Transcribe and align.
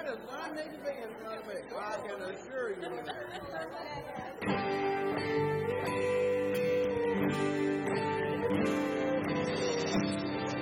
That 0.00 0.14
is 0.14 0.18
coming, 0.30 0.70
I 1.76 1.96
can 2.06 2.22
assure 2.22 2.70
you. 2.70 2.76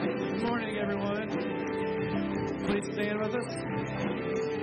Good 0.02 0.42
morning, 0.42 0.78
everyone. 0.78 1.28
Please 2.66 2.86
stand 2.94 3.18
with 3.20 3.34
us. 3.36 4.57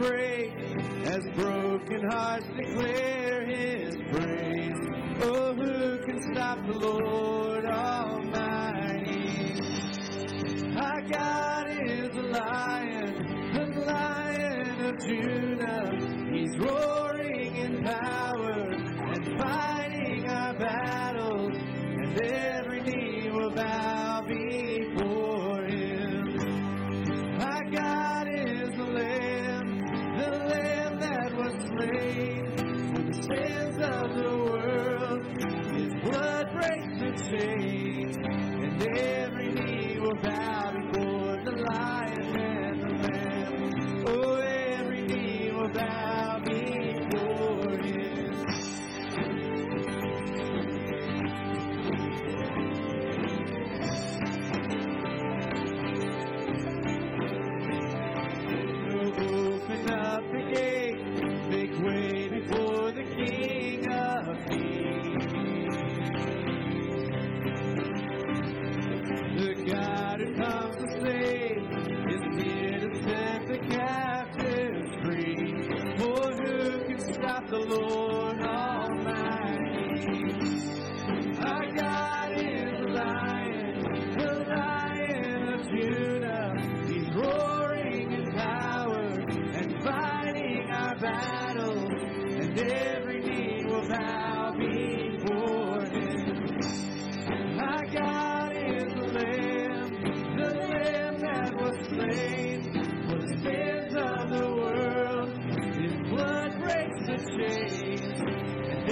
break 0.00 0.50
as 1.04 1.22
broken 1.36 2.10
hearts 2.10 2.46
declare 2.56 3.44
his 3.44 3.96
praise. 4.10 4.78
Oh, 5.20 5.52
who 5.52 5.98
can 5.98 6.22
stop 6.32 6.58
the 6.66 6.72
Lord? 6.72 7.19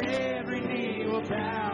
every 0.07 0.61
knee 0.61 1.07
will 1.07 1.23
bow. 1.23 1.68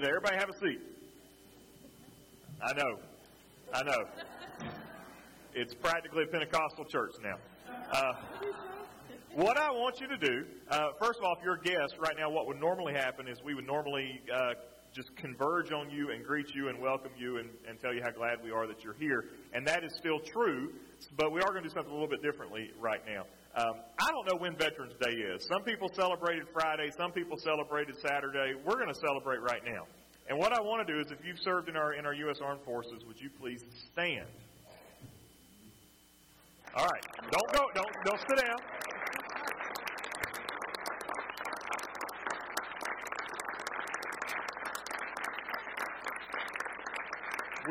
Differently 0.00 0.06
today. 0.06 0.08
Everybody 0.08 0.36
have 0.36 0.48
a 0.48 0.58
seat. 0.58 0.80
I 2.62 2.72
know. 2.74 2.98
I 3.72 3.82
know. 3.82 4.04
It's 5.54 5.74
practically 5.74 6.24
a 6.24 6.26
Pentecostal 6.26 6.84
church 6.84 7.14
now. 7.22 7.36
Uh, 7.92 8.12
what 9.34 9.56
I 9.56 9.70
want 9.70 10.00
you 10.00 10.08
to 10.08 10.16
do, 10.16 10.44
uh, 10.70 10.88
first 10.98 11.18
of 11.18 11.24
all, 11.24 11.34
if 11.36 11.44
you're 11.44 11.54
a 11.54 11.60
guest 11.60 11.96
right 11.98 12.16
now, 12.18 12.30
what 12.30 12.46
would 12.46 12.60
normally 12.60 12.94
happen 12.94 13.28
is 13.28 13.38
we 13.44 13.54
would 13.54 13.66
normally 13.66 14.20
uh, 14.32 14.54
just 14.92 15.14
converge 15.16 15.72
on 15.72 15.90
you 15.90 16.10
and 16.10 16.24
greet 16.24 16.54
you 16.54 16.68
and 16.68 16.80
welcome 16.80 17.12
you 17.16 17.38
and, 17.38 17.48
and 17.68 17.80
tell 17.80 17.94
you 17.94 18.02
how 18.02 18.10
glad 18.10 18.42
we 18.42 18.50
are 18.50 18.66
that 18.66 18.82
you're 18.82 18.94
here. 18.94 19.24
And 19.52 19.66
that 19.66 19.84
is 19.84 19.94
still 19.96 20.18
true, 20.18 20.72
but 21.16 21.32
we 21.32 21.40
are 21.40 21.50
going 21.50 21.62
to 21.62 21.68
do 21.68 21.74
something 21.74 21.90
a 21.90 21.94
little 21.94 22.08
bit 22.08 22.22
differently 22.22 22.70
right 22.80 23.02
now. 23.06 23.24
Um, 23.56 23.74
I 23.98 24.10
don't 24.12 24.26
know 24.30 24.38
when 24.38 24.56
Veterans 24.56 24.94
Day 25.00 25.10
is. 25.10 25.44
Some 25.50 25.62
people 25.62 25.90
celebrated 25.94 26.46
Friday, 26.52 26.90
some 26.96 27.10
people 27.10 27.36
celebrated 27.36 27.96
Saturday. 28.00 28.54
We're 28.64 28.76
going 28.76 28.92
to 28.92 29.00
celebrate 29.06 29.42
right 29.42 29.64
now. 29.64 29.86
And 30.28 30.38
what 30.38 30.52
I 30.52 30.60
want 30.60 30.86
to 30.86 30.92
do 30.92 31.00
is, 31.00 31.10
if 31.10 31.18
you've 31.24 31.40
served 31.40 31.68
in 31.68 31.76
our 31.76 31.94
in 31.94 32.06
our 32.06 32.14
U.S. 32.14 32.38
Armed 32.40 32.62
Forces, 32.64 33.02
would 33.08 33.20
you 33.20 33.28
please 33.40 33.64
stand? 33.92 34.28
All 36.76 36.86
right, 36.86 37.04
don't 37.32 37.52
go, 37.52 37.64
don't 37.74 37.90
don't 38.04 38.20
sit 38.20 38.38
down. 38.38 38.58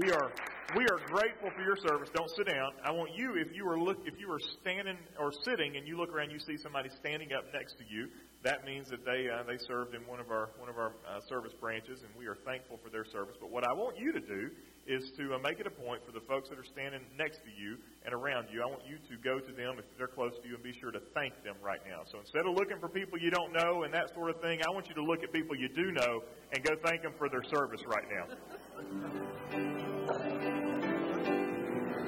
We 0.01 0.11
are 0.11 0.31
we 0.75 0.85
are 0.85 0.99
grateful 1.09 1.49
for 1.55 1.63
your 1.63 1.77
service. 1.77 2.09
Don't 2.13 2.29
sit 2.35 2.47
down. 2.47 2.71
I 2.85 2.91
want 2.91 3.11
you, 3.15 3.35
if 3.35 3.55
you 3.55 3.67
are 3.67 3.79
look, 3.79 3.97
if 4.05 4.19
you 4.19 4.29
are 4.31 4.39
standing 4.61 4.97
or 5.19 5.31
sitting, 5.43 5.77
and 5.77 5.87
you 5.87 5.97
look 5.97 6.13
around, 6.13 6.29
you 6.29 6.39
see 6.39 6.57
somebody 6.57 6.89
standing 6.99 7.33
up 7.33 7.45
next 7.53 7.77
to 7.79 7.83
you. 7.89 8.07
That 8.43 8.63
means 8.63 8.87
that 8.89 9.03
they 9.03 9.27
uh, 9.27 9.43
they 9.43 9.57
served 9.65 9.95
in 9.95 10.05
one 10.05 10.19
of 10.19 10.29
our 10.29 10.51
one 10.57 10.69
of 10.69 10.77
our 10.77 10.93
uh, 11.07 11.19
service 11.27 11.53
branches, 11.59 12.03
and 12.03 12.11
we 12.17 12.27
are 12.27 12.37
thankful 12.45 12.79
for 12.83 12.89
their 12.89 13.05
service. 13.05 13.35
But 13.39 13.49
what 13.49 13.63
I 13.63 13.73
want 13.73 13.97
you 13.97 14.13
to 14.13 14.19
do 14.19 14.49
is 14.85 15.11
to 15.17 15.35
uh, 15.35 15.39
make 15.39 15.59
it 15.59 15.67
a 15.67 15.71
point 15.71 16.05
for 16.05 16.11
the 16.11 16.21
folks 16.21 16.49
that 16.49 16.57
are 16.57 16.65
standing 16.65 17.01
next 17.17 17.39
to 17.43 17.51
you 17.51 17.77
and 18.05 18.13
around 18.13 18.47
you. 18.51 18.61
I 18.61 18.67
want 18.67 18.85
you 18.85 18.97
to 19.09 19.21
go 19.21 19.39
to 19.39 19.51
them 19.51 19.77
if 19.77 19.85
they're 19.97 20.07
close 20.07 20.33
to 20.41 20.47
you 20.47 20.55
and 20.55 20.63
be 20.63 20.73
sure 20.79 20.91
to 20.91 21.01
thank 21.13 21.33
them 21.43 21.55
right 21.61 21.81
now. 21.85 22.01
So 22.11 22.19
instead 22.19 22.45
of 22.45 22.53
looking 22.55 22.79
for 22.79 22.89
people 22.89 23.19
you 23.19 23.29
don't 23.29 23.53
know 23.53 23.83
and 23.83 23.93
that 23.93 24.13
sort 24.13 24.29
of 24.29 24.41
thing, 24.41 24.61
I 24.65 24.71
want 24.71 24.87
you 24.87 24.95
to 24.95 25.03
look 25.03 25.23
at 25.23 25.33
people 25.33 25.55
you 25.55 25.69
do 25.69 25.91
know 25.91 26.23
and 26.53 26.63
go 26.63 26.75
thank 26.85 27.03
them 27.03 27.13
for 27.17 27.27
their 27.27 27.43
service 27.43 27.81
right 27.85 28.07
now. 28.07 28.25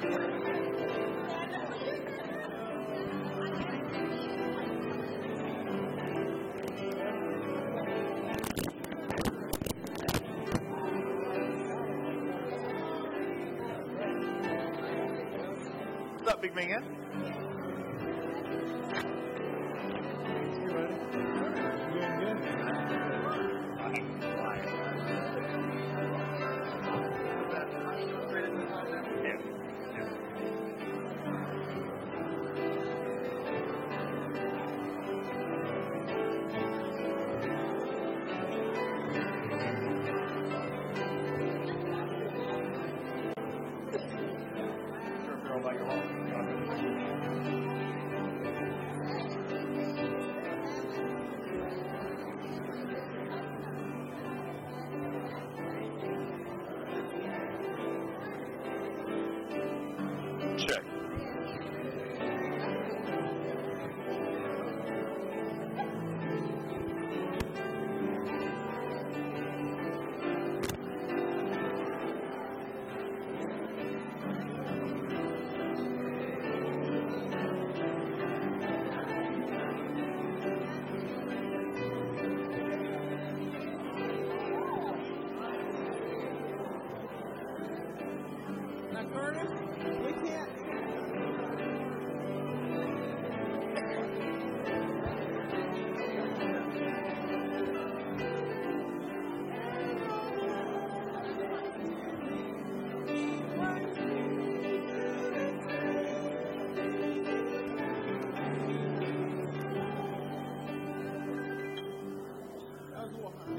Thank 0.02 0.14
you. 0.14 0.41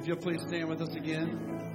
If 0.03 0.07
you'll 0.09 0.17
please 0.17 0.41
stand 0.41 0.67
with 0.67 0.81
us 0.81 0.93
again. 0.95 1.72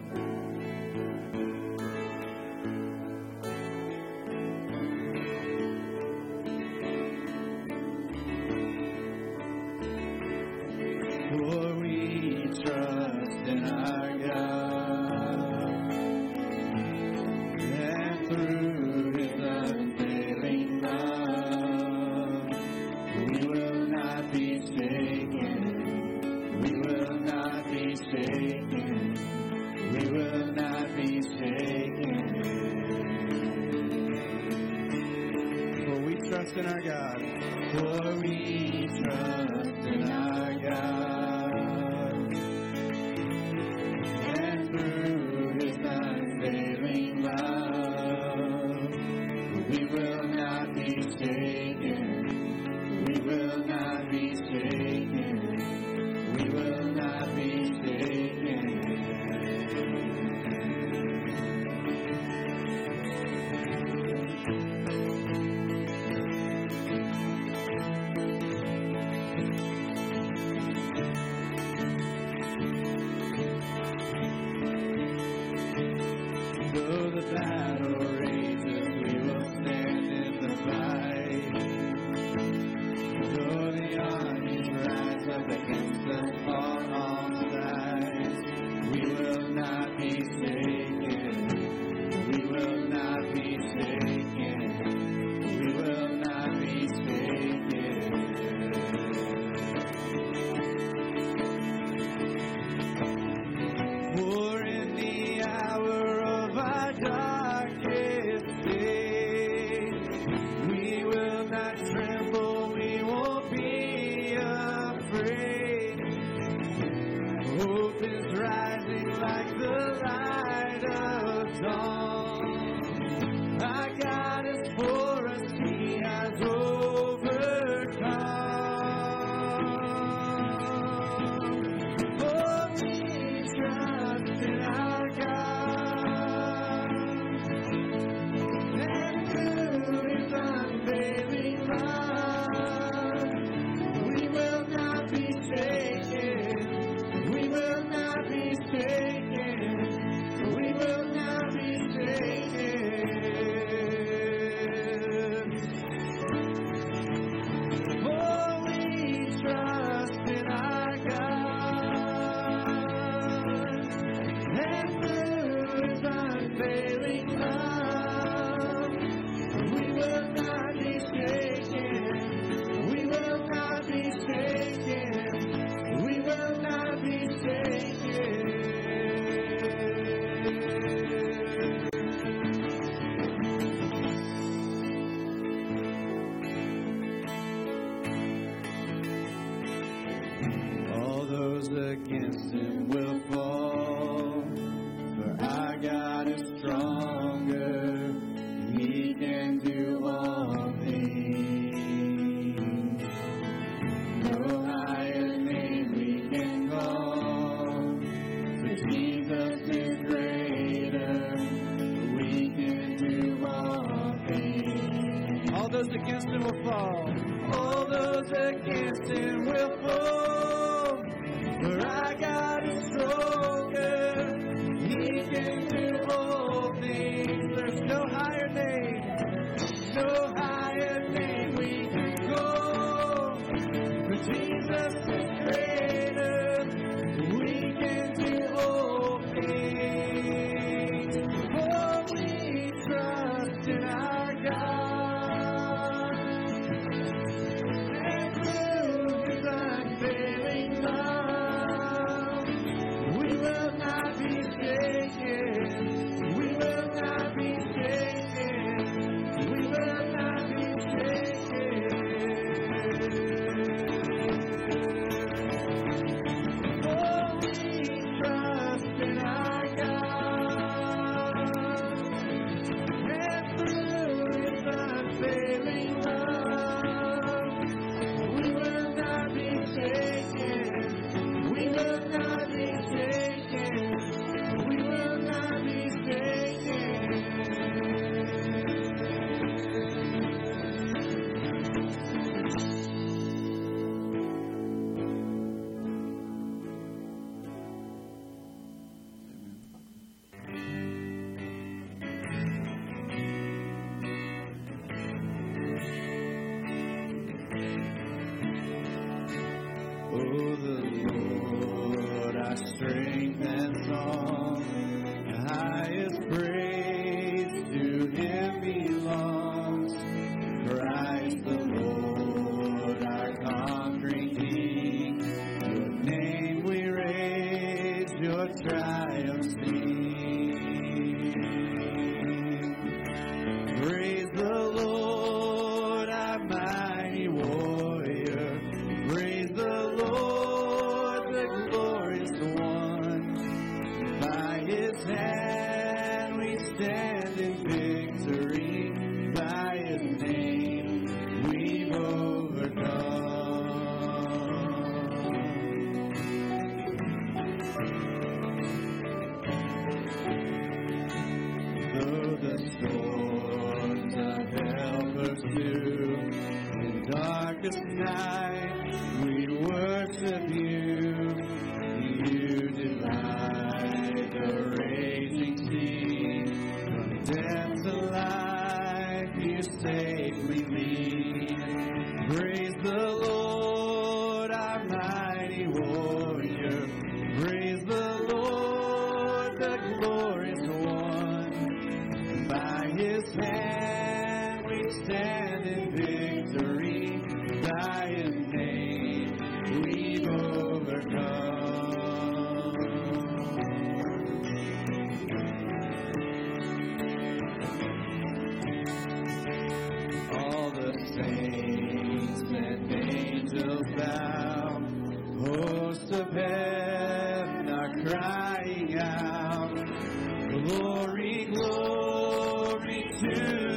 To 423.18 423.67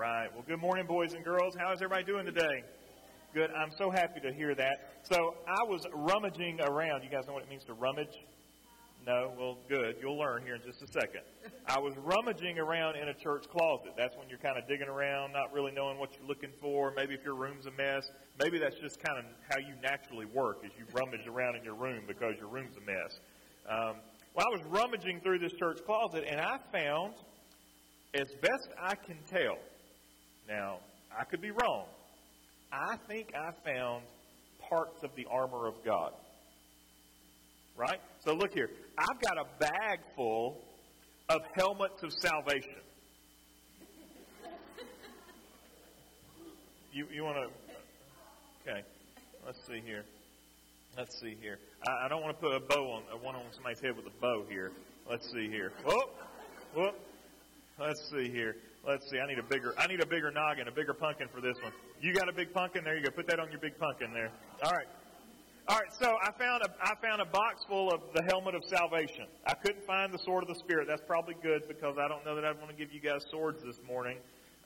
Well, 0.00 0.44
good 0.48 0.60
morning, 0.60 0.86
boys 0.86 1.12
and 1.12 1.22
girls. 1.22 1.54
How 1.54 1.72
is 1.72 1.82
everybody 1.82 2.04
doing 2.04 2.24
today? 2.24 2.64
Good. 3.34 3.50
I'm 3.50 3.70
so 3.76 3.90
happy 3.90 4.18
to 4.20 4.32
hear 4.32 4.54
that. 4.54 4.94
So 5.02 5.34
I 5.46 5.62
was 5.64 5.84
rummaging 5.92 6.58
around. 6.62 7.02
You 7.02 7.10
guys 7.10 7.26
know 7.26 7.34
what 7.34 7.42
it 7.42 7.50
means 7.50 7.64
to 7.64 7.74
rummage? 7.74 8.16
No? 9.06 9.30
Well, 9.38 9.58
good. 9.68 9.96
You'll 10.00 10.18
learn 10.18 10.42
here 10.42 10.54
in 10.54 10.62
just 10.62 10.80
a 10.80 10.86
second. 10.86 11.20
I 11.66 11.78
was 11.80 11.92
rummaging 11.98 12.58
around 12.58 12.96
in 12.96 13.08
a 13.08 13.12
church 13.12 13.44
closet. 13.50 13.92
That's 13.98 14.16
when 14.16 14.26
you're 14.30 14.38
kind 14.38 14.56
of 14.56 14.66
digging 14.66 14.88
around, 14.88 15.34
not 15.34 15.52
really 15.52 15.70
knowing 15.70 15.98
what 15.98 16.16
you're 16.16 16.26
looking 16.26 16.52
for. 16.62 16.94
Maybe 16.96 17.12
if 17.12 17.22
your 17.22 17.34
room's 17.34 17.66
a 17.66 17.72
mess. 17.72 18.10
Maybe 18.42 18.58
that's 18.58 18.80
just 18.80 19.02
kind 19.02 19.18
of 19.18 19.26
how 19.50 19.58
you 19.58 19.74
naturally 19.82 20.24
work, 20.24 20.64
is 20.64 20.70
you 20.78 20.86
rummage 20.94 21.26
around 21.26 21.56
in 21.56 21.62
your 21.62 21.74
room 21.74 22.04
because 22.08 22.36
your 22.38 22.48
room's 22.48 22.78
a 22.78 22.90
mess. 22.90 23.20
Um, 23.68 23.96
well, 24.34 24.46
I 24.46 24.56
was 24.56 24.62
rummaging 24.70 25.20
through 25.20 25.40
this 25.40 25.52
church 25.52 25.84
closet, 25.84 26.24
and 26.26 26.40
I 26.40 26.56
found, 26.72 27.12
as 28.14 28.28
best 28.40 28.70
I 28.80 28.94
can 28.94 29.18
tell, 29.28 29.58
now, 30.50 30.78
I 31.16 31.24
could 31.24 31.40
be 31.40 31.52
wrong. 31.52 31.84
I 32.72 32.96
think 33.08 33.32
I 33.34 33.52
found 33.64 34.02
parts 34.68 35.02
of 35.02 35.10
the 35.16 35.26
armor 35.30 35.66
of 35.66 35.74
God. 35.84 36.12
Right? 37.76 38.00
So 38.24 38.34
look 38.34 38.52
here. 38.52 38.68
I've 38.98 39.20
got 39.20 39.38
a 39.38 39.44
bag 39.58 40.00
full 40.16 40.58
of 41.28 41.40
helmets 41.54 42.02
of 42.02 42.12
salvation. 42.12 42.74
You, 46.92 47.06
you 47.12 47.22
want 47.22 47.36
to? 47.36 48.70
Okay. 48.70 48.82
Let's 49.46 49.64
see 49.66 49.80
here. 49.84 50.04
Let's 50.98 51.20
see 51.20 51.36
here. 51.40 51.58
I, 51.86 52.06
I 52.06 52.08
don't 52.08 52.22
want 52.22 52.36
to 52.36 52.40
put 52.40 52.52
a 52.52 52.60
bow 52.60 52.90
on 52.90 53.02
one 53.22 53.36
on 53.36 53.42
somebody's 53.54 53.80
head 53.80 53.96
with 53.96 54.06
a 54.06 54.20
bow 54.20 54.44
here. 54.48 54.72
Let's 55.08 55.30
see 55.30 55.48
here. 55.48 55.72
Whoop, 55.84 56.14
whoop. 56.74 56.94
Let's 57.78 58.10
see 58.10 58.28
here. 58.28 58.56
Let's 58.86 59.10
see. 59.10 59.18
I 59.18 59.26
need 59.26 59.38
a 59.38 59.42
bigger. 59.42 59.74
I 59.76 59.86
need 59.86 60.00
a 60.00 60.06
bigger 60.06 60.30
noggin, 60.30 60.66
a 60.66 60.72
bigger 60.72 60.94
pumpkin 60.94 61.28
for 61.28 61.40
this 61.40 61.56
one. 61.62 61.72
You 62.00 62.14
got 62.14 62.28
a 62.28 62.32
big 62.32 62.52
pumpkin? 62.52 62.82
There 62.84 62.96
you 62.96 63.04
go. 63.04 63.10
Put 63.10 63.26
that 63.28 63.38
on 63.38 63.50
your 63.50 63.60
big 63.60 63.78
pumpkin 63.78 64.12
there. 64.12 64.30
All 64.64 64.72
right. 64.72 64.86
All 65.68 65.78
right. 65.78 65.92
So 66.00 66.16
I 66.22 66.32
found 66.38 66.62
a 66.62 66.70
I 66.82 66.94
found 67.02 67.20
a 67.20 67.26
box 67.26 67.62
full 67.68 67.92
of 67.92 68.00
the 68.14 68.22
helmet 68.22 68.54
of 68.54 68.64
salvation. 68.64 69.26
I 69.46 69.54
couldn't 69.54 69.84
find 69.84 70.12
the 70.12 70.18
sword 70.18 70.44
of 70.44 70.48
the 70.48 70.54
spirit. 70.54 70.88
That's 70.88 71.02
probably 71.06 71.36
good 71.42 71.68
because 71.68 71.96
I 71.98 72.08
don't 72.08 72.24
know 72.24 72.34
that 72.34 72.44
I 72.44 72.52
want 72.52 72.70
to 72.70 72.76
give 72.76 72.92
you 72.92 73.00
guys 73.00 73.24
swords 73.30 73.62
this 73.62 73.78
morning. 73.86 74.16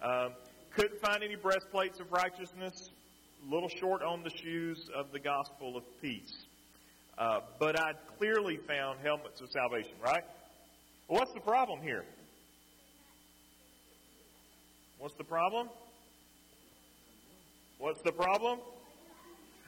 Um, 0.01 0.33
couldn't 0.77 1.01
find 1.01 1.23
any 1.23 1.37
breastplates 1.37 1.99
of 1.99 2.11
righteousness. 2.13 2.91
A 3.47 3.53
little 3.53 3.69
short 3.69 4.03
on 4.03 4.23
the 4.23 4.31
shoes 4.31 4.89
of 4.95 5.13
the 5.13 5.19
gospel 5.19 5.77
of 5.77 5.83
peace. 6.01 6.47
Uh, 7.19 7.41
but 7.59 7.79
I 7.79 7.93
clearly 8.19 8.59
found 8.67 9.01
helmets 9.03 9.41
of 9.41 9.51
salvation. 9.51 9.93
Right. 10.03 10.25
What's 11.09 11.33
the 11.33 11.41
problem 11.41 11.83
here? 11.83 12.05
What's 15.05 15.17
the 15.17 15.25
problem? 15.25 15.69
What's 17.77 18.01
the 18.01 18.11
problem? 18.11 18.59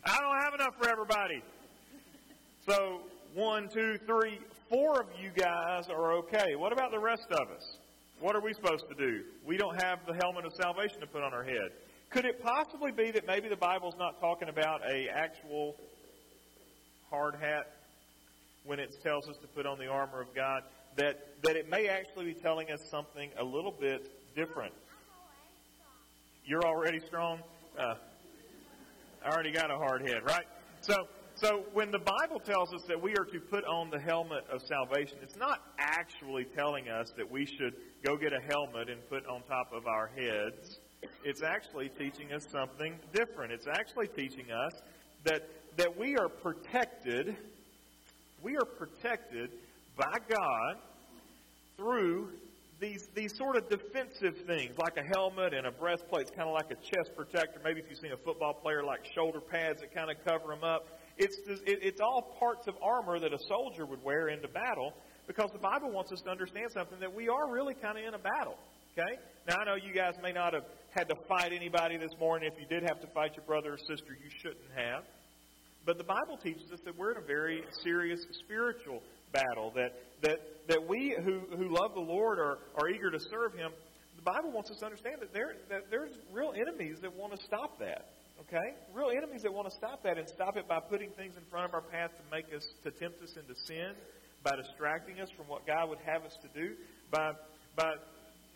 I 0.03 0.19
don't 0.19 0.43
have 0.43 0.55
enough 0.55 0.77
for 0.81 0.89
everybody. 0.89 1.43
So, 2.67 3.03
one, 3.35 3.69
two, 3.69 3.99
three, 4.07 4.39
four 4.71 5.03
of 5.03 5.09
you 5.21 5.29
guys 5.37 5.91
are 5.91 6.13
okay. 6.21 6.57
What 6.57 6.73
about 6.73 6.91
the 6.91 6.99
rest 6.99 7.27
of 7.33 7.51
us? 7.51 7.77
What 8.19 8.35
are 8.35 8.41
we 8.41 8.55
supposed 8.55 8.89
to 8.89 8.95
do? 8.95 9.25
We 9.47 9.59
don't 9.59 9.79
have 9.83 9.99
the 10.07 10.15
helmet 10.15 10.47
of 10.47 10.55
salvation 10.55 11.01
to 11.01 11.07
put 11.07 11.23
on 11.23 11.35
our 11.35 11.45
head. 11.45 11.71
Could 12.09 12.25
it 12.25 12.43
possibly 12.43 12.91
be 12.91 13.11
that 13.11 13.27
maybe 13.27 13.51
the 13.51 13.57
Bible's 13.57 13.97
not 13.99 14.19
talking 14.19 14.49
about 14.49 14.91
a 14.91 15.07
actual 15.11 15.77
hard 17.11 17.35
hat 17.35 17.73
when 18.65 18.81
it 18.81 19.03
tells 19.03 19.29
us 19.29 19.37
to 19.43 19.47
put 19.49 19.67
on 19.67 19.79
the 19.79 19.89
armor 19.89 20.23
of 20.23 20.35
God? 20.35 20.63
That 20.97 21.43
that 21.43 21.57
it 21.57 21.69
may 21.69 21.89
actually 21.89 22.25
be 22.25 22.41
telling 22.41 22.71
us 22.71 22.81
something 22.91 23.29
a 23.39 23.45
little 23.45 23.75
bit 23.79 24.11
different. 24.35 24.73
You're 26.49 26.65
already 26.65 27.01
strong. 27.01 27.41
Uh, 27.77 27.95
I 29.25 29.31
already 29.31 29.51
got 29.51 29.69
a 29.73 29.77
hard 29.77 30.07
head, 30.07 30.23
right? 30.25 30.45
So, 30.81 31.09
so 31.35 31.65
when 31.73 31.91
the 31.91 31.99
Bible 31.99 32.39
tells 32.39 32.73
us 32.73 32.83
that 32.87 33.03
we 33.03 33.17
are 33.17 33.25
to 33.25 33.41
put 33.41 33.65
on 33.65 33.91
the 33.91 33.99
helmet 33.99 34.45
of 34.49 34.63
salvation, 34.63 35.19
it's 35.23 35.35
not 35.35 35.61
actually 35.81 36.45
telling 36.45 36.89
us 36.89 37.11
that 37.17 37.29
we 37.29 37.47
should 37.47 37.75
go 38.05 38.17
get 38.17 38.33
a 38.33 38.39
helmet 38.39 38.89
and 38.89 39.01
put 39.11 39.27
on 39.27 39.43
top 39.49 39.73
of 39.73 39.89
our 39.89 40.07
heads. 40.07 40.79
It's 41.25 41.43
actually 41.43 41.89
teaching 41.89 42.33
us 42.33 42.47
something 42.49 42.95
different. 43.13 43.51
It's 43.51 43.67
actually 43.67 44.07
teaching 44.07 44.53
us 44.53 44.73
that 45.25 45.49
that 45.77 45.99
we 45.99 46.17
are 46.17 46.29
protected. 46.29 47.37
We 48.41 48.57
are 48.57 48.65
protected 48.65 49.51
by 49.97 50.19
God 50.29 50.77
through 51.77 52.29
these, 52.81 53.09
these 53.15 53.33
sort 53.37 53.57
of 53.57 53.69
defensive 53.71 54.37
things, 54.47 54.77
like 54.79 54.97
a 54.97 55.05
helmet 55.15 55.55
and 55.55 55.67
a 55.67 55.71
breastplate, 55.71 56.29
it's 56.29 56.37
kind 56.37 56.49
of 56.49 56.55
like 56.55 56.71
a 56.71 56.77
chest 56.77 57.11
protector. 57.17 57.61
Maybe 57.65 57.81
if 57.81 57.87
you've 57.89 57.99
seen 57.99 58.13
a 58.13 58.17
football 58.19 58.53
player, 58.53 58.85
like 58.85 59.01
shoulder 59.15 59.41
pads 59.41 59.81
that 59.81 59.95
kind 59.95 60.11
of 60.11 60.17
cover 60.25 60.55
them 60.55 60.63
up. 60.63 60.87
It's, 61.17 61.37
it, 61.47 61.79
it's 61.83 62.01
all 62.01 62.37
parts 62.39 62.67
of 62.67 62.75
armor 62.83 63.19
that 63.19 63.33
a 63.33 63.39
soldier 63.49 63.87
would 63.87 64.03
wear 64.05 64.29
into 64.29 64.49
battle 64.49 64.93
because 65.27 65.51
the 65.53 65.59
Bible 65.59 65.91
wants 65.91 66.13
us 66.13 66.21
to 66.23 66.31
understand 66.31 66.71
something 66.73 67.01
that 67.01 67.13
we 67.13 67.29
are 67.29 67.51
really 67.51 67.75
kind 67.75 67.97
of 67.99 68.05
in 68.05 68.15
a 68.15 68.19
battle. 68.19 68.59
Okay? 68.93 69.17
Now, 69.49 69.57
I 69.61 69.65
know 69.65 69.75
you 69.75 69.93
guys 69.93 70.15
may 70.23 70.33
not 70.33 70.53
have 70.53 70.65
had 70.91 71.09
to 71.09 71.17
fight 71.29 71.53
anybody 71.53 71.97
this 71.97 72.13
morning. 72.21 72.51
If 72.53 72.61
you 72.61 72.67
did 72.69 72.83
have 72.89 73.01
to 73.01 73.07
fight 73.09 73.37
your 73.37 73.45
brother 73.45 73.75
or 73.75 73.79
sister, 73.79 74.13
you 74.13 74.31
shouldn't 74.43 74.73
have. 74.77 75.05
But 75.85 75.99
the 75.99 76.05
Bible 76.05 76.37
teaches 76.43 76.71
us 76.73 76.81
that 76.85 76.97
we're 76.97 77.13
in 77.13 77.19
a 77.19 77.27
very 77.27 77.63
serious 77.85 78.21
spiritual 78.45 79.03
battle, 79.33 79.73
that, 79.77 79.93
that, 80.23 80.41
that 80.69 80.89
we 80.89 81.17
who, 81.25 81.41
who 81.57 81.75
love 81.75 81.95
the 81.95 82.01
Lord 82.01 82.39
are, 82.39 82.59
are 82.77 82.89
eager 82.89 83.11
to 83.11 83.21
serve 83.21 83.55
Him. 83.55 83.71
The 84.17 84.23
Bible 84.23 84.51
wants 84.51 84.71
us 84.71 84.79
to 84.79 84.87
understand 84.87 85.21
that, 85.21 85.33
there, 85.33 85.55
that 85.71 85.91
there's 85.91 86.13
real 86.33 86.53
enemies 86.57 86.99
that 87.03 87.15
want 87.15 87.37
to 87.37 87.43
stop 87.45 87.79
that. 87.79 88.07
Okay? 88.41 88.75
Real 88.95 89.11
enemies 89.17 89.43
that 89.43 89.53
want 89.53 89.69
to 89.69 89.75
stop 89.77 90.03
that 90.03 90.19
and 90.19 90.29
stop 90.29 90.57
it 90.57 90.69
by 90.69 90.81
putting 90.81 91.11
things 91.11 91.37
in 91.37 91.43
front 91.51 91.67
of 91.67 91.75
our 91.75 91.83
path 91.83 92.11
to 92.11 92.25
make 92.31 92.47
us, 92.55 92.67
to 92.85 92.91
tempt 92.91 93.23
us 93.23 93.35
into 93.37 93.55
sin, 93.67 93.95
by 94.43 94.57
distracting 94.57 95.21
us 95.21 95.29
from 95.37 95.47
what 95.47 95.67
God 95.67 95.89
would 95.89 95.99
have 96.05 96.25
us 96.25 96.37
to 96.43 96.49
do, 96.55 96.75
by, 97.11 97.33
by 97.77 97.95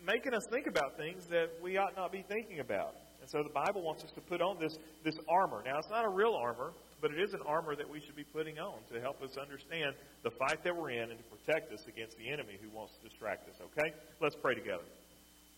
making 0.06 0.34
us 0.34 0.42
think 0.52 0.66
about 0.66 0.96
things 0.96 1.26
that 1.30 1.50
we 1.62 1.78
ought 1.78 1.96
not 1.96 2.12
be 2.12 2.24
thinking 2.28 2.61
about. 2.61 2.94
And 3.20 3.28
so 3.28 3.42
the 3.42 3.52
Bible 3.52 3.82
wants 3.82 4.04
us 4.04 4.11
to 4.14 4.20
put 4.20 4.40
on 4.40 4.58
this, 4.61 4.76
this 5.04 5.16
armor. 5.28 5.62
Now, 5.64 5.78
it's 5.78 5.90
not 5.90 6.04
a 6.04 6.08
real 6.08 6.34
armor 6.34 6.72
but 7.01 7.11
it 7.11 7.20
is 7.20 7.34
an 7.34 7.40
armor 7.46 7.74
that 7.74 7.88
we 7.88 8.01
should 8.01 8.16
be 8.16 8.24
putting 8.24 8.59
on 8.59 8.78
to 8.92 9.01
help 9.01 9.22
us 9.22 9.36
understand 9.36 9.94
the 10.22 10.30
fight 10.30 10.62
that 10.64 10.76
we're 10.76 10.90
in 10.90 11.11
and 11.11 11.18
to 11.18 11.24
protect 11.36 11.72
us 11.72 11.80
against 11.88 12.16
the 12.18 12.28
enemy 12.28 12.59
who 12.61 12.68
wants 12.76 12.94
to 12.96 13.09
distract 13.09 13.48
us, 13.48 13.57
okay? 13.72 13.94
Let's 14.20 14.36
pray 14.36 14.55
together. 14.55 14.84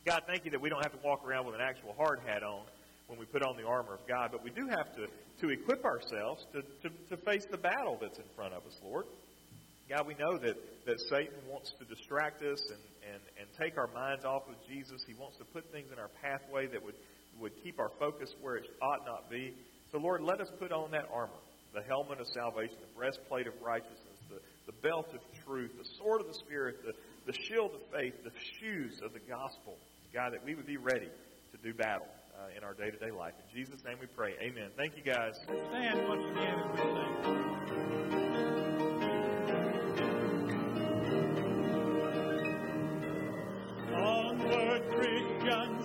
God, 0.05 0.23
thank 0.27 0.45
you 0.45 0.51
that 0.51 0.61
we 0.61 0.69
don't 0.69 0.83
have 0.83 0.93
to 0.93 1.07
walk 1.07 1.27
around 1.27 1.47
with 1.47 1.55
an 1.55 1.61
actual 1.61 1.95
hard 1.97 2.21
hat 2.27 2.43
on 2.43 2.63
when 3.07 3.19
we 3.19 3.27
put 3.27 3.43
on 3.43 3.57
the 3.57 3.67
armor 3.67 3.95
of 3.95 4.07
God, 4.09 4.31
but 4.33 4.43
we 4.43 4.51
do 4.51 4.67
have 4.69 4.95
to, 4.97 5.07
to 5.41 5.49
equip 5.51 5.85
ourselves 5.85 6.47
to, 6.53 6.63
to, 6.83 6.95
to 7.11 7.17
face 7.25 7.45
the 7.51 7.59
battle 7.59 7.99
that's 8.01 8.19
in 8.19 8.25
front 8.35 8.55
of 8.55 8.65
us, 8.67 8.75
Lord. 8.83 9.07
God, 9.89 10.07
we 10.07 10.15
know 10.15 10.39
that, 10.39 10.57
that 10.87 11.01
Satan 11.01 11.37
wants 11.51 11.73
to 11.79 11.85
distract 11.85 12.43
us 12.43 12.63
and, 12.71 13.13
and, 13.13 13.23
and 13.39 13.49
take 13.61 13.77
our 13.77 13.89
minds 13.89 14.25
off 14.25 14.49
of 14.49 14.55
Jesus. 14.67 15.05
He 15.07 15.15
wants 15.15 15.37
to 15.39 15.45
put 15.45 15.71
things 15.71 15.93
in 15.93 15.99
our 15.99 16.09
pathway 16.23 16.67
that 16.69 16.83
would, 16.83 16.95
would 17.41 17.53
keep 17.63 17.79
our 17.79 17.91
focus 17.99 18.35
where 18.41 18.57
it 18.57 18.65
ought 18.81 19.05
not 19.05 19.29
be. 19.29 19.55
So, 19.93 19.99
Lord, 19.99 20.23
let 20.23 20.41
us 20.41 20.49
put 20.59 20.73
on 20.73 20.91
that 20.93 21.07
armor 21.13 21.37
the 21.75 21.83
helmet 21.83 22.21
of 22.21 22.27
salvation, 22.35 22.77
the 22.81 22.99
breastplate 22.99 23.47
of 23.47 23.53
righteousness, 23.63 24.19
the, 24.29 24.41
the 24.67 24.73
belt 24.83 25.09
of 25.15 25.21
truth, 25.45 25.71
the 25.79 25.89
sword 25.99 26.21
of 26.21 26.27
the 26.27 26.35
Spirit, 26.35 26.77
the, 26.85 26.93
the 27.31 27.39
shield 27.45 27.73
of 27.75 27.81
faith, 27.93 28.15
the 28.25 28.33
shoes 28.61 29.01
of 29.05 29.13
the 29.13 29.21
gospel. 29.21 29.77
God, 30.13 30.33
that 30.33 30.45
we 30.45 30.55
would 30.55 30.67
be 30.67 30.77
ready 30.77 31.09
to 31.09 31.59
do 31.63 31.73
battle 31.75 32.09
uh, 32.37 32.57
in 32.57 32.65
our 32.65 32.75
day 32.75 32.91
to 32.91 32.99
day 32.99 33.11
life. 33.11 33.33
In 33.39 33.59
Jesus' 33.59 33.83
name 33.85 33.97
we 34.01 34.07
pray. 34.07 34.35
Amen. 34.43 34.71
Thank 34.77 34.97
you, 34.97 35.03
guys. 35.03 35.33
Stand 35.45 36.09
once 36.09 36.25
again 36.31 36.59
as 36.59 36.71
we 36.73 36.81
sing. 36.81 37.13
Onward, 43.95 44.83
Christian 44.91 45.82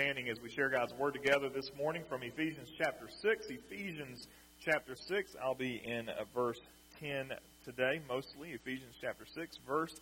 standing 0.00 0.30
as 0.30 0.40
we 0.40 0.48
share 0.48 0.70
God's 0.70 0.94
Word 0.94 1.12
together 1.12 1.50
this 1.50 1.70
morning 1.76 2.02
from 2.08 2.22
Ephesians 2.22 2.70
chapter 2.78 3.06
6. 3.20 3.48
Ephesians 3.50 4.28
chapter 4.64 4.96
6, 4.96 5.36
I'll 5.44 5.54
be 5.54 5.78
in 5.84 6.08
uh, 6.08 6.24
verse 6.34 6.58
10 7.00 7.26
today, 7.66 8.00
mostly. 8.08 8.52
Ephesians 8.52 8.94
chapter 8.98 9.26
6, 9.34 9.58
verse 9.68 9.94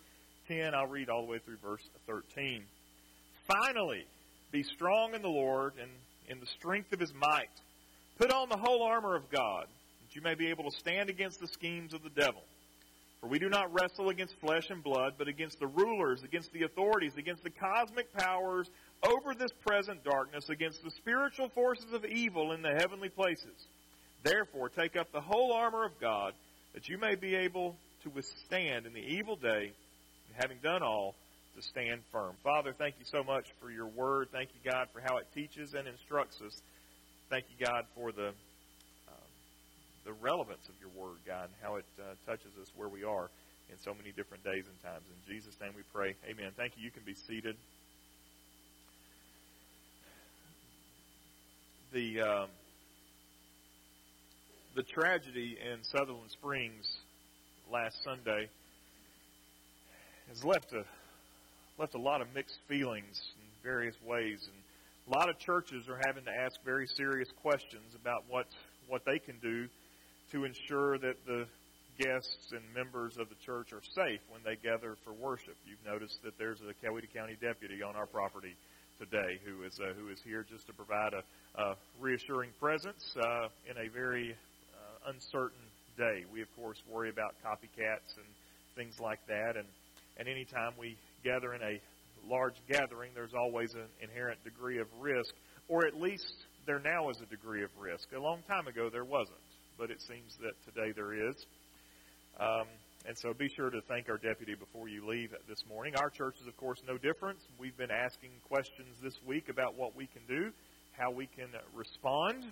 10. 0.47 0.73
I'll 0.73 0.87
read 0.87 1.09
all 1.09 1.23
the 1.23 1.27
way 1.29 1.39
through 1.39 1.57
verse 1.57 1.81
13. 2.07 2.63
Finally, 3.45 4.05
be 4.53 4.63
strong 4.63 5.15
in 5.15 5.21
the 5.21 5.27
Lord 5.27 5.73
and 5.81 5.91
in 6.29 6.39
the 6.39 6.47
strength 6.47 6.93
of 6.93 7.01
his 7.01 7.13
might. 7.13 7.49
Put 8.17 8.31
on 8.31 8.47
the 8.47 8.55
whole 8.55 8.83
armor 8.83 9.17
of 9.17 9.29
God, 9.29 9.65
that 9.65 10.15
you 10.15 10.21
may 10.21 10.35
be 10.35 10.47
able 10.47 10.71
to 10.71 10.77
stand 10.79 11.09
against 11.09 11.41
the 11.41 11.47
schemes 11.47 11.93
of 11.93 12.03
the 12.03 12.09
devil. 12.09 12.43
For 13.21 13.27
we 13.27 13.39
do 13.39 13.49
not 13.49 13.73
wrestle 13.73 14.09
against 14.09 14.39
flesh 14.39 14.69
and 14.69 14.81
blood, 14.81 15.15
but 15.17 15.27
against 15.27 15.59
the 15.59 15.67
rulers, 15.67 16.23
against 16.23 16.53
the 16.53 16.63
authorities, 16.63 17.13
against 17.17 17.43
the 17.43 17.49
cosmic 17.49 18.13
powers 18.13 18.69
over 19.03 19.33
this 19.33 19.51
present 19.65 20.03
darkness, 20.03 20.47
against 20.49 20.83
the 20.83 20.91
spiritual 20.91 21.49
forces 21.49 21.91
of 21.91 22.05
evil 22.05 22.53
in 22.53 22.61
the 22.61 22.73
heavenly 22.77 23.09
places. 23.09 23.67
Therefore, 24.23 24.69
take 24.69 24.95
up 24.95 25.11
the 25.11 25.21
whole 25.21 25.51
armor 25.51 25.85
of 25.85 25.99
God, 25.99 26.33
that 26.73 26.87
you 26.87 26.97
may 26.97 27.15
be 27.15 27.35
able 27.35 27.75
to 28.03 28.09
withstand 28.09 28.85
in 28.85 28.93
the 28.93 28.99
evil 28.99 29.35
day, 29.35 29.71
and 30.27 30.35
having 30.41 30.59
done 30.63 30.83
all, 30.83 31.15
to 31.55 31.61
stand 31.61 32.01
firm. 32.11 32.35
Father, 32.43 32.73
thank 32.77 32.95
you 32.99 33.05
so 33.05 33.23
much 33.23 33.45
for 33.59 33.69
your 33.69 33.87
word. 33.87 34.29
Thank 34.31 34.49
you, 34.53 34.71
God, 34.71 34.87
for 34.93 35.01
how 35.01 35.17
it 35.17 35.27
teaches 35.33 35.73
and 35.73 35.87
instructs 35.87 36.39
us. 36.41 36.61
Thank 37.29 37.45
you, 37.49 37.65
God, 37.65 37.85
for 37.95 38.11
the 38.11 38.31
the 40.09 40.15
relevance 40.25 40.67
of 40.67 40.73
your 40.81 40.89
word, 40.99 41.17
God, 41.27 41.43
and 41.43 41.53
how 41.61 41.75
it 41.75 41.85
uh, 41.99 42.15
touches 42.25 42.49
us 42.59 42.67
where 42.75 42.89
we 42.89 43.03
are 43.03 43.29
in 43.69 43.77
so 43.77 43.93
many 43.93 44.11
different 44.11 44.43
days 44.43 44.65
and 44.65 44.81
times. 44.81 45.05
In 45.05 45.35
Jesus' 45.35 45.53
name 45.61 45.69
we 45.75 45.83
pray. 45.93 46.15
Amen. 46.27 46.51
Thank 46.57 46.73
you. 46.75 46.83
You 46.83 46.89
can 46.89 47.03
be 47.05 47.13
seated. 47.13 47.55
The 51.93 52.21
um, 52.21 52.47
the 54.75 54.81
tragedy 54.81 55.59
in 55.61 55.83
Sutherland 55.83 56.31
Springs 56.31 56.97
last 57.71 58.03
Sunday 58.03 58.49
has 60.29 60.43
left 60.43 60.73
a 60.73 60.85
left 61.77 61.93
a 61.93 62.01
lot 62.01 62.21
of 62.21 62.27
mixed 62.33 62.57
feelings 62.67 63.21
in 63.37 63.45
various 63.61 63.95
ways, 64.03 64.47
and 64.47 65.13
a 65.13 65.19
lot 65.19 65.29
of 65.29 65.37
churches 65.37 65.87
are 65.87 65.99
having 66.03 66.23
to 66.25 66.31
ask 66.31 66.55
very 66.65 66.87
serious 66.87 67.29
questions 67.43 67.93
about 67.93 68.23
what 68.27 68.47
what 68.87 69.05
they 69.05 69.19
can 69.19 69.35
do 69.39 69.67
to 70.31 70.45
ensure 70.45 70.97
that 70.99 71.15
the 71.25 71.45
guests 71.97 72.51
and 72.51 72.61
members 72.73 73.17
of 73.17 73.27
the 73.29 73.35
church 73.45 73.73
are 73.73 73.81
safe 73.93 74.21
when 74.29 74.41
they 74.45 74.55
gather 74.55 74.95
for 75.03 75.11
worship. 75.13 75.55
You've 75.65 75.83
noticed 75.85 76.23
that 76.23 76.37
there's 76.37 76.59
a 76.61 76.73
Coweta 76.85 77.11
County 77.13 77.35
deputy 77.41 77.83
on 77.83 77.95
our 77.95 78.05
property 78.05 78.55
today 78.99 79.39
who 79.45 79.63
is 79.63 79.79
uh, 79.79 79.93
who 79.93 80.09
is 80.09 80.19
here 80.23 80.45
just 80.49 80.67
to 80.67 80.73
provide 80.73 81.13
a, 81.13 81.61
a 81.61 81.75
reassuring 81.99 82.51
presence 82.59 83.15
uh, 83.17 83.47
in 83.69 83.77
a 83.77 83.89
very 83.89 84.31
uh, 84.31 85.11
uncertain 85.11 85.65
day. 85.97 86.23
We 86.31 86.41
of 86.41 86.47
course 86.55 86.77
worry 86.89 87.09
about 87.09 87.35
copycats 87.43 88.15
and 88.15 88.27
things 88.75 88.99
like 88.99 89.19
that, 89.27 89.57
and 89.57 89.65
and 90.17 90.27
anytime 90.27 90.73
we 90.79 90.95
gather 91.23 91.53
in 91.53 91.61
a 91.61 91.81
large 92.29 92.55
gathering, 92.67 93.11
there's 93.15 93.33
always 93.33 93.73
an 93.73 93.87
inherent 94.01 94.43
degree 94.43 94.79
of 94.79 94.87
risk, 94.99 95.33
or 95.67 95.85
at 95.85 95.99
least 95.99 96.33
there 96.65 96.79
now 96.79 97.09
is 97.09 97.17
a 97.21 97.25
degree 97.25 97.63
of 97.63 97.69
risk. 97.79 98.07
A 98.15 98.19
long 98.19 98.39
time 98.47 98.67
ago, 98.67 98.89
there 98.89 99.05
wasn't 99.05 99.39
but 99.79 99.89
it 99.89 100.01
seems 100.01 100.35
that 100.41 100.53
today 100.65 100.91
there 100.91 101.13
is. 101.13 101.45
Um, 102.37 102.67
and 103.07 103.17
so 103.17 103.33
be 103.33 103.47
sure 103.47 103.69
to 103.69 103.79
thank 103.87 104.09
our 104.09 104.17
deputy 104.17 104.55
before 104.55 104.89
you 104.89 105.07
leave 105.07 105.33
this 105.47 105.63
morning. 105.69 105.95
Our 105.95 106.09
church 106.09 106.35
is, 106.41 106.47
of 106.47 106.57
course, 106.57 106.81
no 106.85 106.97
different. 106.97 107.39
We've 107.57 107.77
been 107.77 107.89
asking 107.89 108.31
questions 108.49 108.97
this 109.01 109.15
week 109.25 109.47
about 109.47 109.75
what 109.75 109.95
we 109.95 110.05
can 110.07 110.21
do, 110.27 110.51
how 110.91 111.11
we 111.11 111.27
can 111.27 111.47
respond. 111.73 112.43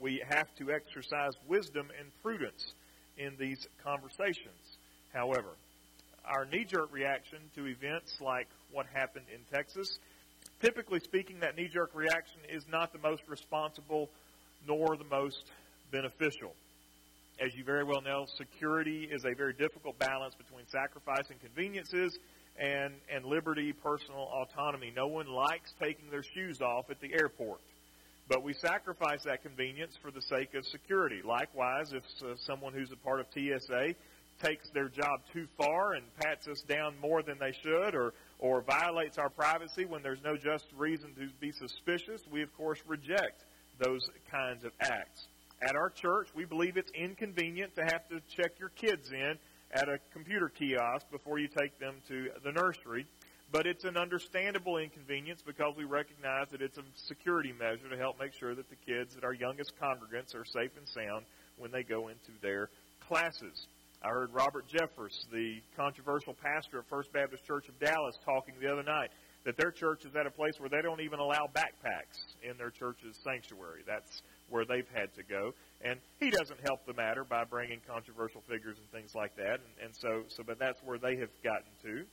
We 0.00 0.20
have 0.28 0.52
to 0.56 0.72
exercise 0.72 1.34
wisdom 1.46 1.88
and 1.98 2.08
prudence 2.20 2.74
in 3.16 3.36
these 3.38 3.64
conversations. 3.84 4.76
However, 5.12 5.50
our 6.24 6.44
knee 6.46 6.64
jerk 6.64 6.92
reaction 6.92 7.38
to 7.54 7.66
events 7.66 8.18
like 8.20 8.48
what 8.72 8.86
happened 8.92 9.26
in 9.32 9.40
Texas, 9.56 9.98
typically 10.60 10.98
speaking, 10.98 11.38
that 11.40 11.56
knee 11.56 11.68
jerk 11.72 11.90
reaction 11.94 12.40
is 12.48 12.64
not 12.68 12.92
the 12.92 12.98
most 12.98 13.22
responsible 13.28 14.10
nor 14.66 14.96
the 14.96 15.04
most 15.04 15.44
beneficial. 15.92 16.54
As 17.42 17.52
you 17.56 17.64
very 17.64 17.82
well 17.82 18.00
know, 18.00 18.24
security 18.36 19.08
is 19.10 19.24
a 19.24 19.34
very 19.34 19.52
difficult 19.52 19.98
balance 19.98 20.32
between 20.36 20.64
sacrificing 20.68 21.38
conveniences 21.40 22.16
and, 22.56 22.94
and 23.12 23.24
liberty, 23.24 23.72
personal 23.72 24.30
autonomy. 24.32 24.92
No 24.94 25.08
one 25.08 25.26
likes 25.26 25.72
taking 25.82 26.08
their 26.08 26.22
shoes 26.22 26.60
off 26.60 26.88
at 26.88 27.00
the 27.00 27.12
airport. 27.12 27.58
But 28.28 28.44
we 28.44 28.52
sacrifice 28.52 29.24
that 29.24 29.42
convenience 29.42 29.96
for 30.00 30.12
the 30.12 30.22
sake 30.22 30.54
of 30.54 30.64
security. 30.66 31.20
Likewise, 31.24 31.92
if 31.92 32.04
uh, 32.24 32.36
someone 32.36 32.74
who's 32.74 32.92
a 32.92 32.96
part 32.96 33.18
of 33.18 33.26
TSA 33.34 33.96
takes 34.40 34.70
their 34.70 34.88
job 34.88 35.22
too 35.32 35.48
far 35.58 35.94
and 35.94 36.04
pats 36.20 36.46
us 36.46 36.62
down 36.68 36.94
more 37.00 37.24
than 37.24 37.38
they 37.40 37.52
should 37.60 37.96
or, 37.96 38.14
or 38.38 38.60
violates 38.60 39.18
our 39.18 39.30
privacy 39.30 39.84
when 39.84 40.00
there's 40.00 40.22
no 40.22 40.36
just 40.36 40.66
reason 40.76 41.12
to 41.16 41.28
be 41.40 41.50
suspicious, 41.50 42.22
we 42.30 42.40
of 42.42 42.56
course 42.56 42.78
reject 42.86 43.42
those 43.80 44.08
kinds 44.30 44.64
of 44.64 44.70
acts. 44.80 45.26
At 45.62 45.76
our 45.76 45.90
church, 45.90 46.28
we 46.34 46.44
believe 46.44 46.76
it's 46.76 46.90
inconvenient 46.90 47.76
to 47.76 47.82
have 47.82 48.08
to 48.08 48.20
check 48.34 48.58
your 48.58 48.70
kids 48.70 49.12
in 49.12 49.38
at 49.70 49.88
a 49.88 49.98
computer 50.12 50.48
kiosk 50.48 51.08
before 51.12 51.38
you 51.38 51.46
take 51.46 51.78
them 51.78 51.94
to 52.08 52.30
the 52.42 52.50
nursery. 52.50 53.06
But 53.52 53.66
it's 53.66 53.84
an 53.84 53.96
understandable 53.96 54.78
inconvenience 54.78 55.40
because 55.46 55.74
we 55.76 55.84
recognize 55.84 56.48
that 56.50 56.62
it's 56.62 56.78
a 56.78 56.82
security 56.96 57.52
measure 57.52 57.88
to 57.88 57.96
help 57.96 58.18
make 58.18 58.32
sure 58.34 58.56
that 58.56 58.68
the 58.70 58.76
kids, 58.76 59.14
that 59.14 59.22
our 59.22 59.34
youngest 59.34 59.74
congregants, 59.80 60.34
are 60.34 60.44
safe 60.44 60.72
and 60.76 60.88
sound 60.88 61.26
when 61.58 61.70
they 61.70 61.84
go 61.84 62.08
into 62.08 62.32
their 62.40 62.68
classes. 63.06 63.66
I 64.02 64.08
heard 64.08 64.32
Robert 64.32 64.64
Jeffress, 64.68 65.30
the 65.30 65.60
controversial 65.76 66.34
pastor 66.34 66.80
at 66.80 66.88
First 66.88 67.12
Baptist 67.12 67.44
Church 67.44 67.68
of 67.68 67.78
Dallas, 67.78 68.16
talking 68.24 68.54
the 68.60 68.72
other 68.72 68.82
night 68.82 69.10
that 69.44 69.56
their 69.56 69.70
church 69.70 70.04
is 70.04 70.16
at 70.16 70.26
a 70.26 70.30
place 70.30 70.58
where 70.58 70.68
they 70.68 70.82
don't 70.82 71.00
even 71.00 71.20
allow 71.20 71.48
backpacks 71.54 72.18
in 72.42 72.56
their 72.58 72.70
church's 72.70 73.16
sanctuary. 73.22 73.82
That's 73.86 74.22
where 74.52 74.64
they've 74.64 74.88
had 74.94 75.12
to 75.16 75.22
go. 75.22 75.54
And 75.80 75.98
he 76.20 76.30
doesn't 76.30 76.60
help 76.62 76.86
the 76.86 76.92
matter 76.92 77.24
by 77.24 77.44
bringing 77.44 77.80
controversial 77.88 78.42
figures 78.48 78.76
and 78.78 78.88
things 78.92 79.14
like 79.14 79.34
that. 79.36 79.58
And, 79.58 79.86
and 79.86 79.96
so, 79.96 80.22
so, 80.28 80.44
but 80.46 80.58
that's 80.58 80.78
where 80.84 80.98
they 80.98 81.16
have 81.16 81.30
gotten 81.42 81.72
to. 81.82 82.04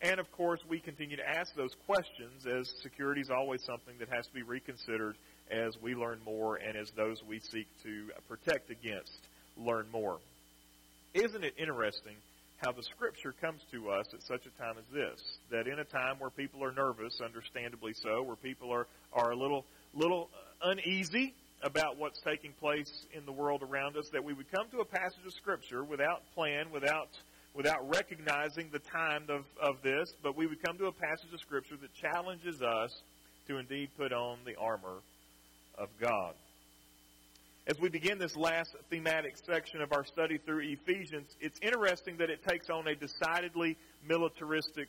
And 0.00 0.18
of 0.18 0.30
course, 0.32 0.60
we 0.68 0.80
continue 0.80 1.16
to 1.16 1.28
ask 1.28 1.54
those 1.54 1.76
questions 1.86 2.44
as 2.44 2.72
security 2.82 3.20
is 3.20 3.30
always 3.30 3.62
something 3.62 3.94
that 4.00 4.08
has 4.08 4.26
to 4.26 4.32
be 4.32 4.42
reconsidered 4.42 5.16
as 5.50 5.76
we 5.80 5.94
learn 5.94 6.18
more 6.24 6.56
and 6.56 6.76
as 6.76 6.90
those 6.96 7.22
we 7.28 7.38
seek 7.38 7.68
to 7.84 8.10
protect 8.28 8.70
against 8.70 9.12
learn 9.56 9.86
more. 9.92 10.18
Isn't 11.14 11.44
it 11.44 11.54
interesting 11.58 12.16
how 12.64 12.72
the 12.72 12.82
Scripture 12.82 13.34
comes 13.40 13.60
to 13.70 13.90
us 13.90 14.06
at 14.14 14.22
such 14.22 14.46
a 14.46 14.62
time 14.62 14.76
as 14.78 14.84
this? 14.92 15.20
That 15.50 15.68
in 15.68 15.78
a 15.78 15.84
time 15.84 16.16
where 16.18 16.30
people 16.30 16.64
are 16.64 16.72
nervous, 16.72 17.20
understandably 17.20 17.92
so, 17.94 18.22
where 18.22 18.36
people 18.36 18.72
are, 18.72 18.86
are 19.12 19.30
a 19.30 19.36
little, 19.36 19.64
little 19.94 20.30
uneasy 20.62 21.34
about 21.62 21.96
what's 21.96 22.20
taking 22.20 22.52
place 22.52 23.06
in 23.12 23.24
the 23.24 23.32
world 23.32 23.62
around 23.62 23.96
us, 23.96 24.08
that 24.12 24.24
we 24.24 24.32
would 24.32 24.50
come 24.50 24.68
to 24.70 24.78
a 24.78 24.84
passage 24.84 25.24
of 25.26 25.32
Scripture 25.32 25.84
without 25.84 26.22
plan, 26.34 26.66
without 26.72 27.08
without 27.54 27.86
recognizing 27.94 28.70
the 28.72 28.78
time 28.78 29.24
of, 29.28 29.44
of 29.60 29.82
this, 29.82 30.14
but 30.22 30.36
we 30.36 30.46
would 30.46 30.62
come 30.62 30.78
to 30.78 30.86
a 30.86 30.92
passage 30.92 31.32
of 31.32 31.40
Scripture 31.40 31.76
that 31.76 31.92
challenges 31.94 32.62
us 32.62 32.90
to 33.46 33.58
indeed 33.58 33.90
put 33.96 34.12
on 34.12 34.38
the 34.46 34.54
armor 34.56 34.98
of 35.76 35.88
God. 36.00 36.34
As 37.66 37.78
we 37.78 37.88
begin 37.88 38.18
this 38.18 38.36
last 38.36 38.74
thematic 38.90 39.36
section 39.36 39.82
of 39.82 39.92
our 39.92 40.04
study 40.04 40.38
through 40.38 40.60
Ephesians, 40.60 41.36
it's 41.40 41.58
interesting 41.62 42.16
that 42.18 42.28
it 42.28 42.42
takes 42.42 42.68
on 42.70 42.88
a 42.88 42.94
decidedly 42.94 43.76
militaristic 44.06 44.88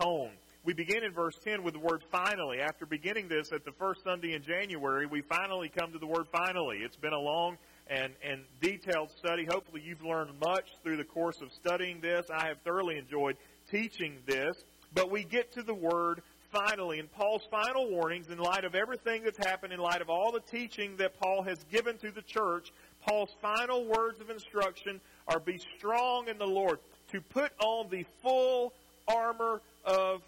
tone. 0.00 0.30
We 0.66 0.72
begin 0.72 1.04
in 1.04 1.12
verse 1.12 1.36
10 1.44 1.62
with 1.62 1.74
the 1.74 1.78
word 1.80 2.02
finally. 2.10 2.58
After 2.58 2.86
beginning 2.86 3.28
this 3.28 3.52
at 3.52 3.64
the 3.64 3.70
first 3.70 4.02
Sunday 4.02 4.32
in 4.32 4.42
January, 4.42 5.06
we 5.06 5.20
finally 5.20 5.68
come 5.68 5.92
to 5.92 5.98
the 6.00 6.08
word 6.08 6.26
finally. 6.32 6.78
It's 6.78 6.96
been 6.96 7.12
a 7.12 7.20
long 7.20 7.56
and, 7.86 8.12
and 8.20 8.40
detailed 8.60 9.12
study. 9.16 9.46
Hopefully, 9.48 9.80
you've 9.86 10.02
learned 10.02 10.32
much 10.44 10.64
through 10.82 10.96
the 10.96 11.04
course 11.04 11.40
of 11.40 11.52
studying 11.52 12.00
this. 12.00 12.26
I 12.34 12.48
have 12.48 12.58
thoroughly 12.64 12.98
enjoyed 12.98 13.36
teaching 13.70 14.16
this. 14.26 14.56
But 14.92 15.08
we 15.08 15.22
get 15.22 15.52
to 15.52 15.62
the 15.62 15.72
word 15.72 16.20
finally, 16.50 16.98
in 16.98 17.06
Paul's 17.06 17.46
final 17.48 17.88
warnings, 17.88 18.28
in 18.28 18.38
light 18.38 18.64
of 18.64 18.74
everything 18.74 19.22
that's 19.22 19.38
happened, 19.38 19.72
in 19.72 19.78
light 19.78 20.00
of 20.00 20.10
all 20.10 20.32
the 20.32 20.40
teaching 20.50 20.96
that 20.96 21.16
Paul 21.20 21.44
has 21.44 21.62
given 21.70 21.96
to 21.98 22.10
the 22.10 22.22
church, 22.22 22.72
Paul's 23.06 23.30
final 23.40 23.84
words 23.84 24.20
of 24.20 24.30
instruction 24.30 25.00
are 25.28 25.38
be 25.38 25.60
strong 25.78 26.26
in 26.26 26.38
the 26.38 26.46
Lord, 26.46 26.80
to 27.12 27.20
put 27.20 27.52
on 27.60 27.88
the 27.88 28.04
full 28.20 28.72
armor 29.06 29.60
of 29.84 30.22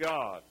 God. 0.00 0.42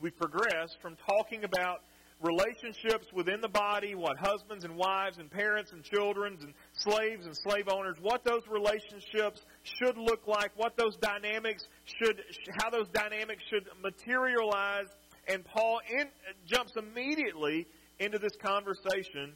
We 0.00 0.10
progress 0.10 0.74
from 0.80 0.96
talking 1.06 1.44
about 1.44 1.80
relationships 2.20 3.06
within 3.12 3.40
the 3.40 3.48
body, 3.48 3.94
what 3.94 4.16
husbands 4.18 4.64
and 4.64 4.76
wives 4.76 5.18
and 5.18 5.30
parents 5.30 5.72
and 5.72 5.82
children 5.82 6.38
and 6.40 6.54
slaves 6.72 7.26
and 7.26 7.36
slave 7.36 7.68
owners, 7.68 7.96
what 8.00 8.24
those 8.24 8.42
relationships 8.48 9.40
should 9.62 9.96
look 9.96 10.26
like, 10.26 10.50
what 10.56 10.76
those 10.76 10.96
dynamics 10.96 11.64
should, 11.84 12.22
how 12.60 12.70
those 12.70 12.88
dynamics 12.92 13.42
should 13.50 13.68
materialize. 13.82 14.86
And 15.28 15.44
Paul 15.44 15.80
in, 15.90 16.06
jumps 16.46 16.72
immediately 16.76 17.66
into 17.98 18.18
this 18.18 18.32
conversation 18.42 19.32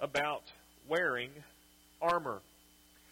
about 0.00 0.42
wearing 0.88 1.30
armor. 2.00 2.40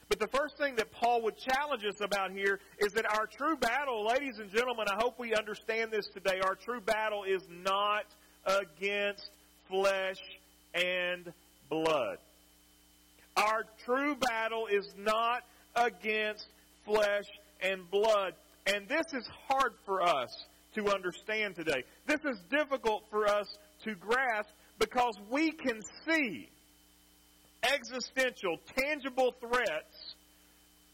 But 0.08 0.20
the 0.20 0.28
first 0.28 0.56
thing 0.56 0.76
that 0.76 0.90
Paul 0.90 1.22
would 1.22 1.36
challenge 1.36 1.84
us 1.84 2.00
about 2.00 2.30
here 2.30 2.60
is 2.78 2.92
that 2.94 3.04
our 3.10 3.26
true 3.26 3.56
battle, 3.56 4.06
ladies 4.06 4.38
and 4.38 4.50
gentlemen, 4.50 4.86
I 4.90 4.96
hope 4.98 5.18
we 5.18 5.34
understand 5.34 5.90
this 5.90 6.06
today. 6.08 6.40
Our 6.42 6.54
true 6.54 6.80
battle 6.80 7.24
is 7.24 7.42
not 7.50 8.06
against 8.46 9.28
flesh 9.68 10.18
and 10.72 11.30
blood. 11.68 12.16
Our 13.36 13.64
true 13.84 14.16
battle 14.16 14.66
is 14.66 14.88
not 14.96 15.42
against 15.76 16.46
flesh 16.86 17.26
and 17.60 17.88
blood. 17.90 18.32
And 18.66 18.88
this 18.88 19.04
is 19.12 19.28
hard 19.48 19.74
for 19.84 20.02
us 20.02 20.30
to 20.74 20.88
understand 20.88 21.54
today. 21.54 21.84
This 22.06 22.20
is 22.24 22.38
difficult 22.50 23.04
for 23.10 23.26
us 23.26 23.46
to 23.84 23.94
grasp 23.94 24.50
because 24.78 25.14
we 25.30 25.52
can 25.52 25.80
see 26.06 26.48
existential, 27.62 28.58
tangible 28.76 29.34
threats 29.40 29.97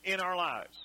in 0.04 0.20
our 0.20 0.36
lives. 0.36 0.76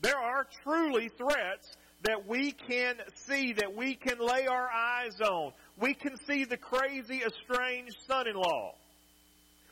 There 0.00 0.18
are 0.18 0.46
truly 0.62 1.08
threats 1.08 1.76
that 2.02 2.26
we 2.28 2.52
can 2.52 2.96
see, 3.14 3.54
that 3.54 3.74
we 3.74 3.94
can 3.94 4.18
lay 4.18 4.46
our 4.46 4.68
eyes 4.70 5.20
on. 5.20 5.52
We 5.80 5.94
can 5.94 6.16
see 6.26 6.44
the 6.44 6.58
crazy, 6.58 7.22
estranged 7.22 7.96
son 8.06 8.28
in 8.28 8.36
law. 8.36 8.74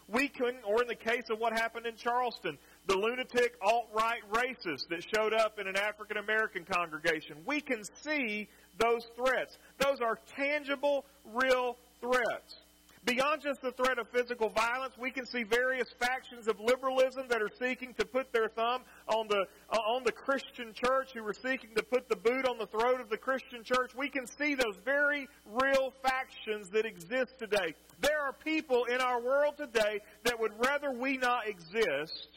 We 0.09 0.29
can, 0.29 0.57
or 0.67 0.83
in 0.83 0.89
the 0.89 0.95
case 0.95 1.25
of 1.31 1.39
what 1.39 1.53
happened 1.53 1.87
in 1.87 1.97
Charleston, 1.97 2.59
the 2.87 2.97
lunatic 2.97 3.55
alt 3.63 3.89
right 3.95 4.23
racist 4.31 4.89
that 4.91 5.05
showed 5.15 5.33
up 5.33 5.59
in 5.59 5.67
an 5.69 5.77
African 5.77 6.17
American 6.17 6.65
congregation. 6.65 7.37
We 7.47 7.61
can 7.61 7.83
see 8.03 8.49
those 8.79 9.07
threats. 9.15 9.57
Those 9.79 10.01
are 10.01 10.19
tangible, 10.35 11.05
real 11.35 11.77
threats. 12.01 12.57
Beyond 13.05 13.43
just 13.43 13.61
the 13.61 13.73
threat 13.73 13.99
of 13.99 14.09
physical 14.11 14.49
violence, 14.49 14.95
we 14.97 15.11
can 15.11 15.27
see 15.27 15.43
various 15.43 15.89
factions 15.99 16.47
of 16.47 16.61
liberalism 16.61 17.27
that 17.31 17.43
are 17.43 17.51
seeking 17.59 17.95
to 17.95 18.05
put 18.05 18.33
their 18.33 18.49
thumb 18.49 18.83
on 19.09 19.27
the, 19.27 19.45
uh, 19.71 19.77
on 19.77 20.05
the 20.05 20.13
Christian 20.13 20.73
church, 20.73 21.11
who 21.13 21.27
are 21.27 21.35
seeking 21.35 21.71
to 21.75 21.83
put 21.83 22.09
the 22.09 22.15
boot 22.15 22.47
on 22.47 22.59
the 22.59 22.67
throat 22.67 23.01
of 23.01 23.11
the 23.11 23.17
Christian 23.17 23.65
church. 23.65 23.91
We 23.97 24.09
can 24.09 24.29
see 24.39 24.55
those 24.55 24.77
very 24.85 25.29
real 25.47 25.93
factions 26.01 26.71
that 26.71 26.87
exist 26.87 27.33
today. 27.41 27.75
There 28.01 28.21
are 28.21 28.35
people 28.45 28.85
in 28.85 29.01
our 29.01 29.21
world 29.21 29.57
today 29.57 30.01
that 30.23 30.39
would 30.39 30.53
rather 30.65 30.93
we 30.93 31.17
not 31.17 31.49
exist 31.49 32.29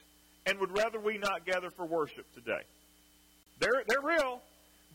and 0.48 0.60
would 0.60 0.76
rather 0.76 1.00
we 1.00 1.20
not 1.20 1.46
gather 1.46 1.70
for 1.70 1.86
worship 1.86 2.26
today. 2.34 2.64
They're, 3.60 3.84
they're 3.88 4.02
real. 4.02 4.42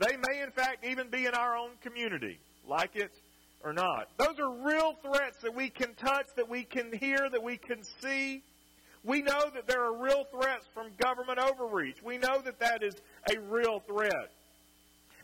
They 0.01 0.17
may, 0.17 0.43
in 0.43 0.51
fact, 0.51 0.85
even 0.85 1.11
be 1.11 1.27
in 1.27 1.35
our 1.35 1.57
own 1.57 1.71
community. 1.83 2.39
Like 2.67 2.97
it 2.97 3.13
or 3.63 3.73
not. 3.73 4.09
Those 4.17 4.39
are 4.39 4.51
real 4.51 4.95
threats 5.03 5.39
that 5.43 5.55
we 5.55 5.69
can 5.69 5.95
touch, 5.95 6.27
that 6.37 6.49
we 6.49 6.65
can 6.65 6.93
hear, 6.93 7.29
that 7.31 7.43
we 7.43 7.57
can 7.57 7.83
see. 8.03 8.43
We 9.05 9.23
know 9.23 9.51
that 9.55 9.67
there 9.67 9.83
are 9.83 9.97
real 9.97 10.25
threats 10.25 10.67
from 10.75 10.89
government 10.99 11.39
overreach. 11.39 11.97
We 12.03 12.19
know 12.19 12.41
that 12.45 12.59
that 12.61 12.83
is 12.83 12.95
a 13.31 13.39
real 13.41 13.81
threat. 13.81 14.31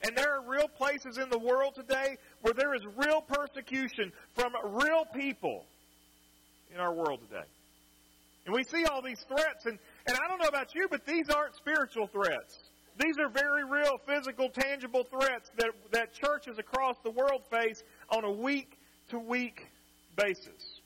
And 0.03 0.17
there 0.17 0.35
are 0.35 0.43
real 0.43 0.69
places 0.69 1.19
in 1.19 1.31
the 1.31 1.39
world 1.39 1.75
today 1.75 2.17
where 2.43 2.55
there 2.55 2.75
is 2.75 2.83
real 2.97 3.23
persecution 3.23 4.13
from 4.35 4.53
real 4.65 5.05
people 5.15 5.65
in 6.75 6.81
our 6.81 6.93
world 6.93 7.21
today. 7.29 7.47
And 8.45 8.55
we 8.55 8.63
see 8.65 8.85
all 8.85 9.03
these 9.03 9.21
threats, 9.27 9.67
and, 9.67 9.79
and 10.07 10.17
I 10.17 10.29
don't 10.29 10.41
know 10.41 10.49
about 10.49 10.75
you, 10.75 10.87
but 10.89 11.05
these 11.05 11.29
aren't 11.31 11.57
spiritual 11.57 12.07
threats. 12.07 12.59
These 12.99 13.19
are 13.19 13.29
very 13.29 13.65
real, 13.65 13.99
physical, 14.07 14.49
tangible 14.49 15.05
threats 15.05 15.51
that, 15.59 15.71
that 15.93 16.15
churches 16.15 16.59
across 16.59 16.97
the 17.05 17.11
world 17.11 17.43
face 17.51 17.83
on 18.09 18.25
a 18.25 18.31
week 18.31 18.79
to 19.11 19.19
week 19.19 19.67
basis. 20.17 20.81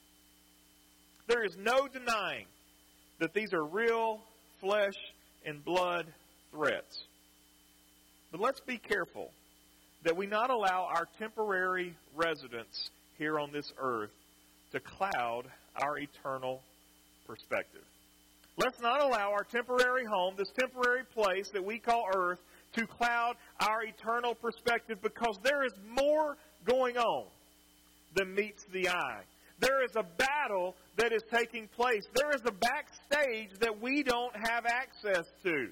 There 1.27 1.45
is 1.45 1.57
no 1.57 1.87
denying 1.87 2.47
that 3.19 3.35
these 3.35 3.53
are 3.53 3.65
real 3.65 4.21
flesh 4.61 4.95
and 5.45 5.65
blood 5.65 6.07
threats. 6.51 7.05
But 8.33 8.41
let's 8.41 8.61
be 8.61 8.79
careful 8.79 9.31
that 10.05 10.17
we 10.17 10.27
not 10.27 10.51
allow 10.51 10.89
our 10.93 11.07
temporary 11.19 11.95
residence 12.17 12.91
here 13.19 13.39
on 13.39 13.53
this 13.53 13.71
earth 13.79 14.11
to 14.73 14.81
cloud 14.81 15.43
our 15.83 15.99
eternal 15.99 16.63
perspective. 17.27 17.83
Let's 18.57 18.81
not 18.81 19.01
allow 19.01 19.33
our 19.33 19.45
temporary 19.45 20.05
home, 20.05 20.35
this 20.37 20.51
temporary 20.59 21.05
place 21.15 21.51
that 21.51 21.65
we 21.65 21.79
call 21.79 22.07
earth, 22.15 22.41
to 22.75 22.87
cloud 22.87 23.37
our 23.61 23.83
eternal 23.83 24.35
perspective 24.35 24.99
because 25.03 25.39
there 25.43 25.65
is 25.65 25.73
more 25.89 26.37
going 26.65 26.97
on 26.97 27.27
than 28.15 28.35
meets 28.35 28.65
the 28.73 28.89
eye. 28.89 29.23
There 29.61 29.85
is 29.85 29.95
a 29.95 30.03
battle 30.03 30.75
that 30.97 31.13
is 31.13 31.23
taking 31.33 31.69
place. 31.69 32.03
There 32.15 32.31
is 32.35 32.41
a 32.47 32.53
backstage 32.53 33.59
that 33.61 33.81
we 33.81 34.03
don't 34.03 34.35
have 34.35 34.65
access 34.67 35.27
to. 35.45 35.69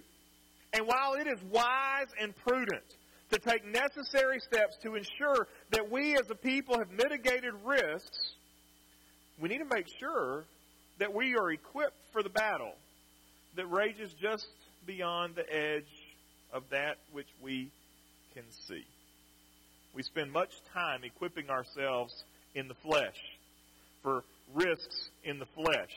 And 0.75 0.87
while 0.87 1.15
it 1.15 1.27
is 1.27 1.43
wise 1.51 2.09
and 2.21 2.37
prudent 2.37 2.85
to 3.31 3.39
take 3.39 3.65
necessary 3.65 4.41
steps 4.41 4.77
to 4.83 4.95
ensure 4.95 5.49
that 5.71 5.91
we 5.91 6.15
as 6.15 6.31
a 6.31 6.35
people 6.35 6.79
have 6.79 6.91
mitigated 6.91 7.55
risks, 7.65 8.35
we 9.41 9.49
need 9.49 9.59
to 9.59 9.75
make 9.75 9.87
sure 9.99 10.45
that 10.99 11.15
we 11.15 11.35
are 11.37 11.51
equipped 11.51 11.97
for 12.13 12.23
the 12.23 12.31
battle 12.31 12.73
that 13.57 13.67
rages 13.67 14.13
just 14.21 14.47
beyond 14.87 15.35
the 15.35 15.51
edge 15.51 15.85
of 16.53 16.63
that 16.71 16.97
which 17.13 17.29
we 17.43 17.71
can 18.35 18.45
see. 18.67 18.85
We 19.99 20.05
spend 20.05 20.31
much 20.31 20.53
time 20.73 21.03
equipping 21.03 21.51
ourselves 21.51 22.23
in 22.55 22.69
the 22.69 22.75
flesh 22.75 23.19
for 24.01 24.23
risks 24.55 25.11
in 25.25 25.41
the 25.41 25.47
flesh. 25.57 25.91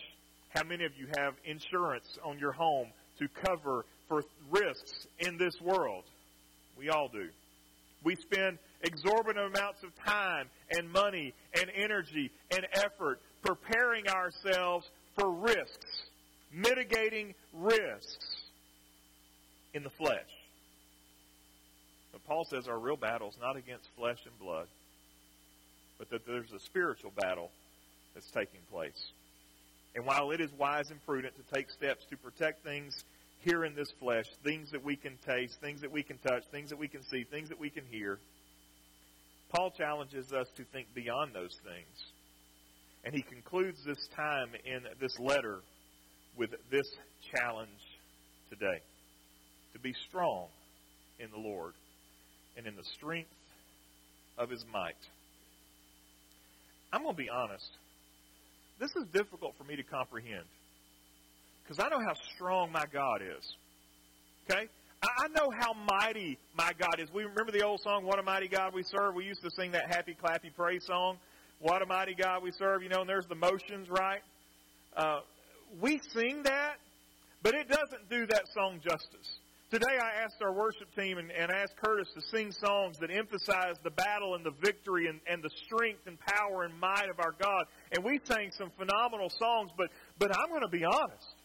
How 0.50 0.64
many 0.64 0.86
of 0.86 0.94
you 0.98 1.06
have 1.16 1.36
insurance 1.46 2.18
on 2.26 2.40
your 2.40 2.52
home 2.52 2.88
to 3.20 3.28
cover 3.28 3.86
for 4.08 4.24
risks 4.50 5.06
in 5.20 5.38
this 5.38 5.62
world. 5.62 6.04
We 6.80 6.90
all 6.90 7.10
do. 7.10 7.30
We 8.04 8.16
spend 8.16 8.58
exorbitant 8.82 9.56
amounts 9.56 9.84
of 9.84 9.96
time 10.04 10.48
and 10.72 10.92
money 10.92 11.36
and 11.54 11.70
energy 11.76 12.32
and 12.50 12.66
effort 12.74 13.20
preparing 13.44 14.08
ourselves 14.08 14.90
for 15.16 15.30
risks, 15.30 16.08
mitigating 16.52 17.36
risks 17.54 18.46
in 19.76 19.84
the 19.84 19.92
flesh. 19.92 20.41
Paul 22.28 22.46
says 22.46 22.68
our 22.68 22.80
real 22.80 22.98
battle 22.98 23.30
is 23.30 23.38
not 23.42 23.58
against 23.58 23.90
flesh 23.98 24.20
and 24.26 24.38
blood, 24.40 24.68
but 25.98 26.10
that 26.10 26.26
there's 26.26 26.52
a 26.52 26.60
spiritual 26.60 27.12
battle 27.16 27.52
that's 28.14 28.30
taking 28.32 28.62
place. 28.72 29.12
And 29.96 30.06
while 30.06 30.32
it 30.32 30.40
is 30.40 30.52
wise 30.54 30.90
and 30.90 31.04
prudent 31.06 31.34
to 31.36 31.56
take 31.56 31.70
steps 31.70 32.06
to 32.10 32.18
protect 32.18 32.64
things 32.64 33.04
here 33.44 33.66
in 33.66 33.76
this 33.76 33.92
flesh, 34.00 34.26
things 34.44 34.72
that 34.72 34.84
we 34.84 34.96
can 34.96 35.18
taste, 35.26 35.60
things 35.60 35.82
that 35.82 35.92
we 35.92 36.04
can 36.04 36.18
touch, 36.20 36.44
things 36.52 36.70
that 36.70 36.80
we 36.80 36.88
can 36.88 37.04
see, 37.04 37.24
things 37.24 37.50
that 37.50 37.60
we 37.60 37.70
can 37.70 37.84
hear, 37.90 38.20
Paul 39.50 39.72
challenges 39.72 40.32
us 40.32 40.48
to 40.56 40.64
think 40.64 40.88
beyond 40.94 41.34
those 41.34 41.58
things. 41.64 42.06
And 43.04 43.14
he 43.14 43.22
concludes 43.22 43.84
this 43.84 44.08
time 44.16 44.52
in 44.64 44.84
this 45.00 45.20
letter 45.20 45.60
with 46.38 46.52
this 46.70 46.88
challenge 47.36 47.70
today 48.50 48.80
to 49.74 49.80
be 49.80 49.94
strong 50.08 50.48
in 51.20 51.30
the 51.32 51.40
Lord 51.40 51.74
and 52.58 52.68
in 52.68 52.76
the 52.76 52.84
strength 52.96 53.30
of 54.38 54.50
his 54.50 54.64
might. 54.72 54.96
I'm 56.94 57.04
going 57.04 57.16
to 57.16 57.22
be 57.22 57.30
honest. 57.30 57.70
This 58.80 58.92
is 58.96 59.06
difficult 59.14 59.54
for 59.58 59.64
me 59.64 59.76
to 59.76 59.84
comprehend 59.84 60.46
because 61.64 61.80
I 61.80 61.90
know 61.90 62.04
how 62.06 62.14
strong 62.36 62.72
my 62.72 62.86
God 62.92 63.22
is. 63.22 63.56
Okay? 64.50 64.68
I 65.04 65.28
know 65.30 65.50
how 65.58 65.74
mighty 65.74 66.38
my 66.56 66.72
God 66.78 67.00
is. 67.00 67.10
We 67.14 67.24
remember 67.24 67.52
the 67.52 67.64
old 67.64 67.82
song, 67.82 68.06
What 68.06 68.20
a 68.20 68.24
Mighty 68.24 68.48
God 68.48 68.74
We 68.74 68.84
Serve? 68.84 69.16
We 69.16 69.26
used 69.26 69.42
to 69.42 69.50
sing 69.52 69.72
that 69.72 69.88
happy, 69.90 70.16
clappy 70.22 70.54
praise 70.56 70.86
song. 70.86 71.18
What 71.60 71.82
a 71.82 71.86
mighty 71.86 72.16
God 72.16 72.44
we 72.44 72.52
serve. 72.52 72.84
You 72.84 72.90
know, 72.90 73.02
and 73.02 73.10
there's 73.10 73.28
the 73.28 73.36
motions, 73.36 73.88
right? 73.90 74.22
Uh, 74.96 75.20
we 75.80 76.00
sing 76.14 76.44
that, 76.44 76.76
but 77.44 77.54
it 77.54 77.68
doesn't 77.68 78.10
do 78.10 78.26
that 78.28 78.44
song 78.54 78.80
justice. 78.84 79.38
Today 79.72 79.98
I 80.04 80.26
asked 80.26 80.42
our 80.42 80.52
worship 80.52 80.94
team 80.96 81.18
and, 81.18 81.32
and 81.32 81.50
asked 81.50 81.78
Curtis 81.78 82.10
to 82.16 82.22
sing 82.22 82.52
songs 82.52 82.98
that 82.98 83.10
emphasize 83.10 83.76
the 83.86 83.90
battle 83.90 84.36
and 84.36 84.46
the 84.46 84.52
victory 84.52 85.08
and, 85.08 85.22
and 85.26 85.42
the 85.42 85.50
strength 85.64 86.08
and 86.08 86.20
power 86.20 86.64
and 86.64 86.78
might 86.78 87.10
of 87.10 87.22
our 87.22 87.34
God. 87.42 87.68
And 87.94 88.04
we 88.04 88.20
sang 88.26 88.52
some 88.52 88.70
phenomenal 88.78 89.30
songs, 89.30 89.72
but, 89.78 89.88
but 90.20 90.38
I'm 90.38 90.50
going 90.50 90.64
to 90.64 90.68
be 90.68 90.84
honest. 90.84 91.36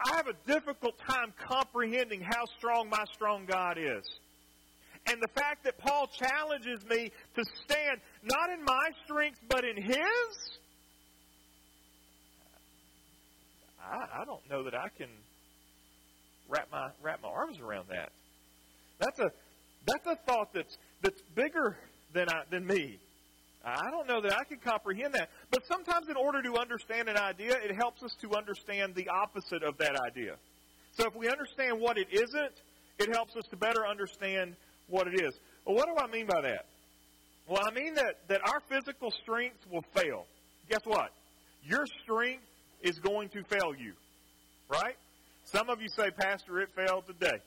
I 0.00 0.16
have 0.16 0.26
a 0.26 0.32
difficult 0.46 0.98
time 1.06 1.34
comprehending 1.46 2.22
how 2.22 2.46
strong 2.56 2.88
my 2.88 3.04
strong 3.12 3.44
God 3.44 3.76
is. 3.76 4.08
And 5.04 5.20
the 5.20 5.28
fact 5.38 5.64
that 5.64 5.76
Paul 5.76 6.06
challenges 6.06 6.82
me 6.88 7.12
to 7.34 7.44
stand 7.66 8.00
not 8.24 8.48
in 8.48 8.64
my 8.64 8.88
strength, 9.04 9.40
but 9.50 9.66
in 9.66 9.76
his, 9.76 10.58
I, 13.78 14.22
I 14.22 14.24
don't 14.24 14.48
know 14.48 14.64
that 14.64 14.74
I 14.74 14.88
can 14.96 15.08
wrap 16.48 16.68
my 16.70 16.90
wrap 17.02 17.20
my 17.22 17.28
arms 17.28 17.58
around 17.60 17.86
that. 17.90 18.10
That's 18.98 19.18
a 19.18 19.30
that's 19.86 20.06
a 20.06 20.16
thought 20.26 20.52
that's 20.52 20.76
that's 21.02 21.20
bigger 21.34 21.76
than 22.12 22.28
I, 22.28 22.42
than 22.50 22.66
me. 22.66 22.98
I 23.64 23.90
don't 23.90 24.06
know 24.06 24.20
that 24.20 24.32
I 24.32 24.44
can 24.44 24.58
comprehend 24.58 25.14
that. 25.14 25.28
But 25.50 25.66
sometimes, 25.66 26.08
in 26.08 26.16
order 26.16 26.40
to 26.40 26.56
understand 26.56 27.08
an 27.08 27.16
idea, 27.16 27.56
it 27.56 27.74
helps 27.74 28.00
us 28.02 28.14
to 28.20 28.36
understand 28.36 28.94
the 28.94 29.08
opposite 29.08 29.64
of 29.64 29.76
that 29.78 29.96
idea. 30.00 30.36
So 30.92 31.06
if 31.08 31.16
we 31.16 31.28
understand 31.28 31.80
what 31.80 31.98
it 31.98 32.06
isn't, 32.12 32.52
it 32.98 33.12
helps 33.12 33.34
us 33.36 33.44
to 33.50 33.56
better 33.56 33.84
understand 33.84 34.54
what 34.88 35.08
it 35.08 35.20
is. 35.20 35.34
Well, 35.64 35.74
what 35.74 35.86
do 35.86 36.02
I 36.02 36.06
mean 36.06 36.26
by 36.26 36.42
that? 36.42 36.66
Well, 37.48 37.60
I 37.64 37.72
mean 37.72 37.94
that, 37.94 38.20
that 38.28 38.40
our 38.46 38.60
physical 38.68 39.10
strength 39.22 39.58
will 39.70 39.84
fail. 39.94 40.26
Guess 40.70 40.82
what? 40.84 41.10
Your 41.64 41.84
strength 42.02 42.44
is 42.82 42.98
going 43.00 43.28
to 43.30 43.42
fail 43.44 43.74
you. 43.76 43.94
Right? 44.68 44.96
Some 45.52 45.70
of 45.70 45.80
you 45.80 45.88
say, 45.88 46.10
Pastor, 46.10 46.60
it 46.60 46.70
failed 46.74 47.04
today. 47.06 47.38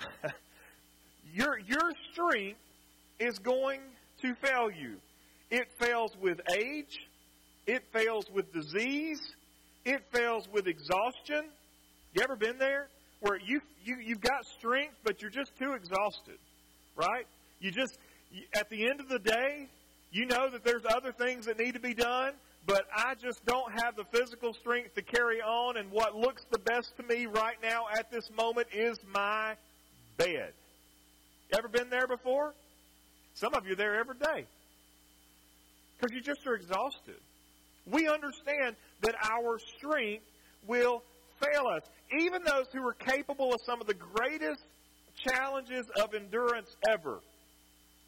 your, 1.32 1.58
your 1.60 1.92
strength 2.12 2.58
is 3.20 3.38
going 3.38 3.80
to 4.22 4.34
fail 4.34 4.68
you. 4.70 4.96
It 5.50 5.68
fails 5.78 6.10
with 6.20 6.40
age. 6.58 6.98
It 7.68 7.84
fails 7.92 8.26
with 8.32 8.52
disease. 8.52 9.20
It 9.84 10.02
fails 10.12 10.48
with 10.52 10.66
exhaustion. 10.66 11.44
You 12.14 12.22
ever 12.24 12.34
been 12.34 12.58
there? 12.58 12.88
Where 13.20 13.38
you, 13.38 13.60
you, 13.84 13.98
you've 14.04 14.20
got 14.20 14.44
strength, 14.58 14.96
but 15.04 15.22
you're 15.22 15.30
just 15.30 15.56
too 15.58 15.72
exhausted, 15.74 16.38
right? 16.96 17.26
You 17.60 17.70
just, 17.70 17.96
at 18.52 18.68
the 18.70 18.90
end 18.90 18.98
of 18.98 19.08
the 19.08 19.20
day, 19.20 19.68
you 20.10 20.26
know 20.26 20.50
that 20.50 20.64
there's 20.64 20.82
other 20.84 21.12
things 21.12 21.46
that 21.46 21.58
need 21.58 21.74
to 21.74 21.80
be 21.80 21.94
done, 21.94 22.32
but 22.66 22.84
I 22.94 23.14
just 23.14 23.44
don't 23.46 23.72
have 23.80 23.96
the 23.96 24.04
physical 24.04 24.52
strength 24.52 24.94
to 24.96 25.02
carry 25.02 25.40
on, 25.40 25.76
and 25.76 25.90
what 25.92 26.16
looks 26.16 26.42
the 26.50 26.58
best 26.58 26.92
to 26.96 27.02
me 27.04 27.26
right 27.26 27.56
now 27.62 27.84
at 27.96 28.10
this 28.10 28.28
moment 28.36 28.66
is 28.72 28.98
my 29.12 29.54
bed. 30.16 30.52
Ever 31.56 31.68
been 31.68 31.90
there 31.90 32.08
before? 32.08 32.54
Some 33.34 33.54
of 33.54 33.66
you 33.66 33.76
there 33.76 34.00
every 34.00 34.16
day. 34.16 34.46
Because 35.96 36.14
you 36.14 36.20
just 36.20 36.44
are 36.46 36.54
exhausted. 36.54 37.16
We 37.86 38.08
understand 38.08 38.74
that 39.02 39.14
our 39.22 39.58
strength 39.76 40.24
will 40.66 41.02
fail 41.40 41.68
us. 41.68 41.82
Even 42.18 42.42
those 42.44 42.66
who 42.72 42.86
are 42.86 42.94
capable 42.94 43.54
of 43.54 43.60
some 43.64 43.80
of 43.80 43.86
the 43.86 43.94
greatest 43.94 44.62
challenges 45.28 45.86
of 46.02 46.14
endurance 46.14 46.74
ever, 46.88 47.20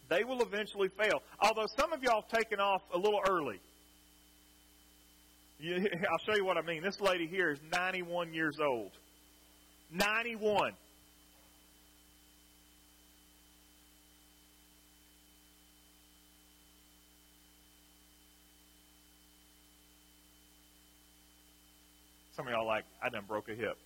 they 0.08 0.24
will 0.24 0.42
eventually 0.42 0.88
fail. 0.88 1.22
Although 1.40 1.66
some 1.78 1.92
of 1.92 2.02
y'all 2.02 2.22
have 2.22 2.40
taken 2.40 2.58
off 2.58 2.82
a 2.92 2.98
little 2.98 3.20
early. 3.28 3.60
I'll 6.10 6.18
show 6.18 6.36
you 6.36 6.44
what 6.44 6.56
I 6.56 6.62
mean. 6.62 6.82
This 6.82 7.00
lady 7.00 7.26
here 7.26 7.50
is 7.50 7.58
91 7.72 8.32
years 8.32 8.58
old. 8.60 8.92
91. 9.90 10.72
Some 22.36 22.46
of 22.46 22.52
y'all 22.52 22.66
like, 22.66 22.84
I 23.02 23.08
done 23.08 23.24
broke 23.26 23.48
a 23.48 23.54
hip. 23.54 23.76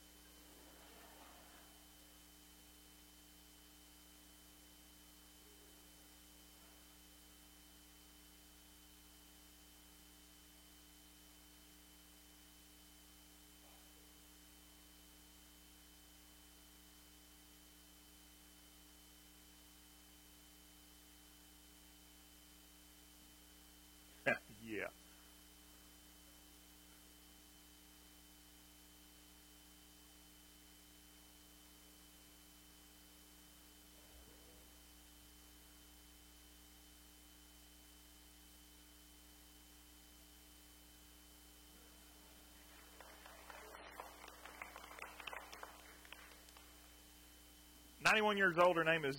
91 48.12 48.36
years 48.36 48.58
old. 48.58 48.76
Her 48.76 48.84
name 48.84 49.06
is, 49.06 49.16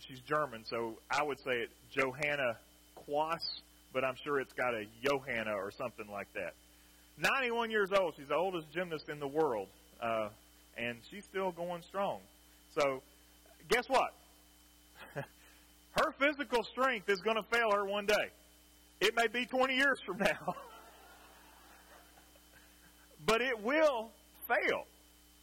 she's 0.00 0.18
German, 0.18 0.64
so 0.64 0.94
I 1.08 1.22
would 1.22 1.38
say 1.38 1.52
it 1.52 1.70
Johanna 1.92 2.56
Quaas, 3.06 3.60
but 3.92 4.02
I'm 4.04 4.16
sure 4.24 4.40
it's 4.40 4.52
got 4.52 4.74
a 4.74 4.86
Johanna 5.04 5.52
or 5.52 5.70
something 5.70 6.08
like 6.10 6.26
that. 6.34 6.54
91 7.16 7.70
years 7.70 7.90
old. 7.92 8.14
She's 8.16 8.26
the 8.26 8.34
oldest 8.34 8.72
gymnast 8.72 9.08
in 9.08 9.20
the 9.20 9.28
world, 9.28 9.68
uh, 10.02 10.30
and 10.76 10.98
she's 11.08 11.24
still 11.24 11.52
going 11.52 11.82
strong. 11.82 12.18
So, 12.76 13.04
guess 13.68 13.88
what? 13.88 14.12
her 15.14 16.12
physical 16.18 16.64
strength 16.64 17.08
is 17.08 17.20
going 17.20 17.36
to 17.36 17.44
fail 17.44 17.70
her 17.70 17.86
one 17.86 18.06
day. 18.06 18.30
It 19.00 19.14
may 19.14 19.28
be 19.28 19.46
20 19.46 19.76
years 19.76 20.00
from 20.04 20.18
now, 20.18 20.56
but 23.26 23.40
it 23.40 23.62
will 23.62 24.10
fail. 24.48 24.86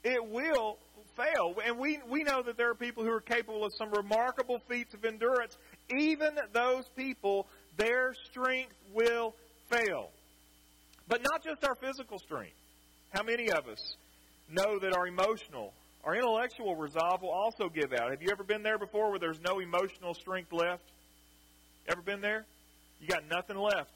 It 0.04 0.26
will 0.26 0.78
fail. 1.16 1.56
And 1.66 1.78
we, 1.78 1.99
we 2.10 2.24
know 2.24 2.41
that 2.41 2.58
there 2.58 2.70
are 2.70 2.76
people 2.76 3.04
who 3.04 3.12
are 3.12 3.22
capable 3.22 3.66
of 3.66 3.74
some 3.74 3.91
remarkable 3.91 4.60
feats 4.68 4.93
of 4.93 5.06
endurance. 5.06 5.58
Even 5.95 6.38
those 6.54 6.86
people, 6.95 7.47
their 7.78 8.14
strength 8.26 8.76
will 8.93 9.36
fail. 9.70 10.10
But 11.08 11.22
not 11.24 11.43
just 11.43 11.64
our 11.64 11.76
physical 11.76 12.20
strength. 12.20 12.56
How 13.12 13.24
many 13.24 13.52
of 13.52 13.68
us 13.68 13.95
know 14.52 14.80
that 14.80 14.93
our 14.93 15.08
emotional, 15.08 15.74
our 16.04 16.16
intellectual 16.16 16.76
resolve 16.76 17.22
will 17.22 17.30
also 17.30 17.70
give 17.70 17.93
out. 17.93 18.12
Have 18.12 18.22
you 18.22 18.30
ever 18.32 18.43
been 18.43 18.64
there 18.64 18.78
before 18.78 19.10
where 19.10 19.20
there's 19.20 19.41
no 19.41 19.60
emotional 19.60 20.14
strength 20.14 20.52
left? 20.52 20.84
Ever 21.88 22.02
been 22.02 22.22
there? 22.22 22.45
You 22.99 23.08
got 23.08 23.24
nothing 23.30 23.58
left. 23.58 23.91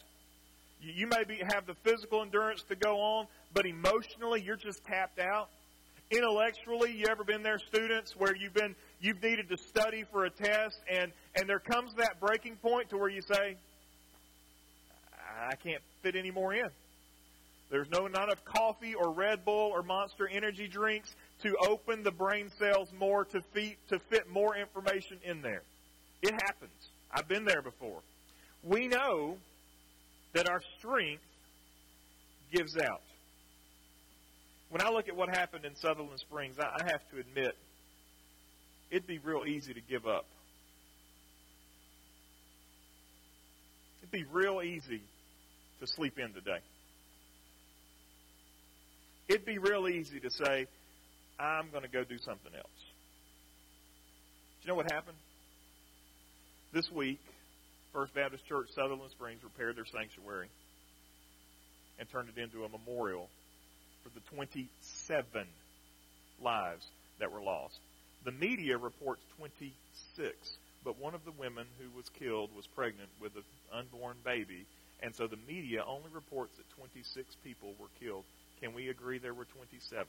You, 0.82 0.94
you 0.96 1.08
may 1.08 1.24
be, 1.24 1.42
have 1.48 1.66
the 1.66 1.76
physical 1.84 2.22
endurance 2.22 2.64
to 2.70 2.76
go 2.76 3.00
on, 3.00 3.28
but 3.54 3.66
emotionally 3.66 4.42
you're 4.42 4.56
just 4.56 4.84
tapped 4.86 5.20
out. 5.20 5.50
Intellectually, 6.12 6.92
you 6.92 7.08
ever 7.10 7.24
been 7.24 7.42
there, 7.42 7.58
students, 7.58 8.16
where 8.16 8.36
you've 8.36 8.54
been 8.54 8.76
you've 9.00 9.22
needed 9.24 9.50
to 9.50 9.58
study 9.58 10.06
for 10.12 10.26
a 10.26 10.30
test, 10.30 10.80
and 10.90 11.12
and 11.36 11.50
there 11.50 11.60
comes 11.60 11.94
that 11.96 12.20
breaking 12.20 12.58
point 12.58 12.90
to 12.90 12.98
where 12.98 13.10
you 13.10 13.22
say, 13.22 13.58
I 15.50 15.56
can't 15.56 15.82
fit 16.04 16.16
any 16.16 16.32
more 16.32 16.54
in. 16.54 16.70
There's 17.72 17.90
no 17.90 18.06
not 18.06 18.26
enough 18.26 18.46
coffee 18.46 18.94
or 18.94 19.12
Red 19.12 19.44
Bull 19.44 19.72
or 19.74 19.82
Monster 19.82 20.28
energy 20.28 20.68
drinks 20.68 21.16
to 21.42 21.56
open 21.68 22.04
the 22.04 22.12
brain 22.12 22.52
cells 22.60 22.90
more 22.98 23.26
to 23.26 23.42
feed, 23.54 23.78
to 23.90 23.98
fit 23.98 24.30
more 24.30 24.56
information 24.56 25.18
in 25.24 25.42
there. 25.42 25.64
It 26.22 26.34
happens. 26.34 26.72
I've 27.12 27.28
been 27.28 27.46
there 27.46 27.64
before. 27.64 28.02
We 28.64 28.88
know 28.88 29.38
that 30.34 30.48
our 30.48 30.62
strength 30.78 31.24
gives 32.52 32.78
out. 32.78 33.02
When 34.76 34.86
I 34.86 34.90
look 34.90 35.08
at 35.08 35.16
what 35.16 35.30
happened 35.30 35.64
in 35.64 35.74
Sutherland 35.78 36.20
Springs, 36.20 36.58
I, 36.60 36.64
I 36.66 36.92
have 36.92 37.00
to 37.12 37.18
admit, 37.18 37.56
it'd 38.92 39.08
be 39.08 39.20
real 39.20 39.44
easy 39.48 39.74
to 39.74 39.80
give 39.80 40.06
up. 40.06 40.26
It'd 44.02 44.12
be 44.12 44.26
real 44.30 44.62
easy 44.62 45.02
to 45.80 45.88
sleep 45.88 46.20
in 46.20 46.34
today. 46.34 46.60
It'd 49.30 49.46
be 49.46 49.60
real 49.60 49.88
easy 49.88 50.20
to 50.20 50.30
say, 50.30 50.68
I'm 51.40 51.72
going 51.72 51.84
to 51.84 51.90
go 51.90 52.04
do 52.04 52.18
something 52.18 52.52
else. 52.54 52.68
Do 54.60 54.64
you 54.64 54.68
know 54.68 54.76
what 54.76 54.92
happened? 54.92 55.16
This 56.74 56.92
week, 56.92 57.22
First 57.94 58.14
Baptist 58.14 58.46
Church 58.46 58.68
Sutherland 58.76 59.12
Springs 59.12 59.42
repaired 59.42 59.78
their 59.78 59.86
sanctuary 59.86 60.50
and 61.98 62.10
turned 62.10 62.28
it 62.28 62.38
into 62.38 62.66
a 62.66 62.68
memorial 62.68 63.30
for 64.06 64.14
the 64.14 64.36
27 64.36 65.48
lives 66.40 66.86
that 67.20 67.32
were 67.32 67.42
lost. 67.42 67.80
The 68.24 68.32
media 68.32 68.78
reports 68.78 69.22
26, 69.38 70.58
but 70.84 71.00
one 71.00 71.16
of 71.16 71.26
the 71.26 71.32
women 71.32 71.66
who 71.80 71.90
was 71.98 72.08
killed 72.10 72.52
was 72.56 72.68
pregnant 72.68 73.10
with 73.20 73.36
an 73.36 73.44
unborn 73.74 74.18
baby, 74.24 74.66
and 75.02 75.16
so 75.16 75.26
the 75.26 75.40
media 75.48 75.84
only 75.88 76.10
reports 76.14 76.56
that 76.58 76.70
26 76.78 77.36
people 77.44 77.74
were 77.80 77.88
killed. 78.00 78.26
Can 78.62 78.76
we 78.76 78.90
agree 78.90 79.18
there 79.18 79.34
were 79.34 79.46
27? 79.46 80.06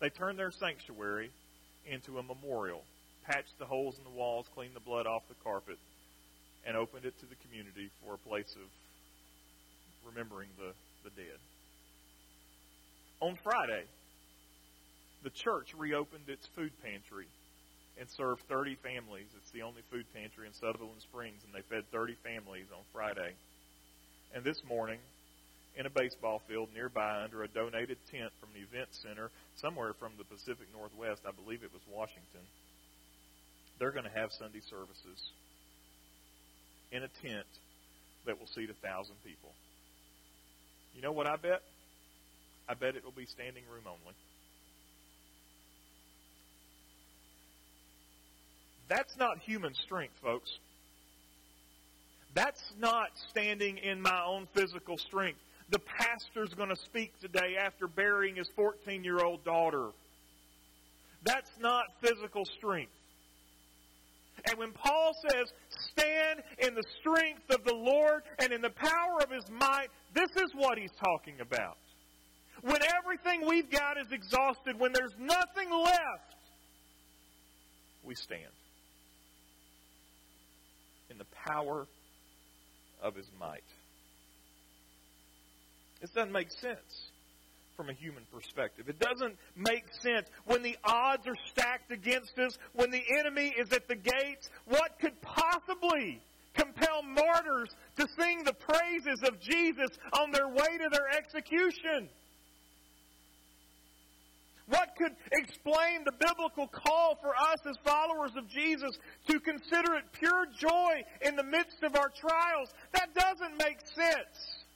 They 0.00 0.10
turned 0.10 0.38
their 0.38 0.50
sanctuary 0.50 1.30
into 1.86 2.18
a 2.18 2.22
memorial, 2.22 2.82
patched 3.26 3.58
the 3.60 3.64
holes 3.64 3.96
in 3.96 4.04
the 4.04 4.18
walls, 4.18 4.46
cleaned 4.54 4.74
the 4.74 4.80
blood 4.80 5.06
off 5.06 5.22
the 5.28 5.34
carpet, 5.44 5.78
and 6.66 6.76
opened 6.76 7.04
it 7.04 7.18
to 7.20 7.26
the 7.26 7.36
community 7.46 7.90
for 8.02 8.14
a 8.14 8.28
place 8.28 8.56
of 8.56 8.68
remembering 10.06 10.48
the, 10.58 10.72
the 11.04 11.10
dead. 11.10 11.38
On 13.20 13.36
Friday, 13.42 13.84
the 15.22 15.30
church 15.30 15.74
reopened 15.76 16.28
its 16.28 16.46
food 16.56 16.72
pantry 16.82 17.26
and 17.98 18.08
served 18.08 18.42
30 18.48 18.76
families. 18.76 19.26
It's 19.36 19.50
the 19.50 19.62
only 19.62 19.82
food 19.90 20.06
pantry 20.14 20.46
in 20.46 20.54
Sutherland 20.54 21.00
Springs, 21.00 21.42
and 21.44 21.52
they 21.52 21.60
fed 21.68 21.84
30 21.92 22.14
families 22.24 22.66
on 22.72 22.80
Friday. 22.92 23.34
And 24.34 24.42
this 24.42 24.62
morning, 24.64 24.98
in 25.76 25.86
a 25.86 25.90
baseball 25.90 26.40
field 26.48 26.68
nearby 26.74 27.22
under 27.22 27.42
a 27.42 27.48
donated 27.48 27.98
tent 28.10 28.32
from 28.40 28.48
the 28.54 28.60
event 28.60 28.88
center 28.92 29.30
somewhere 29.56 29.92
from 29.92 30.12
the 30.18 30.24
Pacific 30.24 30.66
Northwest, 30.74 31.22
I 31.26 31.32
believe 31.32 31.62
it 31.62 31.72
was 31.72 31.82
Washington, 31.92 32.44
they're 33.78 33.92
going 33.92 34.04
to 34.04 34.18
have 34.18 34.32
Sunday 34.32 34.60
services 34.60 35.30
in 36.92 37.02
a 37.02 37.08
tent 37.22 37.46
that 38.26 38.38
will 38.38 38.46
seat 38.46 38.70
a 38.70 38.86
thousand 38.86 39.16
people. 39.24 39.52
You 40.94 41.02
know 41.02 41.12
what 41.12 41.26
I 41.26 41.36
bet? 41.36 41.62
I 42.68 42.74
bet 42.74 42.96
it 42.96 43.04
will 43.04 43.12
be 43.12 43.26
standing 43.26 43.64
room 43.72 43.84
only. 43.86 44.14
That's 48.88 49.16
not 49.16 49.38
human 49.38 49.74
strength, 49.74 50.14
folks. 50.22 50.50
That's 52.34 52.72
not 52.78 53.10
standing 53.28 53.78
in 53.78 54.00
my 54.00 54.22
own 54.24 54.48
physical 54.54 54.98
strength. 54.98 55.38
The 55.70 55.78
pastor's 55.78 56.52
going 56.54 56.68
to 56.70 56.76
speak 56.76 57.18
today 57.20 57.56
after 57.56 57.86
burying 57.86 58.36
his 58.36 58.48
14 58.56 59.04
year 59.04 59.20
old 59.20 59.44
daughter. 59.44 59.90
That's 61.24 61.50
not 61.60 61.84
physical 62.00 62.44
strength. 62.44 62.92
And 64.48 64.58
when 64.58 64.72
Paul 64.72 65.12
says, 65.28 65.52
stand 65.68 66.42
in 66.58 66.74
the 66.74 66.84
strength 67.00 67.50
of 67.50 67.64
the 67.64 67.74
Lord 67.74 68.22
and 68.38 68.52
in 68.52 68.62
the 68.62 68.70
power 68.70 69.20
of 69.22 69.30
his 69.30 69.44
might, 69.50 69.88
this 70.14 70.30
is 70.36 70.50
what 70.54 70.78
he's 70.78 70.92
talking 71.02 71.40
about. 71.40 71.76
When 72.62 72.80
everything 72.98 73.46
we've 73.46 73.70
got 73.70 73.98
is 73.98 74.12
exhausted, 74.12 74.78
when 74.78 74.92
there's 74.92 75.14
nothing 75.18 75.70
left, 75.70 76.34
we 78.04 78.14
stand 78.14 78.52
in 81.10 81.18
the 81.18 81.26
power 81.46 81.86
of 83.02 83.14
his 83.14 83.26
might. 83.38 83.64
This 86.00 86.10
doesn't 86.10 86.32
make 86.32 86.50
sense 86.50 87.09
from 87.80 87.88
a 87.88 87.94
human 87.94 88.26
perspective. 88.30 88.90
It 88.90 88.98
doesn't 88.98 89.38
make 89.56 89.84
sense 90.02 90.28
when 90.44 90.62
the 90.62 90.76
odds 90.84 91.26
are 91.26 91.36
stacked 91.50 91.90
against 91.90 92.38
us, 92.38 92.58
when 92.74 92.90
the 92.90 93.02
enemy 93.18 93.54
is 93.58 93.72
at 93.72 93.88
the 93.88 93.94
gates. 93.94 94.50
What 94.66 94.98
could 95.00 95.18
possibly 95.22 96.20
compel 96.52 97.02
martyrs 97.02 97.70
to 97.96 98.06
sing 98.18 98.44
the 98.44 98.52
praises 98.52 99.22
of 99.26 99.40
Jesus 99.40 99.88
on 100.12 100.30
their 100.30 100.46
way 100.46 100.76
to 100.76 100.90
their 100.92 101.08
execution? 101.16 102.10
What 104.66 104.90
could 104.98 105.16
explain 105.32 106.04
the 106.04 106.12
biblical 106.12 106.68
call 106.68 107.16
for 107.22 107.30
us 107.34 107.60
as 107.66 107.76
followers 107.82 108.32
of 108.36 108.46
Jesus 108.46 108.90
to 109.28 109.40
consider 109.40 109.94
it 109.94 110.04
pure 110.12 110.44
joy 110.54 111.02
in 111.22 111.34
the 111.34 111.44
midst 111.44 111.82
of 111.82 111.96
our 111.96 112.10
trials? 112.10 112.68
That 112.92 113.14
doesn't 113.14 113.56
make 113.56 113.78
sense 113.96 114.66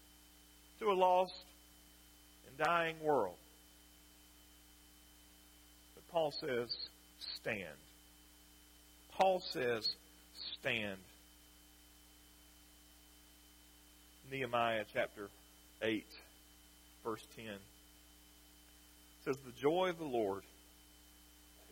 to 0.79 0.87
a 0.87 0.95
lost 0.95 1.35
and 2.57 2.67
dying 2.67 2.97
world. 3.03 3.37
But 5.95 6.09
Paul 6.13 6.33
says, 6.33 6.75
stand. 7.19 7.77
Paul 9.13 9.41
says, 9.41 9.95
stand. 10.59 10.99
Nehemiah 14.31 14.85
chapter 14.93 15.29
8, 15.83 16.05
verse 17.05 17.23
10 17.37 17.45
says, 19.25 19.37
The 19.45 19.53
joy 19.61 19.91
of 19.91 19.99
the 19.99 20.05
Lord 20.05 20.43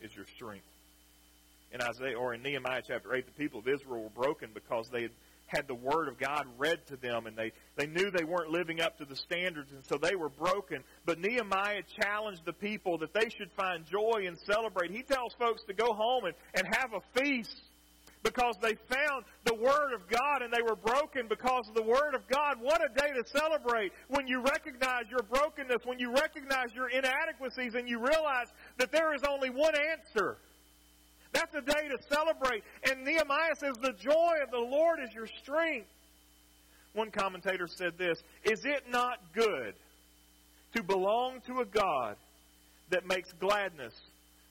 is 0.02 0.14
your 0.14 0.26
strength. 0.36 0.64
In 1.72 1.80
Isaiah 1.80 2.18
or 2.18 2.34
in 2.34 2.42
Nehemiah 2.42 2.82
chapter 2.86 3.14
8, 3.14 3.26
the 3.26 3.32
people 3.32 3.60
of 3.60 3.68
Israel 3.68 4.02
were 4.02 4.22
broken 4.22 4.50
because 4.52 4.88
they 4.90 5.02
had 5.02 5.10
had 5.52 5.68
the 5.68 5.74
word 5.74 6.08
of 6.08 6.18
God 6.18 6.46
read 6.58 6.86
to 6.88 6.96
them 6.96 7.26
and 7.26 7.36
they, 7.36 7.52
they 7.76 7.86
knew 7.86 8.10
they 8.10 8.24
weren't 8.24 8.50
living 8.50 8.80
up 8.80 8.98
to 8.98 9.04
the 9.04 9.16
standards 9.16 9.70
and 9.72 9.84
so 9.86 9.98
they 9.98 10.14
were 10.14 10.30
broken. 10.30 10.82
But 11.04 11.20
Nehemiah 11.20 11.82
challenged 12.00 12.44
the 12.44 12.52
people 12.52 12.98
that 12.98 13.12
they 13.12 13.28
should 13.28 13.50
find 13.56 13.84
joy 13.86 14.24
and 14.26 14.38
celebrate. 14.46 14.90
He 14.90 15.02
tells 15.02 15.34
folks 15.38 15.62
to 15.68 15.74
go 15.74 15.92
home 15.92 16.24
and, 16.24 16.34
and 16.54 16.66
have 16.74 16.92
a 16.94 17.20
feast 17.20 17.60
because 18.22 18.56
they 18.62 18.74
found 18.88 19.24
the 19.44 19.54
Word 19.54 19.92
of 19.94 20.08
God 20.08 20.42
and 20.42 20.52
they 20.52 20.62
were 20.62 20.76
broken 20.76 21.26
because 21.28 21.68
of 21.68 21.74
the 21.74 21.82
Word 21.82 22.14
of 22.14 22.22
God. 22.28 22.58
What 22.60 22.80
a 22.80 22.88
day 22.88 23.08
to 23.12 23.24
celebrate 23.28 23.92
when 24.08 24.26
you 24.26 24.40
recognize 24.42 25.04
your 25.10 25.22
brokenness, 25.22 25.84
when 25.84 25.98
you 25.98 26.12
recognize 26.12 26.68
your 26.74 26.88
inadequacies, 26.88 27.74
and 27.74 27.88
you 27.88 27.98
realize 27.98 28.46
that 28.78 28.92
there 28.92 29.14
is 29.14 29.22
only 29.28 29.50
one 29.50 29.74
answer. 29.74 30.38
That's 31.32 31.54
a 31.54 31.62
day 31.62 31.88
to 31.88 31.98
celebrate. 32.14 32.62
And 32.88 33.04
Nehemiah 33.04 33.54
says, 33.58 33.72
The 33.80 33.94
joy 33.98 34.34
of 34.42 34.50
the 34.50 34.58
Lord 34.58 34.98
is 35.02 35.14
your 35.14 35.26
strength. 35.42 35.88
One 36.94 37.10
commentator 37.10 37.66
said 37.66 37.94
this 37.96 38.18
Is 38.44 38.64
it 38.64 38.84
not 38.90 39.18
good 39.34 39.74
to 40.76 40.82
belong 40.82 41.40
to 41.46 41.60
a 41.60 41.64
God 41.64 42.16
that 42.90 43.06
makes 43.06 43.32
gladness 43.40 43.94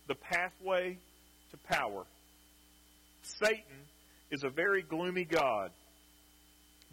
the 0.08 0.16
pathway 0.16 0.98
to 1.52 1.58
power? 1.58 2.04
Satan 3.24 3.86
is 4.32 4.44
a 4.44 4.50
very 4.50 4.82
gloomy 4.82 5.26
God. 5.26 5.72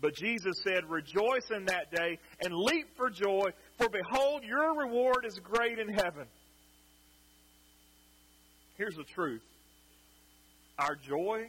But 0.01 0.14
Jesus 0.14 0.61
said, 0.62 0.89
Rejoice 0.89 1.51
in 1.51 1.64
that 1.64 1.91
day 1.91 2.18
and 2.41 2.55
leap 2.55 2.89
for 2.97 3.09
joy, 3.09 3.51
for 3.78 3.89
behold, 3.89 4.45
your 4.45 4.78
reward 4.78 5.24
is 5.26 5.41
great 5.43 5.78
in 5.78 5.89
heaven. 5.89 6.26
Here's 8.76 8.95
the 8.95 9.05
truth 9.05 9.43
our 10.79 10.95
joy 10.95 11.49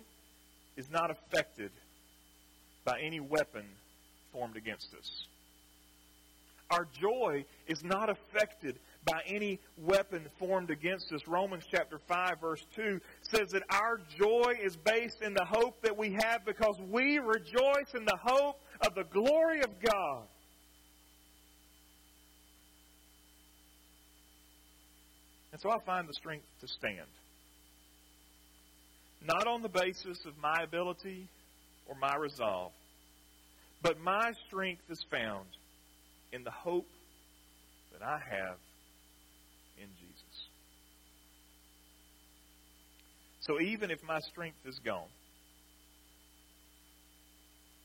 is 0.76 0.90
not 0.90 1.12
affected 1.12 1.72
by 2.86 3.00
any 3.02 3.20
weapon 3.20 3.66
formed 4.32 4.58
against 4.58 4.94
us. 4.96 5.26
Our 6.72 6.88
joy 7.00 7.46
is 7.68 7.84
not 7.84 8.10
affected 8.10 8.80
by 9.06 9.22
any 9.26 9.60
weapon 9.78 10.28
formed 10.38 10.70
against 10.70 11.12
us. 11.12 11.28
Romans 11.28 11.64
chapter 11.70 12.00
5 12.08 12.40
verse 12.40 12.64
2 12.76 13.00
says 13.24 13.52
that 13.52 13.64
our 13.70 14.00
joy 14.18 14.54
is 14.62 14.76
based 14.76 15.22
in 15.22 15.34
the 15.34 15.46
hope 15.46 15.82
that 15.82 15.98
we 15.98 16.12
have 16.14 16.46
because 16.46 16.80
we 16.92 17.18
rejoice 17.20 17.94
in 17.96 18.06
the 18.06 18.18
hope 18.22 18.60
of 18.82 18.94
the 18.96 19.04
glory 19.04 19.62
of 19.62 19.70
God. 19.82 20.24
And 25.52 25.60
so 25.60 25.72
I 25.72 25.80
find 25.80 26.08
the 26.08 26.14
strength 26.14 26.46
to 26.62 26.68
stand. 26.68 27.08
Not 29.22 29.48
on 29.48 29.62
the 29.62 29.70
basis 29.70 30.18
of 30.26 30.38
my 30.42 30.64
ability 30.64 31.30
or 31.88 31.96
my 31.96 32.16
resolve, 32.16 32.72
but 33.82 34.00
my 34.00 34.32
strength 34.48 34.84
is 34.90 35.04
found 35.12 35.48
in 36.32 36.44
the 36.44 36.52
hope 36.52 36.88
that 37.92 38.02
I 38.02 38.20
have 38.20 38.58
in 39.78 39.88
Jesus. 40.00 40.48
So 43.42 43.60
even 43.60 43.92
if 43.92 44.04
my 44.04 44.20
strength 44.20 44.58
is 44.66 44.80
gone, 44.86 45.10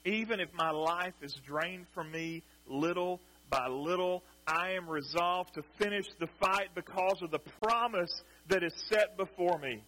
even 0.05 0.41
if 0.41 0.53
my 0.55 0.71
life 0.71 1.15
is 1.23 1.35
drained 1.47 1.87
from 1.95 2.11
me 2.13 2.43
little 2.69 3.21
by 3.51 3.69
little, 3.69 4.23
I 4.47 4.73
am 4.73 4.89
resolved 4.89 5.55
to 5.55 5.63
finish 5.79 6.07
the 6.21 6.29
fight 6.41 6.69
because 6.75 7.23
of 7.23 7.31
the 7.31 7.41
promise 7.63 8.23
that 8.49 8.63
is 8.63 8.75
set 8.91 9.17
before 9.17 9.59
me. 9.59 9.83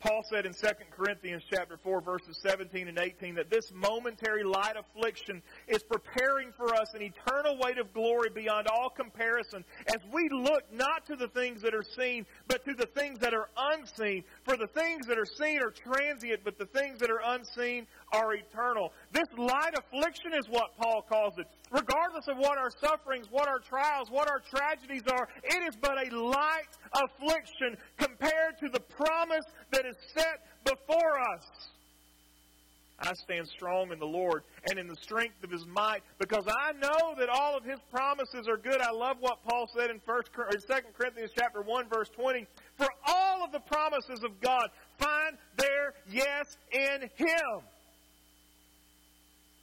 Paul 0.00 0.22
said 0.22 0.46
in 0.46 0.54
2 0.54 0.66
Corinthians 0.96 1.42
chapter 1.50 1.76
4 1.76 2.00
verses 2.00 2.38
17 2.40 2.86
and 2.86 2.98
18 2.98 3.34
that 3.34 3.50
this 3.50 3.72
momentary 3.74 4.44
light 4.44 4.76
affliction 4.76 5.42
is 5.66 5.82
preparing 5.82 6.52
for 6.56 6.72
us 6.72 6.94
an 6.94 7.02
eternal 7.02 7.58
weight 7.58 7.78
of 7.78 7.92
glory 7.92 8.30
beyond 8.32 8.68
all 8.68 8.90
comparison 8.90 9.64
as 9.88 10.00
we 10.12 10.28
look 10.28 10.62
not 10.72 11.04
to 11.06 11.16
the 11.16 11.26
things 11.26 11.62
that 11.62 11.74
are 11.74 11.82
seen 11.82 12.26
but 12.46 12.64
to 12.64 12.74
the 12.74 12.86
things 12.86 13.18
that 13.18 13.34
are 13.34 13.48
unseen. 13.56 14.22
For 14.44 14.56
the 14.56 14.68
things 14.68 15.06
that 15.08 15.18
are 15.18 15.26
seen 15.26 15.60
are 15.60 15.72
transient 15.72 16.42
but 16.44 16.58
the 16.58 16.66
things 16.66 17.00
that 17.00 17.10
are 17.10 17.22
unseen 17.24 17.88
are 18.12 18.34
eternal. 18.34 18.92
This 19.12 19.28
light 19.36 19.74
affliction 19.76 20.32
is 20.34 20.48
what 20.48 20.76
Paul 20.78 21.04
calls 21.08 21.34
it. 21.38 21.46
Regardless 21.70 22.28
of 22.28 22.38
what 22.38 22.58
our 22.58 22.70
sufferings, 22.80 23.26
what 23.30 23.48
our 23.48 23.58
trials, 23.58 24.10
what 24.10 24.30
our 24.30 24.40
tragedies 24.40 25.02
are, 25.10 25.28
it 25.44 25.68
is 25.68 25.76
but 25.76 25.96
a 25.98 26.16
light 26.16 26.68
affliction 26.94 27.76
compared 27.98 28.58
to 28.60 28.68
the 28.68 28.80
promise 28.80 29.44
that 29.72 29.84
is 29.84 29.96
set 30.14 30.44
before 30.64 31.18
us. 31.34 31.44
I 33.00 33.12
stand 33.14 33.46
strong 33.46 33.92
in 33.92 34.00
the 34.00 34.06
Lord 34.06 34.42
and 34.68 34.78
in 34.78 34.88
the 34.88 34.96
strength 34.96 35.44
of 35.44 35.50
His 35.50 35.64
might 35.66 36.02
because 36.18 36.44
I 36.48 36.72
know 36.72 37.14
that 37.18 37.28
all 37.28 37.56
of 37.56 37.64
His 37.64 37.78
promises 37.92 38.48
are 38.48 38.56
good. 38.56 38.80
I 38.80 38.90
love 38.90 39.18
what 39.20 39.38
Paul 39.48 39.68
said 39.76 39.90
in 39.90 40.00
First, 40.00 40.30
or 40.36 40.50
2 40.50 40.58
Corinthians 40.96 41.30
chapter 41.36 41.62
1 41.62 41.88
verse 41.88 42.08
20. 42.08 42.46
For 42.76 42.88
all 43.06 43.44
of 43.44 43.52
the 43.52 43.60
promises 43.60 44.24
of 44.24 44.40
God 44.40 44.68
find 44.98 45.36
their 45.56 45.94
yes 46.10 46.56
in 46.72 47.02
Him. 47.14 47.62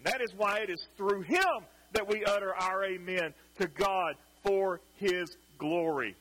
That 0.05 0.21
is 0.21 0.31
why 0.37 0.59
it 0.59 0.69
is 0.69 0.85
through 0.97 1.23
Him 1.23 1.65
that 1.93 2.07
we 2.07 2.23
utter 2.23 2.53
our 2.55 2.85
amen 2.85 3.33
to 3.59 3.67
God 3.67 4.15
for 4.43 4.79
His 4.97 5.35
glory. 5.57 6.15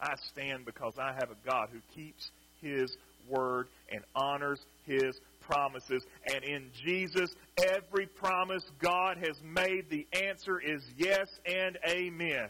I 0.00 0.14
stand 0.30 0.64
because 0.64 0.94
I 0.98 1.12
have 1.12 1.30
a 1.30 1.46
God 1.48 1.68
who 1.72 1.80
keeps 1.94 2.30
His 2.62 2.96
word 3.28 3.66
and 3.90 4.02
honors 4.14 4.60
His 4.86 5.18
promises. 5.40 6.04
And 6.32 6.44
in 6.44 6.70
Jesus, 6.84 7.34
every 7.58 8.06
promise 8.06 8.62
God 8.80 9.18
has 9.18 9.36
made, 9.42 9.90
the 9.90 10.06
answer 10.12 10.60
is 10.60 10.82
yes 10.96 11.26
and 11.44 11.76
amen. 11.88 12.48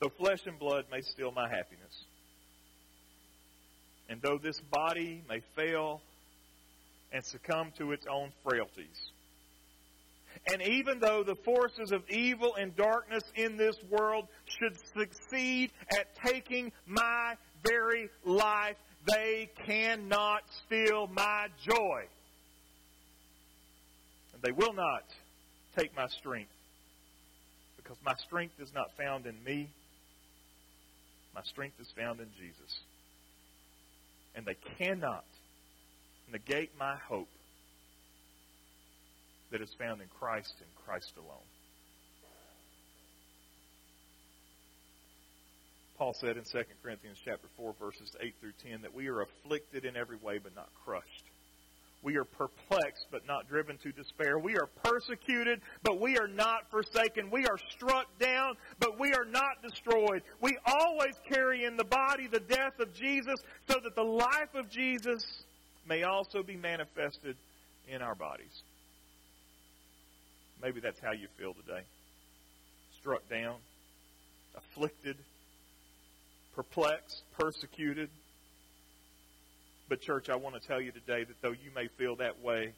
Though 0.00 0.12
flesh 0.18 0.46
and 0.46 0.58
blood 0.58 0.84
may 0.92 1.00
steal 1.00 1.32
my 1.32 1.48
happiness, 1.48 2.04
and 4.08 4.20
though 4.22 4.38
this 4.38 4.60
body 4.60 5.22
may 5.28 5.40
fail 5.56 6.00
and 7.12 7.24
succumb 7.24 7.72
to 7.78 7.92
its 7.92 8.06
own 8.10 8.32
frailties, 8.42 9.12
and 10.50 10.62
even 10.62 10.98
though 10.98 11.22
the 11.22 11.36
forces 11.36 11.92
of 11.92 12.02
evil 12.10 12.54
and 12.56 12.76
darkness 12.76 13.22
in 13.34 13.56
this 13.56 13.76
world 13.88 14.26
should 14.46 14.76
succeed 14.96 15.70
at 15.92 16.14
taking 16.24 16.72
my 16.86 17.34
very 17.64 18.10
life, 18.24 18.76
they 19.06 19.50
cannot 19.66 20.42
steal 20.64 21.06
my 21.06 21.46
joy. 21.62 22.04
And 24.32 24.42
they 24.42 24.52
will 24.52 24.72
not 24.72 25.04
take 25.76 25.94
my 25.96 26.08
strength. 26.08 26.50
Because 27.76 27.96
my 28.04 28.14
strength 28.26 28.54
is 28.60 28.72
not 28.74 28.90
found 28.96 29.26
in 29.26 29.42
me. 29.44 29.68
My 31.34 31.42
strength 31.42 31.80
is 31.80 31.90
found 31.96 32.20
in 32.20 32.28
Jesus. 32.38 32.80
And 34.34 34.44
they 34.44 34.56
cannot 34.78 35.24
negate 36.32 36.70
my 36.78 36.96
hope 36.96 37.28
that 39.50 39.60
is 39.60 39.72
found 39.78 40.00
in 40.00 40.08
Christ 40.18 40.54
and 40.60 40.84
Christ 40.84 41.12
alone. 41.16 41.46
Paul 45.96 46.14
said 46.14 46.36
in 46.36 46.42
2 46.44 46.62
Corinthians 46.82 47.18
chapter 47.24 47.46
4 47.56 47.74
verses 47.78 48.16
8 48.20 48.34
through 48.40 48.52
10 48.68 48.82
that 48.82 48.94
we 48.94 49.06
are 49.08 49.22
afflicted 49.22 49.84
in 49.84 49.96
every 49.96 50.16
way 50.16 50.38
but 50.38 50.54
not 50.56 50.68
crushed. 50.84 51.23
We 52.04 52.16
are 52.16 52.24
perplexed 52.24 53.06
but 53.10 53.26
not 53.26 53.48
driven 53.48 53.78
to 53.78 53.90
despair. 53.90 54.38
We 54.38 54.56
are 54.56 54.68
persecuted 54.84 55.62
but 55.82 56.00
we 56.00 56.18
are 56.18 56.28
not 56.28 56.70
forsaken. 56.70 57.30
We 57.30 57.46
are 57.46 57.58
struck 57.70 58.06
down 58.20 58.56
but 58.78 59.00
we 59.00 59.14
are 59.14 59.24
not 59.24 59.62
destroyed. 59.62 60.22
We 60.40 60.58
always 60.66 61.14
carry 61.28 61.64
in 61.64 61.78
the 61.78 61.84
body 61.84 62.26
the 62.26 62.40
death 62.40 62.78
of 62.78 62.92
Jesus 62.92 63.40
so 63.68 63.80
that 63.82 63.96
the 63.96 64.02
life 64.02 64.54
of 64.54 64.68
Jesus 64.68 65.24
may 65.88 66.02
also 66.02 66.42
be 66.42 66.56
manifested 66.56 67.36
in 67.88 68.02
our 68.02 68.14
bodies. 68.14 68.62
Maybe 70.62 70.80
that's 70.80 71.00
how 71.00 71.12
you 71.12 71.28
feel 71.38 71.54
today. 71.54 71.82
Struck 73.00 73.28
down, 73.30 73.56
afflicted, 74.56 75.16
perplexed, 76.54 77.22
persecuted. 77.38 78.10
But, 79.88 80.00
church, 80.00 80.30
I 80.30 80.36
want 80.36 80.60
to 80.60 80.66
tell 80.66 80.80
you 80.80 80.92
today 80.92 81.24
that 81.24 81.42
though 81.42 81.52
you 81.52 81.70
may 81.74 81.88
feel 81.98 82.16
that 82.16 82.42
way, 82.42 82.72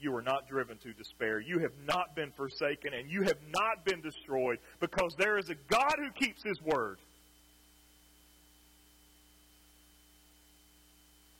you 0.00 0.14
are 0.14 0.22
not 0.22 0.48
driven 0.48 0.78
to 0.78 0.92
despair. 0.92 1.40
You 1.40 1.60
have 1.60 1.72
not 1.86 2.14
been 2.14 2.30
forsaken 2.32 2.92
and 2.94 3.10
you 3.10 3.22
have 3.22 3.38
not 3.48 3.84
been 3.84 4.00
destroyed 4.00 4.58
because 4.80 5.14
there 5.18 5.38
is 5.38 5.50
a 5.50 5.54
God 5.68 5.96
who 5.98 6.10
keeps 6.12 6.42
His 6.42 6.60
word. 6.62 6.98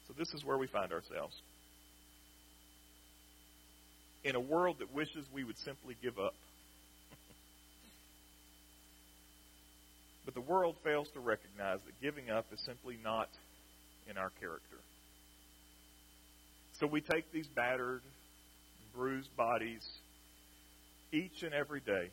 So, 0.09 0.15
this 0.17 0.33
is 0.35 0.45
where 0.45 0.59
we 0.59 0.67
find 0.67 0.93
ourselves 0.93 1.35
in 4.25 4.35
a 4.35 4.41
world 4.41 4.79
that 4.79 4.93
wishes 4.93 5.27
we 5.33 5.45
would 5.45 5.59
simply 5.59 5.97
give 6.03 6.19
up. 6.19 6.35
but 10.25 10.35
the 10.35 10.41
world 10.41 10.77
fails 10.83 11.09
to 11.13 11.21
recognize 11.21 11.79
that 11.85 12.01
giving 12.01 12.31
up 12.31 12.47
is 12.53 12.61
simply 12.65 12.99
not 13.05 13.29
in 14.09 14.17
our 14.17 14.31
character. 14.41 14.77
So 16.73 16.87
we 16.87 17.01
take 17.01 17.33
these 17.33 17.47
battered, 17.47 18.03
bruised 18.95 19.35
bodies 19.37 19.89
each 21.13 21.43
and 21.43 21.55
every 21.55 21.81
day 21.81 22.11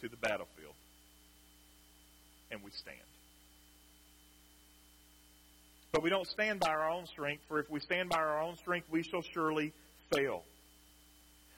to 0.00 0.08
the 0.08 0.16
battlefield 0.16 0.74
and 2.50 2.62
we 2.62 2.70
stand. 2.70 2.98
But 5.92 6.02
we 6.02 6.10
don't 6.10 6.26
stand 6.26 6.60
by 6.60 6.68
our 6.68 6.90
own 6.90 7.06
strength, 7.06 7.42
for 7.48 7.60
if 7.60 7.70
we 7.70 7.80
stand 7.80 8.08
by 8.08 8.16
our 8.16 8.42
own 8.42 8.56
strength, 8.56 8.88
we 8.90 9.02
shall 9.02 9.22
surely 9.22 9.72
fail. 10.12 10.42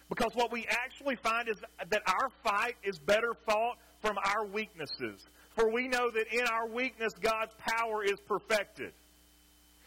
Because 0.08 0.32
what 0.34 0.52
we 0.52 0.66
actually 0.68 1.16
find 1.16 1.48
is 1.48 1.56
that 1.88 2.02
our 2.06 2.30
fight 2.44 2.76
is 2.82 2.98
better 2.98 3.32
fought 3.46 3.78
from 4.02 4.16
our 4.18 4.44
weaknesses. 4.44 5.26
For 5.56 5.72
we 5.72 5.88
know 5.88 6.10
that 6.10 6.26
in 6.32 6.46
our 6.46 6.68
weakness, 6.68 7.12
God's 7.20 7.54
power 7.58 8.04
is 8.04 8.20
perfected. 8.28 8.92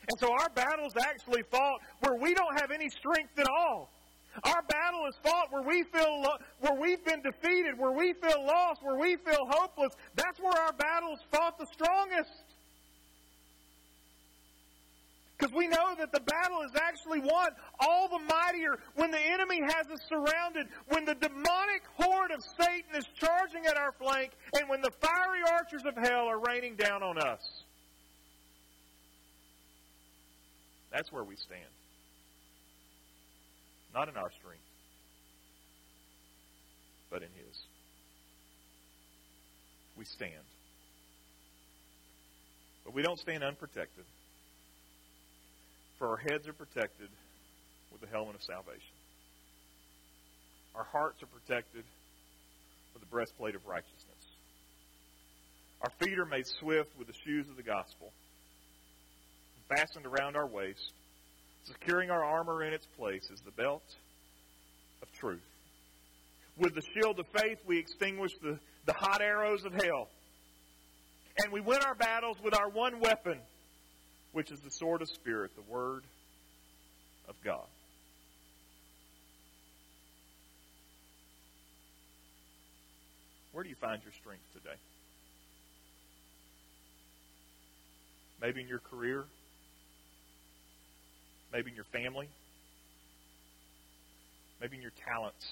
And 0.10 0.20
so 0.20 0.32
our 0.32 0.50
battle 0.50 0.88
is 0.88 0.98
actually 0.98 1.44
fought 1.52 1.80
where 2.00 2.16
we 2.16 2.34
don't 2.34 2.60
have 2.60 2.72
any 2.72 2.90
strength 2.90 3.38
at 3.38 3.48
all. 3.48 3.92
Our 4.44 4.62
battle 4.64 5.06
is 5.08 5.16
fought 5.24 5.52
where 5.52 5.62
we 5.62 5.84
feel 5.84 6.22
lo- 6.22 6.38
where 6.62 6.74
we've 6.80 7.04
been 7.06 7.22
defeated, 7.22 7.78
where 7.78 7.92
we 7.92 8.14
feel 8.14 8.44
lost, 8.46 8.82
where 8.82 8.98
we 8.98 9.18
feel 9.18 9.46
hopeless. 9.50 9.94
That's 10.16 10.40
where 10.40 10.54
our 10.54 10.74
battle 10.74 11.14
is 11.14 11.20
fought 11.32 11.60
the 11.60 11.68
strongest. 11.74 12.32
Because 15.40 15.56
we 15.56 15.68
know 15.68 15.96
that 15.98 16.12
the 16.12 16.20
battle 16.20 16.62
is 16.64 16.72
actually 16.76 17.22
won 17.22 17.52
all 17.80 18.10
the 18.10 18.20
mightier 18.20 18.78
when 18.96 19.10
the 19.10 19.20
enemy 19.20 19.62
has 19.62 19.88
us 19.88 20.02
surrounded, 20.10 20.68
when 20.90 21.06
the 21.06 21.16
demonic 21.16 21.84
horde 21.96 22.32
of 22.32 22.44
Satan 22.60 22.94
is 22.98 23.06
charging 23.16 23.66
at 23.66 23.78
our 23.78 23.94
flank, 23.94 24.32
and 24.60 24.68
when 24.68 24.82
the 24.82 24.92
fiery 25.00 25.40
archers 25.50 25.84
of 25.86 25.96
hell 25.96 26.28
are 26.28 26.40
raining 26.40 26.76
down 26.76 27.04
on 27.04 27.18
us. 27.18 27.64
That's 30.92 31.10
where 31.10 31.24
we 31.24 31.38
stand. 31.38 31.62
Not 33.94 34.10
in 34.10 34.18
our 34.18 34.32
strength, 34.32 34.62
but 37.10 37.22
in 37.22 37.30
His. 37.30 37.60
We 39.98 40.04
stand. 40.04 40.34
But 42.84 42.94
we 42.94 43.04
don't 43.04 43.20
stand 43.20 43.44
unprotected. 43.44 44.04
For 46.00 46.08
our 46.08 46.18
heads 46.18 46.48
are 46.48 46.54
protected 46.54 47.10
with 47.92 48.00
the 48.00 48.08
helmet 48.08 48.36
of 48.36 48.42
salvation. 48.42 48.96
Our 50.74 50.86
hearts 50.86 51.22
are 51.22 51.28
protected 51.28 51.84
with 52.94 53.04
the 53.04 53.10
breastplate 53.10 53.54
of 53.56 53.66
righteousness. 53.66 54.24
Our 55.82 55.92
feet 56.02 56.18
are 56.18 56.26
made 56.26 56.48
swift 56.48 56.98
with 56.98 57.08
the 57.08 57.14
shoes 57.26 57.50
of 57.50 57.58
the 57.58 57.64
gospel, 57.64 58.12
fastened 59.68 60.06
around 60.06 60.36
our 60.36 60.48
waist. 60.48 60.94
Securing 61.66 62.10
our 62.10 62.24
armor 62.24 62.64
in 62.64 62.74
its 62.74 62.86
place 62.98 63.30
is 63.32 63.42
the 63.42 63.52
belt 63.52 63.84
of 65.02 65.12
truth. 65.12 65.44
With 66.58 66.74
the 66.74 66.82
shield 66.94 67.20
of 67.20 67.28
faith, 67.28 67.60
we 67.66 67.78
extinguish 67.78 68.32
the, 68.42 68.58
the 68.86 68.94
hot 68.94 69.22
arrows 69.22 69.66
of 69.66 69.74
hell. 69.74 70.08
And 71.38 71.52
we 71.54 71.62
win 71.62 71.80
our 71.86 71.96
battles 71.96 72.38
with 72.44 72.58
our 72.58 72.70
one 72.70 73.00
weapon, 73.00 73.40
which 74.32 74.52
is 74.52 74.60
the 74.62 74.72
sword 74.72 75.02
of 75.02 75.10
Spirit, 75.10 75.52
the 75.56 75.72
Word 75.72 76.04
of 77.28 77.36
God. 77.44 77.68
Where 83.52 83.64
do 83.64 83.70
you 83.70 83.76
find 83.82 84.02
your 84.04 84.14
strength 84.14 84.44
today? 84.54 84.78
Maybe 88.42 88.62
in 88.62 88.68
your 88.68 88.80
career, 88.80 89.26
maybe 91.52 91.70
in 91.72 91.76
your 91.76 91.88
family, 91.92 92.30
maybe 94.62 94.78
in 94.78 94.82
your 94.82 94.94
talents. 95.06 95.46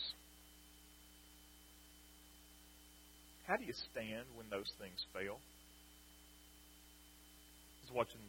How 3.47 3.57
do 3.57 3.65
you 3.65 3.73
stand 3.73 4.25
when 4.35 4.45
those 4.49 4.71
things 4.79 5.05
fail? 5.13 5.39
I 7.79 7.87
was 7.87 7.91
watching, 7.95 8.21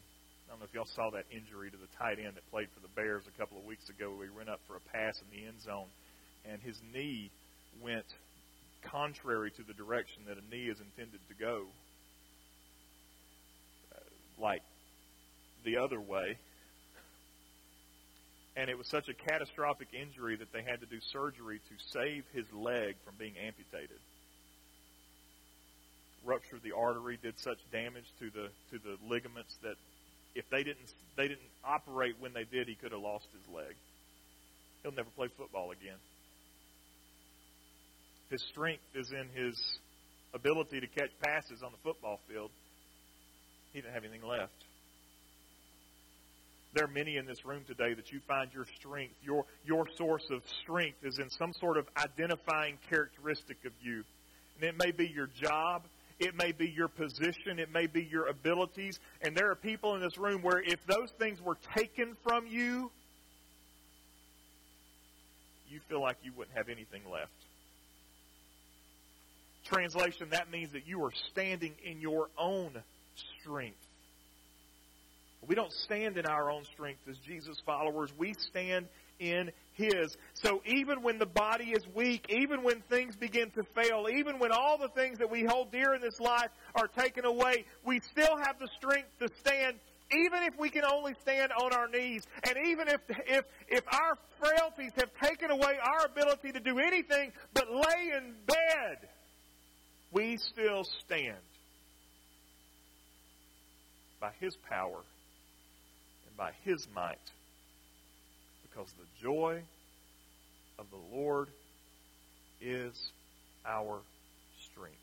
I 0.49 0.51
don't 0.51 0.61
know 0.61 0.65
if 0.65 0.73
y'all 0.73 0.89
saw 0.97 1.11
that 1.11 1.25
injury 1.29 1.69
to 1.69 1.77
the 1.77 1.85
tight 1.99 2.17
end 2.17 2.33
that 2.33 2.49
played 2.49 2.69
for 2.73 2.81
the 2.81 2.89
Bears 2.95 3.21
a 3.27 3.37
couple 3.37 3.59
of 3.59 3.65
weeks 3.65 3.87
ago. 3.87 4.17
He 4.23 4.35
went 4.35 4.49
up 4.49 4.59
for 4.65 4.77
a 4.77 4.79
pass 4.91 5.21
in 5.21 5.29
the 5.29 5.45
end 5.45 5.61
zone, 5.61 5.85
and 6.43 6.59
his 6.59 6.75
knee 6.91 7.29
went 7.83 8.05
contrary 8.81 9.51
to 9.51 9.61
the 9.61 9.73
direction 9.73 10.23
that 10.25 10.37
a 10.41 10.45
knee 10.49 10.65
is 10.65 10.81
intended 10.81 11.19
to 11.29 11.35
go, 11.35 11.67
uh, 13.93 14.41
like 14.41 14.63
the 15.65 15.77
other 15.77 16.01
way. 16.01 16.35
And 18.55 18.71
it 18.71 18.77
was 18.77 18.87
such 18.87 19.07
a 19.07 19.13
catastrophic 19.13 19.89
injury 19.93 20.35
that 20.37 20.51
they 20.51 20.63
had 20.63 20.79
to 20.79 20.87
do 20.87 20.97
surgery 21.13 21.59
to 21.59 21.75
save 21.93 22.23
his 22.33 22.45
leg 22.51 22.95
from 23.05 23.13
being 23.19 23.37
amputated. 23.37 24.01
Ruptured 26.25 26.61
the 26.63 26.73
artery, 26.75 27.19
did 27.21 27.37
such 27.37 27.59
damage 27.71 28.09
to 28.17 28.31
the 28.31 28.49
to 28.71 28.81
the 28.83 28.97
ligaments 29.07 29.55
that 29.61 29.77
if 30.35 30.49
they 30.49 30.63
didn't 30.63 30.93
they 31.17 31.27
didn't 31.27 31.49
operate 31.63 32.15
when 32.19 32.33
they 32.33 32.45
did, 32.45 32.67
he 32.67 32.75
could 32.75 32.91
have 32.91 33.01
lost 33.01 33.27
his 33.33 33.53
leg. 33.53 33.75
He'll 34.83 34.93
never 34.93 35.09
play 35.15 35.27
football 35.37 35.71
again. 35.71 35.97
His 38.29 38.41
strength 38.43 38.83
is 38.93 39.11
in 39.11 39.27
his 39.35 39.59
ability 40.33 40.79
to 40.79 40.87
catch 40.87 41.09
passes 41.21 41.63
on 41.63 41.71
the 41.71 41.77
football 41.83 42.19
field. 42.29 42.51
He 43.73 43.81
didn't 43.81 43.93
have 43.93 44.03
anything 44.03 44.27
left. 44.27 44.53
There 46.73 46.85
are 46.85 46.87
many 46.87 47.17
in 47.17 47.25
this 47.25 47.43
room 47.45 47.63
today 47.65 47.95
that 47.95 48.11
you 48.11 48.19
find 48.27 48.51
your 48.53 48.65
strength, 48.77 49.15
your, 49.23 49.45
your 49.65 49.87
source 49.97 50.25
of 50.29 50.43
strength 50.61 51.03
is 51.03 51.17
in 51.17 51.29
some 51.31 51.51
sort 51.53 51.77
of 51.77 51.87
identifying 51.97 52.77
characteristic 52.89 53.57
of 53.65 53.71
you. 53.81 54.03
And 54.61 54.69
it 54.69 54.75
may 54.77 54.91
be 54.91 55.07
your 55.07 55.27
job, 55.41 55.83
it 56.19 56.35
may 56.35 56.51
be 56.51 56.67
your 56.67 56.89
position, 56.89 57.59
it 57.59 57.71
may 57.71 57.87
be 57.87 58.03
your 58.03 58.27
abilities. 58.27 58.99
And 59.21 59.35
there 59.35 59.49
are 59.51 59.55
people 59.55 59.95
in 59.95 60.01
this 60.01 60.17
room 60.17 60.41
where 60.41 60.59
if 60.59 60.79
those 60.85 61.11
things 61.17 61.41
were 61.41 61.57
taken 61.75 62.15
from 62.23 62.45
you, 62.47 62.91
you 65.69 65.79
feel 65.87 66.01
like 66.01 66.17
you 66.23 66.31
wouldn't 66.35 66.57
have 66.57 66.67
anything 66.67 67.03
left. 67.11 67.31
Translation, 69.65 70.29
that 70.31 70.51
means 70.51 70.71
that 70.73 70.87
you 70.87 71.03
are 71.03 71.11
standing 71.31 71.73
in 71.83 72.01
your 72.01 72.29
own 72.37 72.71
strength. 73.41 73.77
We 75.47 75.55
don't 75.55 75.71
stand 75.71 76.17
in 76.17 76.25
our 76.25 76.51
own 76.51 76.65
strength 76.73 77.01
as 77.09 77.17
Jesus 77.19 77.61
followers. 77.65 78.11
We 78.17 78.33
stand 78.33 78.87
in 79.19 79.51
His. 79.73 80.15
So 80.33 80.61
even 80.65 81.01
when 81.01 81.19
the 81.19 81.25
body 81.25 81.71
is 81.71 81.83
weak, 81.93 82.25
even 82.29 82.63
when 82.63 82.81
things 82.89 83.15
begin 83.15 83.51
to 83.51 83.63
fail, 83.75 84.07
even 84.11 84.39
when 84.39 84.51
all 84.51 84.77
the 84.77 84.89
things 84.89 85.19
that 85.19 85.29
we 85.29 85.43
hold 85.43 85.71
dear 85.71 85.93
in 85.93 86.01
this 86.01 86.19
life 86.19 86.49
are 86.75 86.87
taken 86.87 87.25
away, 87.25 87.65
we 87.85 87.99
still 88.11 88.37
have 88.37 88.57
the 88.59 88.67
strength 88.77 89.09
to 89.19 89.27
stand 89.39 89.79
even 90.11 90.43
if 90.43 90.57
we 90.57 90.69
can 90.69 90.83
only 90.83 91.13
stand 91.21 91.51
on 91.51 91.73
our 91.73 91.87
knees, 91.87 92.23
and 92.43 92.57
even 92.67 92.87
if, 92.87 93.01
if, 93.27 93.45
if 93.67 93.83
our 93.91 94.17
frailties 94.39 94.91
have 94.97 95.09
taken 95.21 95.51
away 95.51 95.77
our 95.83 96.05
ability 96.05 96.51
to 96.51 96.59
do 96.59 96.79
anything 96.79 97.31
but 97.53 97.71
lay 97.71 98.11
in 98.17 98.33
bed, 98.47 99.09
we 100.11 100.37
still 100.37 100.83
stand 101.05 101.37
by 104.19 104.31
His 104.39 104.55
power 104.67 105.03
and 106.27 106.37
by 106.37 106.51
His 106.63 106.87
might 106.95 107.19
because 108.69 108.91
the 108.93 109.21
joy 109.21 109.61
of 110.77 110.85
the 110.89 111.17
Lord 111.17 111.47
is 112.61 113.11
our 113.65 113.99
strength. 114.71 114.97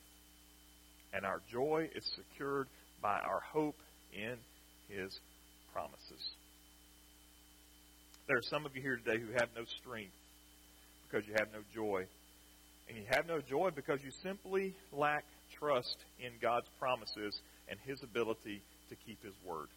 And 1.13 1.25
our 1.25 1.41
joy 1.51 1.89
is 1.95 2.05
secured 2.05 2.69
by 3.01 3.19
our 3.19 3.41
hope 3.53 3.77
in 4.13 4.37
His 4.89 5.19
promises. 5.73 6.31
There 8.27 8.37
are 8.37 8.43
some 8.43 8.67
of 8.67 8.75
you 8.75 8.83
here 8.83 8.97
today 8.97 9.21
who 9.21 9.33
have 9.33 9.49
no 9.57 9.65
strength 9.65 10.15
because 11.09 11.27
you 11.29 11.35
have 11.39 11.49
no 11.53 11.61
joy 11.73 12.07
and 12.89 12.97
you 12.97 13.05
have 13.11 13.27
no 13.27 13.41
joy 13.41 13.71
because 13.75 14.03
you 14.03 14.11
simply 14.23 14.75
lack 14.93 15.25
trust 15.59 15.97
in 16.21 16.33
God's 16.41 16.69
promises 16.79 17.41
and 17.69 17.79
His 17.85 18.03
ability 18.03 18.63
to 18.89 18.97
keep 19.07 19.23
His 19.23 19.35
word. 19.45 19.69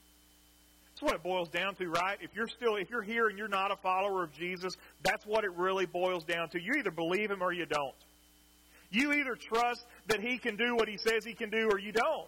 That's 1.00 1.14
what 1.14 1.16
it 1.16 1.24
boils 1.24 1.47
down 1.47 1.76
to, 1.76 1.88
right? 1.88 2.18
If 2.20 2.36
you're 2.36 2.50
still, 2.50 2.76
if 2.76 2.89
you're 2.89 3.02
here 3.02 3.28
and 3.28 3.38
you're 3.38 3.47
not 3.47 3.72
a 3.72 3.78
follower 3.78 4.22
of 4.22 4.34
Jesus, 4.34 4.76
that's 5.02 5.26
what 5.26 5.45
it 5.45 5.54
really 5.54 5.86
boils 5.86 6.26
down 6.26 6.50
to. 6.50 6.62
You 6.62 6.74
either 6.78 6.91
believe 6.91 7.32
Him 7.32 7.41
or 7.41 7.54
you 7.54 7.66
don't. 7.66 7.95
You 8.91 9.14
either 9.14 9.36
trust 9.36 9.86
that 10.08 10.20
He 10.20 10.38
can 10.38 10.58
do 10.58 10.76
what 10.76 10.89
He 10.89 10.97
says 10.97 11.24
He 11.24 11.34
can 11.34 11.50
do 11.50 11.70
or 11.72 11.80
you 11.80 11.93
don't. 11.93 12.28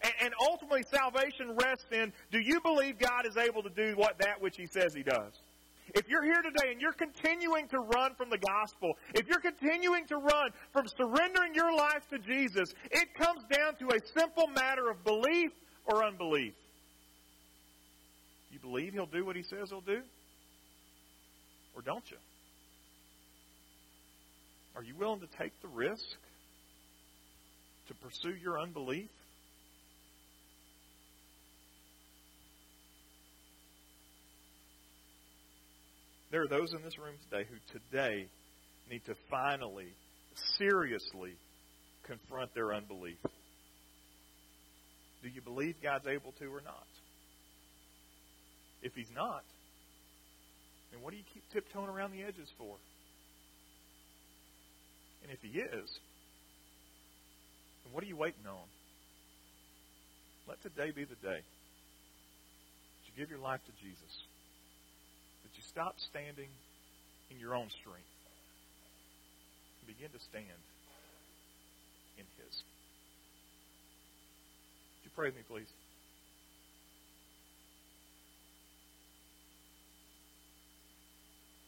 And, 0.00 0.12
and 0.22 0.34
ultimately, 0.40 0.84
salvation 0.90 1.54
rests 1.62 1.84
in, 1.92 2.14
do 2.32 2.38
you 2.38 2.62
believe 2.62 2.98
God 2.98 3.26
is 3.26 3.36
able 3.36 3.62
to 3.62 3.70
do 3.70 3.94
what 3.94 4.18
that 4.20 4.40
which 4.40 4.56
He 4.56 4.66
says 4.66 4.94
He 4.94 5.02
does? 5.02 5.32
If 5.94 6.08
you're 6.08 6.24
here 6.24 6.40
today 6.40 6.72
and 6.72 6.80
you're 6.80 6.92
continuing 6.92 7.68
to 7.68 7.78
run 7.78 8.14
from 8.14 8.30
the 8.30 8.38
gospel, 8.38 8.96
if 9.14 9.28
you're 9.28 9.40
continuing 9.40 10.06
to 10.06 10.16
run 10.16 10.50
from 10.72 10.86
surrendering 10.96 11.54
your 11.54 11.76
life 11.76 12.08
to 12.08 12.18
Jesus, 12.20 12.72
it 12.90 13.14
comes 13.14 13.42
down 13.52 13.76
to 13.80 13.94
a 13.94 14.00
simple 14.18 14.46
matter 14.46 14.88
of 14.88 15.04
belief 15.04 15.52
or 15.84 16.04
unbelief. 16.04 16.54
Believe 18.66 18.94
he'll 18.94 19.06
do 19.06 19.24
what 19.24 19.36
he 19.36 19.42
says 19.44 19.68
he'll 19.68 19.80
do? 19.80 20.00
Or 21.76 21.82
don't 21.82 22.04
you? 22.10 22.16
Are 24.74 24.82
you 24.82 24.94
willing 24.98 25.20
to 25.20 25.28
take 25.38 25.52
the 25.62 25.68
risk 25.68 26.04
to 27.88 27.94
pursue 27.94 28.34
your 28.42 28.58
unbelief? 28.58 29.08
There 36.32 36.42
are 36.42 36.48
those 36.48 36.72
in 36.74 36.82
this 36.82 36.98
room 36.98 37.14
today 37.30 37.48
who 37.48 37.78
today 37.78 38.26
need 38.90 39.04
to 39.06 39.14
finally, 39.30 39.94
seriously 40.58 41.36
confront 42.04 42.52
their 42.52 42.74
unbelief. 42.74 43.18
Do 45.22 45.28
you 45.28 45.40
believe 45.40 45.76
God's 45.82 46.08
able 46.08 46.32
to 46.40 46.46
or 46.46 46.62
not? 46.62 46.86
If 48.82 48.94
He's 48.94 49.10
not, 49.14 49.44
then 50.92 51.02
what 51.02 51.10
do 51.10 51.16
you 51.16 51.24
keep 51.32 51.42
tiptoeing 51.52 51.88
around 51.88 52.12
the 52.12 52.22
edges 52.22 52.48
for? 52.58 52.76
And 55.22 55.32
if 55.32 55.40
He 55.42 55.58
is, 55.58 55.88
then 57.84 57.92
what 57.92 58.04
are 58.04 58.06
you 58.06 58.16
waiting 58.16 58.46
on? 58.48 58.68
Let 60.48 60.62
today 60.62 60.92
be 60.94 61.04
the 61.04 61.16
day 61.16 61.42
that 61.42 63.04
you 63.06 63.12
give 63.16 63.30
your 63.30 63.40
life 63.40 63.60
to 63.66 63.72
Jesus 63.82 64.22
that 65.46 65.54
you 65.54 65.62
stop 65.62 65.94
standing 66.10 66.50
in 67.30 67.38
your 67.38 67.54
own 67.54 67.70
strength 67.70 68.10
and 69.78 69.86
begin 69.86 70.10
to 70.10 70.18
stand 70.18 70.62
in 72.18 72.26
His. 72.34 72.54
Would 74.98 75.04
you 75.04 75.10
pray 75.14 75.28
with 75.28 75.36
me, 75.36 75.42
please? 75.46 75.70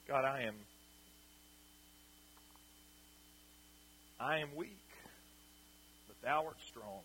God, 0.09 0.25
I 0.25 0.45
am 0.45 0.55
I 4.19 4.39
am 4.39 4.49
weak, 4.57 4.81
but 6.09 6.17
thou 6.23 6.47
art 6.47 6.57
strong. 6.67 7.03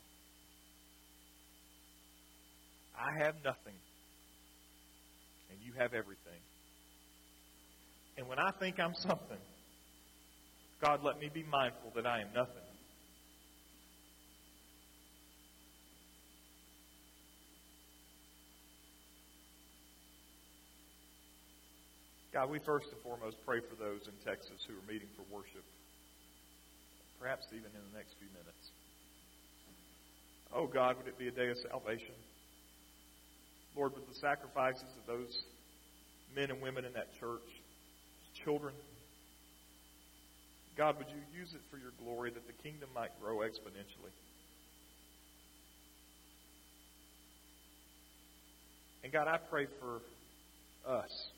I 2.97 3.24
have 3.26 3.36
nothing, 3.43 3.76
and 5.51 5.60
you 5.62 5.74
have 5.78 5.93
everything. 5.93 6.41
And 8.18 8.28
when 8.28 8.39
I 8.39 8.51
think 8.60 8.80
I'm 8.80 8.95
something, 8.95 9.43
God, 10.82 11.01
let 11.04 11.20
me 11.20 11.30
be 11.32 11.43
mindful 11.43 11.91
that 11.95 12.08
I 12.08 12.22
am 12.22 12.28
nothing. 12.34 12.62
God, 22.34 22.49
we 22.49 22.57
first 22.57 22.89
and 22.89 22.99
foremost 23.01 23.38
pray 23.45 23.59
for 23.61 23.75
those 23.77 24.09
in 24.09 24.13
Texas 24.25 24.65
who 24.65 24.73
are 24.73 24.91
meeting 24.91 25.07
for 25.15 25.21
worship, 25.29 25.61
perhaps 27.21 27.45
even 27.53 27.69
in 27.69 27.84
the 27.93 27.95
next 27.95 28.17
few 28.17 28.27
minutes. 28.34 28.73
Oh, 30.51 30.65
God, 30.65 30.97
would 30.97 31.07
it 31.07 31.17
be 31.19 31.27
a 31.27 31.31
day 31.31 31.49
of 31.49 31.57
salvation? 31.69 32.17
Lord, 33.75 33.93
with 33.93 34.09
the 34.09 34.15
sacrifices 34.15 34.89
of 34.97 35.05
those 35.05 35.43
men 36.36 36.49
and 36.49 36.59
women 36.59 36.86
in 36.86 36.93
that 36.93 37.13
church, 37.19 37.45
children, 38.43 38.73
God, 40.75 40.97
would 40.97 41.09
you 41.09 41.21
use 41.39 41.53
it 41.53 41.61
for 41.69 41.77
your 41.77 41.93
glory 42.01 42.31
that 42.31 42.47
the 42.47 42.53
kingdom 42.63 42.89
might 42.95 43.11
grow 43.21 43.38
exponentially? 43.45 44.13
And 49.03 49.13
God, 49.13 49.27
I 49.27 49.38
pray 49.38 49.67
for 49.79 50.01
us 50.89 51.29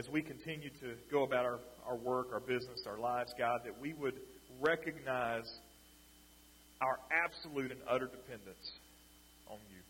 as 0.00 0.08
we 0.08 0.22
continue 0.22 0.70
to 0.70 0.94
go 1.12 1.24
about 1.24 1.44
our, 1.44 1.58
our 1.86 1.96
work, 1.96 2.28
our 2.32 2.40
business, 2.40 2.86
our 2.86 2.98
lives, 2.98 3.34
God, 3.38 3.60
that 3.66 3.78
we 3.78 3.92
would 3.92 4.14
recognize 4.58 5.58
our 6.80 6.98
absolute 7.12 7.70
and 7.70 7.80
utter 7.86 8.06
dependence 8.06 8.72
on 9.46 9.58
you. 9.70 9.82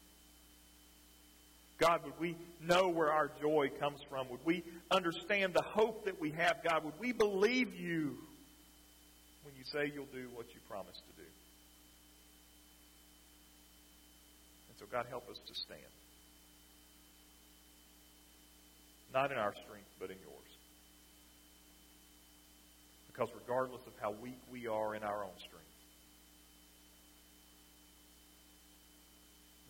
God, 1.78 2.04
would 2.04 2.18
we 2.18 2.36
know 2.60 2.88
where 2.88 3.12
our 3.12 3.30
joy 3.40 3.70
comes 3.78 4.00
from? 4.10 4.28
Would 4.30 4.44
we 4.44 4.64
understand 4.90 5.54
the 5.54 5.62
hope 5.62 6.06
that 6.06 6.20
we 6.20 6.32
have, 6.32 6.56
God? 6.68 6.84
Would 6.84 6.98
we 6.98 7.12
believe 7.12 7.72
you 7.76 8.18
when 9.44 9.54
you 9.56 9.62
say 9.72 9.92
you'll 9.94 10.06
do 10.06 10.28
what 10.34 10.46
you 10.52 10.60
promised 10.68 11.02
to 11.06 11.22
do? 11.22 11.28
And 14.70 14.76
so, 14.80 14.86
God, 14.90 15.06
help 15.08 15.30
us 15.30 15.38
to 15.46 15.54
stand. 15.54 15.99
Not 19.12 19.32
in 19.32 19.38
our 19.38 19.52
strength, 19.52 19.90
but 19.98 20.10
in 20.10 20.16
yours. 20.22 20.52
Because 23.08 23.28
regardless 23.34 23.82
of 23.86 23.92
how 24.00 24.12
weak 24.22 24.38
we 24.52 24.66
are 24.66 24.94
in 24.94 25.02
our 25.02 25.24
own 25.24 25.36
strength, 25.38 25.66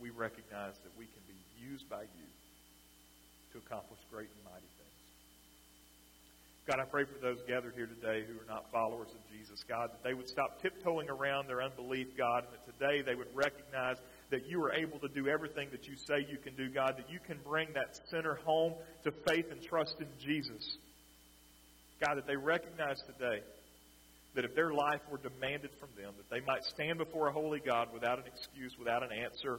we 0.00 0.10
recognize 0.10 0.74
that 0.84 0.92
we 0.98 1.04
can 1.06 1.22
be 1.26 1.36
used 1.60 1.88
by 1.88 2.02
you 2.02 2.28
to 3.52 3.58
accomplish 3.58 4.00
great 4.10 4.28
and 4.28 4.44
mighty 4.44 4.68
things. 4.76 4.79
God, 6.70 6.78
I 6.78 6.84
pray 6.84 7.02
for 7.02 7.18
those 7.18 7.42
gathered 7.48 7.74
here 7.74 7.88
today 7.88 8.24
who 8.30 8.38
are 8.38 8.46
not 8.46 8.70
followers 8.70 9.08
of 9.10 9.18
Jesus, 9.26 9.64
God, 9.68 9.90
that 9.90 10.04
they 10.04 10.14
would 10.14 10.28
stop 10.28 10.62
tiptoeing 10.62 11.10
around 11.10 11.48
their 11.48 11.62
unbelief, 11.62 12.06
God, 12.16 12.44
and 12.44 12.52
that 12.54 12.78
today 12.78 13.02
they 13.02 13.16
would 13.16 13.26
recognize 13.34 13.96
that 14.30 14.46
you 14.46 14.62
are 14.62 14.72
able 14.72 15.00
to 15.00 15.08
do 15.08 15.26
everything 15.26 15.66
that 15.72 15.88
you 15.88 15.96
say 15.96 16.24
you 16.30 16.38
can 16.38 16.54
do, 16.54 16.70
God, 16.70 16.94
that 16.96 17.10
you 17.10 17.18
can 17.26 17.38
bring 17.42 17.72
that 17.74 17.98
sinner 18.08 18.38
home 18.46 18.74
to 19.02 19.10
faith 19.26 19.46
and 19.50 19.60
trust 19.60 19.96
in 19.98 20.06
Jesus. 20.24 20.78
God, 21.98 22.14
that 22.14 22.28
they 22.28 22.36
recognize 22.36 23.02
today 23.02 23.42
that 24.36 24.44
if 24.44 24.54
their 24.54 24.72
life 24.72 25.00
were 25.10 25.18
demanded 25.18 25.70
from 25.80 25.88
them, 26.00 26.14
that 26.18 26.30
they 26.30 26.44
might 26.46 26.62
stand 26.62 26.98
before 26.98 27.26
a 27.26 27.32
holy 27.32 27.58
God 27.58 27.88
without 27.92 28.20
an 28.20 28.26
excuse, 28.32 28.78
without 28.78 29.02
an 29.02 29.10
answer. 29.10 29.58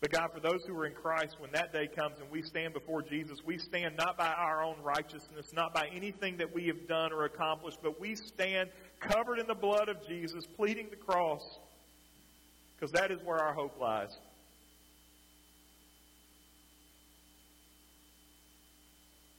But 0.00 0.12
God, 0.12 0.30
for 0.32 0.40
those 0.40 0.64
who 0.64 0.74
are 0.78 0.86
in 0.86 0.94
Christ, 0.94 1.36
when 1.38 1.52
that 1.52 1.74
day 1.74 1.86
comes 1.86 2.20
and 2.20 2.30
we 2.30 2.40
stand 2.40 2.72
before 2.72 3.02
Jesus, 3.02 3.44
we 3.44 3.58
stand 3.58 3.96
not 3.98 4.16
by 4.16 4.28
our 4.28 4.64
own 4.64 4.76
righteousness, 4.82 5.52
not 5.52 5.74
by 5.74 5.88
anything 5.94 6.38
that 6.38 6.54
we 6.54 6.68
have 6.68 6.88
done 6.88 7.12
or 7.12 7.24
accomplished, 7.24 7.78
but 7.82 8.00
we 8.00 8.14
stand 8.14 8.70
covered 8.98 9.38
in 9.38 9.46
the 9.46 9.54
blood 9.54 9.90
of 9.90 10.06
Jesus, 10.08 10.46
pleading 10.56 10.88
the 10.88 10.96
cross 10.96 11.42
because 12.80 12.92
that 12.92 13.10
is 13.10 13.20
where 13.22 13.38
our 13.38 13.52
hope 13.52 13.78
lies. 13.78 14.16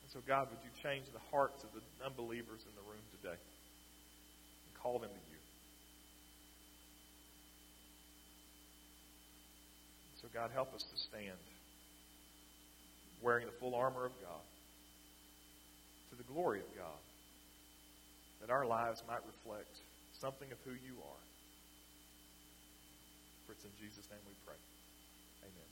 And 0.03 0.11
so, 0.11 0.19
God, 0.27 0.47
would 0.51 0.59
you 0.63 0.69
change 0.83 1.05
the 1.11 1.21
hearts 1.31 1.63
of 1.63 1.69
the 1.73 1.81
unbelievers 2.05 2.61
in 2.67 2.75
the 2.75 2.87
room 2.87 3.01
today 3.19 3.33
and 3.33 4.83
call 4.83 4.99
them 4.99 5.09
to 5.09 5.31
you? 5.31 5.37
So, 10.20 10.20
God, 10.33 10.51
help 10.53 10.73
us 10.73 10.83
to 10.83 10.97
stand 10.97 11.37
wearing 13.21 13.45
the 13.45 13.57
full 13.59 13.75
armor 13.75 14.05
of 14.05 14.13
God 14.23 14.43
to 16.09 16.15
the 16.15 16.23
glory 16.23 16.59
of 16.59 16.71
God, 16.75 17.01
that 18.41 18.49
our 18.49 18.65
lives 18.65 19.03
might 19.07 19.21
reflect 19.27 19.71
something 20.19 20.51
of 20.51 20.57
who 20.65 20.71
you 20.71 20.95
are. 20.99 21.23
For 23.45 23.53
it's 23.53 23.63
in 23.63 23.75
Jesus' 23.79 24.07
name 24.09 24.23
we 24.23 24.35
pray. 24.47 24.57
Amen. 25.43 25.69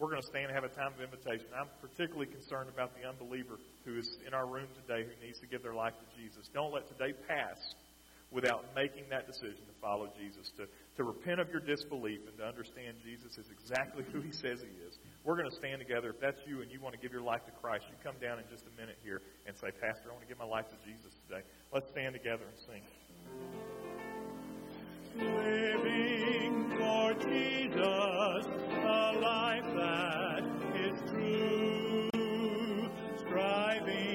We're 0.00 0.08
going 0.08 0.24
to 0.24 0.30
stand 0.32 0.48
and 0.48 0.54
have 0.56 0.64
a 0.64 0.72
time 0.72 0.92
of 0.96 1.00
invitation. 1.00 1.46
I'm 1.52 1.70
particularly 1.80 2.32
concerned 2.32 2.72
about 2.72 2.96
the 2.96 3.06
unbeliever 3.06 3.60
who 3.84 3.98
is 3.98 4.08
in 4.26 4.34
our 4.34 4.48
room 4.48 4.68
today 4.82 5.04
who 5.04 5.14
needs 5.24 5.38
to 5.40 5.46
give 5.46 5.62
their 5.62 5.76
life 5.76 5.94
to 6.00 6.06
Jesus. 6.16 6.48
Don't 6.52 6.72
let 6.72 6.88
today 6.88 7.12
pass 7.28 7.60
without 8.32 8.64
making 8.74 9.04
that 9.12 9.28
decision 9.28 9.60
to 9.68 9.76
follow 9.80 10.08
Jesus, 10.16 10.48
to, 10.56 10.64
to 10.96 11.04
repent 11.04 11.40
of 11.40 11.48
your 11.50 11.60
disbelief 11.60 12.20
and 12.28 12.36
to 12.36 12.44
understand 12.44 12.96
Jesus 13.02 13.38
is 13.38 13.48
exactly 13.50 14.04
who 14.12 14.20
he 14.20 14.32
says 14.32 14.60
he 14.60 14.86
is. 14.86 14.98
We're 15.24 15.36
going 15.36 15.48
to 15.48 15.56
stand 15.56 15.80
together. 15.80 16.10
If 16.10 16.20
that's 16.20 16.40
you 16.46 16.60
and 16.60 16.70
you 16.70 16.80
want 16.80 16.94
to 16.94 17.00
give 17.00 17.12
your 17.12 17.22
life 17.22 17.44
to 17.46 17.52
Christ, 17.52 17.86
you 17.88 17.96
come 18.02 18.16
down 18.20 18.38
in 18.38 18.44
just 18.50 18.64
a 18.66 18.80
minute 18.80 18.98
here 19.02 19.22
and 19.46 19.56
say, 19.56 19.70
Pastor, 19.80 20.10
I 20.10 20.12
want 20.12 20.22
to 20.22 20.28
give 20.28 20.38
my 20.38 20.44
life 20.44 20.66
to 20.68 20.76
Jesus 20.84 21.12
today. 21.28 21.42
Let's 21.72 21.88
stand 21.90 22.14
together 22.14 22.44
and 22.44 22.58
sing. 22.58 22.82
Living 25.16 26.70
for 26.78 27.14
Jesus, 27.14 28.46
a 28.84 29.18
life 29.20 29.68
that 29.76 30.42
is 30.80 30.98
true, 31.10 32.10
striving 33.18 34.11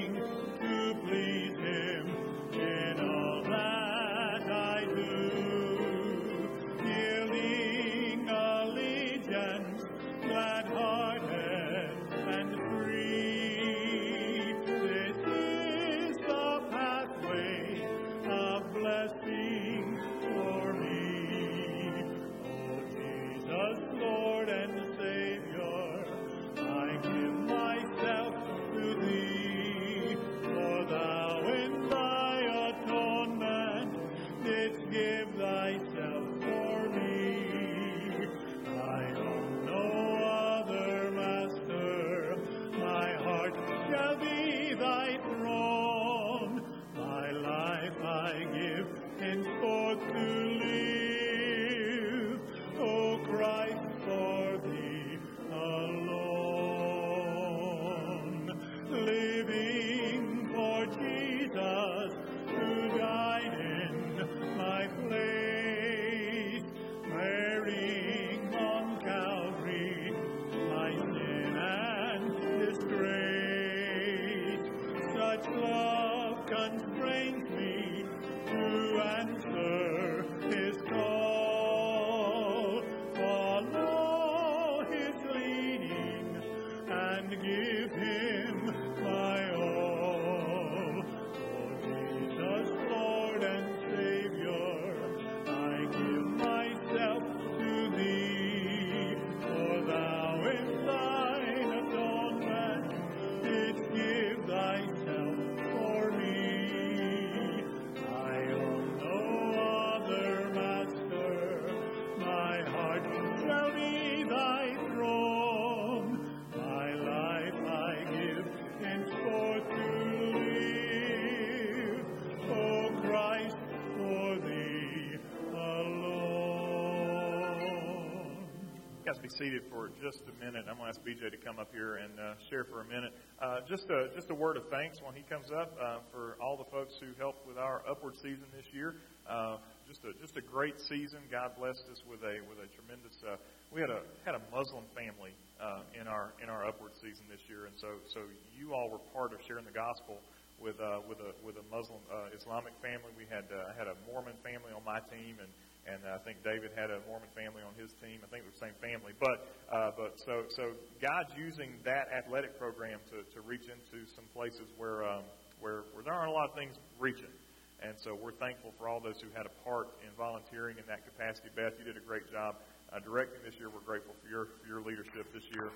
be 129.28 129.44
seated 129.44 129.62
for 129.68 129.90
just 130.00 130.24
a 130.24 130.34
minute. 130.40 130.64
I'm 130.68 130.80
going 130.80 130.88
to 130.88 130.96
ask 130.96 131.00
BJ 131.04 131.28
to 131.30 131.36
come 131.36 131.58
up 131.58 131.68
here 131.72 132.00
and 132.00 132.12
uh, 132.16 132.34
share 132.48 132.64
for 132.64 132.80
a 132.80 132.88
minute. 132.88 133.12
Uh, 133.40 133.60
just 133.68 133.84
a 133.90 134.08
just 134.16 134.30
a 134.30 134.34
word 134.34 134.56
of 134.56 134.64
thanks 134.70 134.98
when 135.04 135.14
he 135.14 135.22
comes 135.28 135.52
up 135.52 135.76
uh, 135.76 136.00
for 136.12 136.36
all 136.40 136.56
the 136.56 136.68
folks 136.72 136.96
who 137.00 137.12
helped 137.20 137.44
with 137.46 137.58
our 137.58 137.82
upward 137.84 138.16
season 138.16 138.48
this 138.56 138.64
year. 138.72 138.96
Uh, 139.28 139.58
just 139.86 140.00
a 140.04 140.16
just 140.20 140.36
a 140.36 140.44
great 140.44 140.80
season. 140.88 141.20
God 141.30 141.52
blessed 141.58 141.84
us 141.92 142.00
with 142.08 142.24
a 142.24 142.40
with 142.48 142.56
a 142.56 142.68
tremendous. 142.72 143.12
Uh, 143.20 143.36
we 143.68 143.80
had 143.80 143.90
a 143.90 144.00
had 144.24 144.32
a 144.32 144.42
Muslim 144.48 144.84
family 144.96 145.36
uh, 145.60 145.84
in 145.98 146.08
our 146.08 146.32
in 146.40 146.48
our 146.48 146.64
upward 146.64 146.96
season 146.96 147.28
this 147.28 147.42
year, 147.48 147.68
and 147.68 147.76
so 147.76 148.00
so 148.08 148.24
you 148.56 148.72
all 148.72 148.88
were 148.88 149.02
part 149.12 149.36
of 149.36 149.44
sharing 149.44 149.68
the 149.68 149.76
gospel 149.76 150.16
with 150.56 150.80
with 151.04 151.20
a 151.20 151.30
with 151.44 151.60
a 151.60 151.66
Muslim 151.68 152.00
Islamic 152.32 152.72
family. 152.80 153.12
We 153.18 153.28
had 153.28 153.44
had 153.76 153.92
a 153.92 153.96
Mormon 154.08 154.40
family 154.40 154.72
on 154.72 154.84
my 154.88 155.04
team, 155.12 155.36
and 155.36 155.50
and 155.88 156.04
I 156.04 156.20
think 156.20 156.44
David 156.44 156.76
had 156.76 156.92
a 156.92 157.00
Mormon 157.08 157.32
family 157.32 157.64
on 157.64 157.72
his 157.80 157.96
team. 157.96 158.20
I 158.20 158.28
think 158.28 158.44
it 158.44 158.52
was 158.52 158.60
the 158.60 158.66
same 158.68 158.78
family, 158.84 159.16
but 159.16 159.48
uh, 159.72 159.90
but 159.96 160.20
so 160.20 160.44
so 160.52 160.76
God's 161.00 161.32
using 161.32 161.80
that 161.84 162.12
athletic 162.12 162.58
program 162.60 163.00
to, 163.08 163.24
to 163.24 163.40
reach 163.40 163.64
into 163.72 164.04
some 164.12 164.24
places 164.36 164.68
where 164.76 165.04
um, 165.04 165.24
where 165.60 165.88
where 165.96 166.04
there 166.04 166.12
aren't 166.12 166.30
a 166.30 166.36
lot 166.36 166.52
of 166.52 166.54
things 166.54 166.76
reaching. 167.00 167.32
And 167.80 167.94
so 167.94 168.10
we're 168.12 168.34
thankful 168.34 168.74
for 168.74 168.88
all 168.90 168.98
those 168.98 169.22
who 169.22 169.30
had 169.38 169.46
a 169.46 169.54
part 169.62 169.94
in 170.02 170.10
volunteering 170.18 170.78
in 170.78 170.84
that 170.90 171.06
capacity. 171.06 171.46
Beth, 171.54 171.78
you 171.78 171.86
did 171.86 171.96
a 171.96 172.02
great 172.02 172.26
job 172.26 172.58
uh, 172.90 172.98
directing 172.98 173.38
this 173.46 173.54
year. 173.54 173.70
We're 173.70 173.86
grateful 173.86 174.18
for 174.20 174.28
your 174.28 174.50
for 174.60 174.66
your 174.66 174.82
leadership 174.82 175.30
this 175.32 175.46
year. 175.54 175.70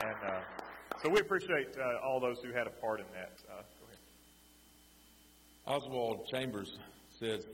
And 0.00 0.20
uh, 0.24 0.40
so 1.02 1.10
we 1.10 1.20
appreciate 1.20 1.76
uh, 1.76 2.06
all 2.06 2.20
those 2.20 2.38
who 2.40 2.52
had 2.52 2.66
a 2.66 2.74
part 2.80 3.00
in 3.00 3.06
that. 3.12 3.36
Oswald 5.66 6.28
Chambers 6.28 6.78
said, 7.18 7.44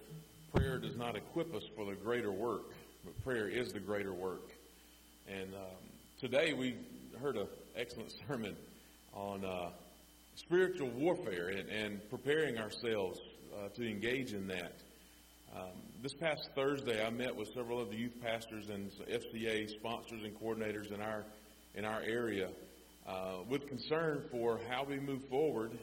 Prayer 0.55 0.79
does 0.79 0.99
not 0.99 1.17
equip 1.17 1.55
us 1.55 1.63
for 1.75 1.87
the 1.87 1.95
greater 1.95 2.31
work, 2.31 2.75
but 3.07 3.25
prayer 3.25 3.49
is 3.49 3.73
the 3.73 3.81
greater 3.81 4.13
work. 4.13 4.51
And 5.27 5.55
um, 5.55 5.79
today 6.21 6.53
we 6.53 6.77
heard 7.23 7.39
an 7.39 7.47
excellent 7.75 8.13
sermon 8.29 8.55
on 9.15 9.47
uh, 9.47 9.71
spiritual 10.37 10.91
warfare 10.91 11.49
and, 11.49 11.71
and 11.71 12.11
preparing 12.11 12.59
ourselves 12.59 13.19
uh, 13.57 13.69
to 13.71 13.89
engage 13.89 14.35
in 14.35 14.47
that. 14.49 14.75
Um, 15.57 15.71
this 16.03 16.13
past 16.13 16.51
Thursday, 16.55 17.03
I 17.03 17.09
met 17.09 17.35
with 17.35 17.49
several 17.55 17.81
of 17.81 17.89
the 17.89 17.97
youth 17.97 18.21
pastors 18.23 18.69
and 18.69 18.91
FCA 19.11 19.71
sponsors 19.71 20.23
and 20.23 20.39
coordinators 20.39 20.93
in 20.93 21.01
our 21.01 21.25
in 21.75 21.87
our 21.87 22.03
area 22.03 22.51
uh, 23.07 23.37
with 23.49 23.67
concern 23.69 24.23
for 24.31 24.61
how 24.69 24.85
we 24.85 25.01
move 25.01 25.25
forward. 25.31 25.79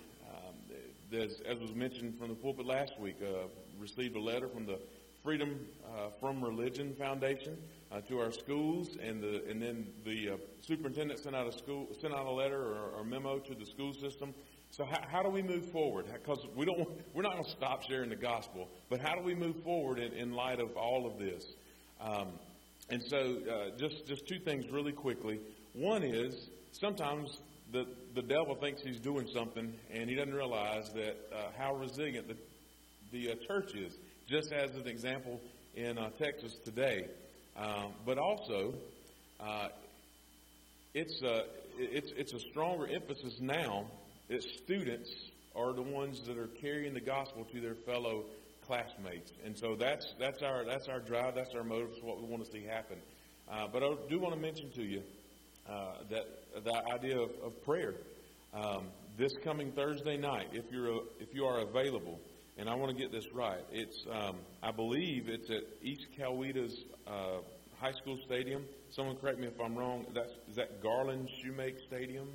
As, 1.11 1.41
as, 1.47 1.57
was 1.59 1.73
mentioned 1.73 2.19
from 2.19 2.27
the 2.29 2.35
pulpit 2.35 2.67
last 2.67 2.99
week, 2.99 3.17
uh, 3.21 3.47
received 3.79 4.15
a 4.15 4.19
letter 4.19 4.47
from 4.47 4.65
the 4.65 4.79
Freedom 5.23 5.59
uh, 5.85 6.09
from 6.19 6.41
Religion 6.41 6.95
Foundation 6.97 7.57
uh, 7.91 7.99
to 8.01 8.19
our 8.19 8.31
schools, 8.31 8.95
and 9.01 9.21
the 9.21 9.43
and 9.49 9.61
then 9.61 9.87
the 10.05 10.29
uh, 10.29 10.37
superintendent 10.61 11.19
sent 11.19 11.35
out 11.35 11.47
a 11.47 11.51
school 11.51 11.87
sent 11.99 12.13
out 12.13 12.25
a 12.25 12.31
letter 12.31 12.61
or, 12.61 12.91
or 12.97 13.03
memo 13.03 13.39
to 13.39 13.55
the 13.55 13.65
school 13.65 13.93
system. 13.93 14.33
So 14.71 14.85
how, 14.85 14.99
how 15.11 15.23
do 15.23 15.29
we 15.29 15.41
move 15.41 15.65
forward? 15.71 16.05
Because 16.13 16.45
we 16.55 16.65
don't 16.65 16.87
we're 17.13 17.23
not 17.23 17.33
going 17.33 17.43
to 17.43 17.51
stop 17.51 17.83
sharing 17.83 18.09
the 18.09 18.15
gospel, 18.15 18.69
but 18.89 19.01
how 19.01 19.15
do 19.15 19.21
we 19.21 19.35
move 19.35 19.61
forward 19.63 19.99
in, 19.99 20.13
in 20.13 20.31
light 20.31 20.59
of 20.59 20.77
all 20.77 21.05
of 21.05 21.17
this? 21.17 21.43
Um, 21.99 22.27
and 22.89 23.03
so, 23.03 23.39
uh, 23.51 23.77
just 23.77 24.05
just 24.07 24.27
two 24.27 24.39
things 24.39 24.69
really 24.71 24.93
quickly. 24.93 25.39
One 25.73 26.03
is 26.03 26.49
sometimes 26.71 27.41
the, 27.71 27.85
the 28.15 28.21
devil 28.21 28.55
thinks 28.55 28.81
he's 28.81 28.99
doing 28.99 29.27
something 29.33 29.73
and 29.91 30.09
he 30.09 30.15
doesn't 30.15 30.33
realize 30.33 30.91
that 30.93 31.17
uh, 31.31 31.49
how 31.57 31.75
resilient 31.75 32.27
the, 32.27 32.37
the 33.11 33.31
uh, 33.31 33.35
church 33.47 33.75
is. 33.75 33.93
Just 34.27 34.51
as 34.51 34.75
an 34.75 34.87
example 34.87 35.39
in 35.75 35.97
uh, 35.97 36.09
Texas 36.19 36.55
today. 36.63 37.07
Um, 37.57 37.93
but 38.05 38.17
also, 38.17 38.73
uh, 39.39 39.69
it's, 40.93 41.21
a, 41.21 41.33
uh, 41.33 41.43
it's, 41.77 42.11
it's 42.15 42.33
a 42.33 42.39
stronger 42.51 42.87
emphasis 42.87 43.39
now 43.39 43.85
that 44.29 44.43
students 44.43 45.09
are 45.55 45.73
the 45.73 45.81
ones 45.81 46.21
that 46.27 46.37
are 46.37 46.49
carrying 46.61 46.93
the 46.93 47.01
gospel 47.01 47.45
to 47.51 47.59
their 47.59 47.75
fellow 47.75 48.25
classmates. 48.65 49.31
And 49.43 49.57
so 49.57 49.75
that's, 49.75 50.13
that's, 50.19 50.41
our, 50.43 50.63
that's 50.63 50.87
our 50.87 50.99
drive, 50.99 51.35
that's 51.35 51.55
our 51.55 51.63
motive, 51.63 51.89
it's 51.93 52.03
what 52.03 52.21
we 52.21 52.27
want 52.27 52.45
to 52.45 52.51
see 52.51 52.63
happen. 52.63 52.97
Uh, 53.51 53.67
but 53.71 53.83
I 53.83 53.95
do 54.09 54.19
want 54.19 54.35
to 54.35 54.39
mention 54.39 54.71
to 54.73 54.83
you 54.83 55.01
uh, 55.69 55.93
that 56.09 56.63
the 56.63 56.91
idea 56.91 57.19
of, 57.19 57.29
of 57.43 57.63
prayer. 57.63 57.95
Um, 58.53 58.85
this 59.17 59.33
coming 59.43 59.71
Thursday 59.71 60.17
night, 60.17 60.49
if 60.53 60.71
you're 60.71 60.87
a, 60.87 60.99
if 61.19 61.33
you 61.33 61.45
are 61.45 61.59
available, 61.59 62.19
and 62.57 62.69
I 62.69 62.75
want 62.75 62.95
to 62.95 62.97
get 62.97 63.11
this 63.11 63.25
right, 63.33 63.63
it's 63.71 64.05
um, 64.11 64.37
I 64.63 64.71
believe 64.71 65.29
it's 65.29 65.49
at 65.49 65.63
East 65.81 66.07
Coweta's 66.17 66.83
uh, 67.07 67.41
high 67.79 67.91
school 67.91 68.17
stadium. 68.25 68.65
Someone 68.91 69.17
correct 69.17 69.39
me 69.39 69.47
if 69.47 69.59
I'm 69.61 69.75
wrong. 69.75 70.05
That's 70.13 70.31
is 70.49 70.55
that 70.55 70.81
Garland 70.81 71.29
Shoemake 71.29 71.79
Stadium? 71.87 72.27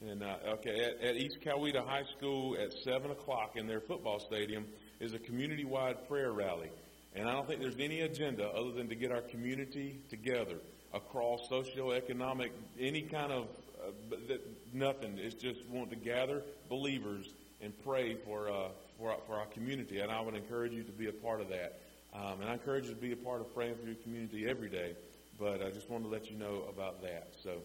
And 0.00 0.22
uh, 0.22 0.36
okay, 0.54 0.84
at, 0.84 1.02
at 1.02 1.16
East 1.16 1.38
Coweta 1.44 1.84
High 1.86 2.04
School 2.16 2.56
at 2.60 2.72
seven 2.84 3.10
o'clock 3.10 3.56
in 3.56 3.66
their 3.66 3.80
football 3.80 4.18
stadium 4.20 4.66
is 5.00 5.12
a 5.14 5.18
community-wide 5.18 6.08
prayer 6.08 6.32
rally. 6.32 6.70
And 7.14 7.28
I 7.28 7.32
don't 7.32 7.46
think 7.46 7.60
there's 7.60 7.78
any 7.78 8.00
agenda 8.00 8.48
other 8.48 8.72
than 8.72 8.88
to 8.88 8.94
get 8.94 9.12
our 9.12 9.22
community 9.22 10.00
together 10.10 10.56
across 10.94 11.48
socioeconomic, 11.48 12.50
any 12.78 13.02
kind 13.02 13.32
of 13.32 13.48
uh, 13.84 14.34
nothing. 14.72 15.18
It's 15.18 15.34
just 15.34 15.66
want 15.68 15.90
to 15.90 15.96
gather 15.96 16.42
believers 16.68 17.28
and 17.60 17.72
pray 17.84 18.14
for, 18.14 18.48
uh, 18.48 18.68
for, 18.98 19.16
for 19.26 19.34
our 19.34 19.46
community. 19.46 19.98
And 19.98 20.10
I 20.10 20.20
would 20.20 20.34
encourage 20.34 20.72
you 20.72 20.84
to 20.84 20.92
be 20.92 21.08
a 21.08 21.12
part 21.12 21.40
of 21.40 21.48
that. 21.48 21.80
Um, 22.14 22.40
and 22.40 22.48
I 22.48 22.52
encourage 22.52 22.86
you 22.86 22.94
to 22.94 23.00
be 23.00 23.12
a 23.12 23.16
part 23.16 23.40
of 23.40 23.52
praying 23.54 23.74
for 23.76 23.86
your 23.86 23.96
community 23.96 24.48
every 24.48 24.68
day. 24.68 24.94
But 25.38 25.62
I 25.62 25.70
just 25.70 25.90
wanted 25.90 26.04
to 26.04 26.10
let 26.10 26.30
you 26.30 26.38
know 26.38 26.62
about 26.68 27.02
that. 27.02 27.28
So, 27.42 27.56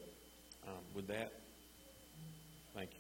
um, 0.68 0.74
with 0.96 1.08
that, 1.08 1.32
thank 2.74 2.90
you. 2.92 3.00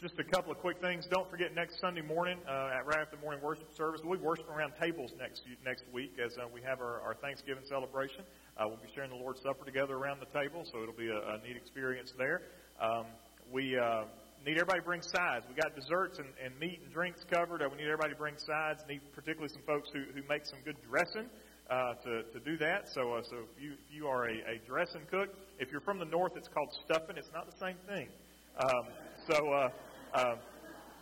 Just 0.00 0.18
a 0.18 0.24
couple 0.24 0.52
of 0.52 0.58
quick 0.58 0.78
things. 0.82 1.06
Don't 1.06 1.28
forget 1.30 1.54
next 1.54 1.80
Sunday 1.80 2.02
morning, 2.02 2.38
uh, 2.46 2.70
at 2.76 2.84
right 2.84 2.98
after 2.98 3.16
the 3.16 3.22
morning 3.22 3.42
worship 3.42 3.74
service, 3.74 4.02
we'll 4.04 4.18
be 4.18 4.24
worshiping 4.24 4.52
around 4.52 4.74
tables 4.78 5.12
next 5.18 5.40
next 5.64 5.84
week 5.90 6.18
as 6.22 6.36
uh, 6.36 6.44
we 6.52 6.60
have 6.60 6.82
our, 6.82 7.00
our 7.00 7.14
Thanksgiving 7.14 7.64
celebration. 7.66 8.22
Uh, 8.56 8.64
we'll 8.68 8.80
be 8.80 8.88
sharing 8.94 9.10
the 9.10 9.16
Lord's 9.16 9.42
Supper 9.42 9.64
together 9.64 9.94
around 9.94 10.20
the 10.20 10.32
table, 10.32 10.64
so 10.72 10.82
it'll 10.82 10.96
be 10.96 11.08
a, 11.08 11.20
a 11.36 11.38
neat 11.46 11.56
experience 11.56 12.12
there. 12.16 12.40
Um, 12.80 13.04
we 13.52 13.76
uh, 13.76 14.04
need 14.44 14.56
everybody 14.56 14.80
to 14.80 14.84
bring 14.84 15.02
sides. 15.02 15.44
We 15.48 15.54
got 15.54 15.76
desserts 15.76 16.18
and, 16.18 16.28
and 16.42 16.58
meat 16.58 16.80
and 16.82 16.92
drinks 16.92 17.20
covered. 17.28 17.60
Uh, 17.60 17.68
we 17.70 17.76
need 17.76 17.84
everybody 17.92 18.14
to 18.14 18.18
bring 18.18 18.38
sides. 18.38 18.80
Need 18.88 19.02
particularly 19.14 19.52
some 19.52 19.62
folks 19.66 19.90
who, 19.92 20.08
who 20.14 20.26
make 20.26 20.46
some 20.46 20.60
good 20.64 20.76
dressing. 20.88 21.28
Uh, 21.68 21.94
to, 21.94 22.22
to 22.30 22.38
do 22.46 22.56
that. 22.56 22.86
So, 22.94 23.14
uh, 23.14 23.22
so 23.28 23.38
if 23.42 23.60
you, 23.60 23.72
if 23.72 23.90
you 23.90 24.06
are 24.06 24.30
a, 24.30 24.34
a 24.54 24.62
dressing 24.68 25.02
cook, 25.10 25.34
if 25.58 25.72
you're 25.72 25.80
from 25.80 25.98
the 25.98 26.04
north, 26.04 26.30
it's 26.36 26.46
called 26.46 26.70
stuffing. 26.84 27.16
It's 27.18 27.32
not 27.34 27.50
the 27.50 27.58
same 27.58 27.74
thing. 27.88 28.06
Um, 28.56 28.86
so, 29.28 29.52
uh, 29.52 29.68
uh, 30.14 30.36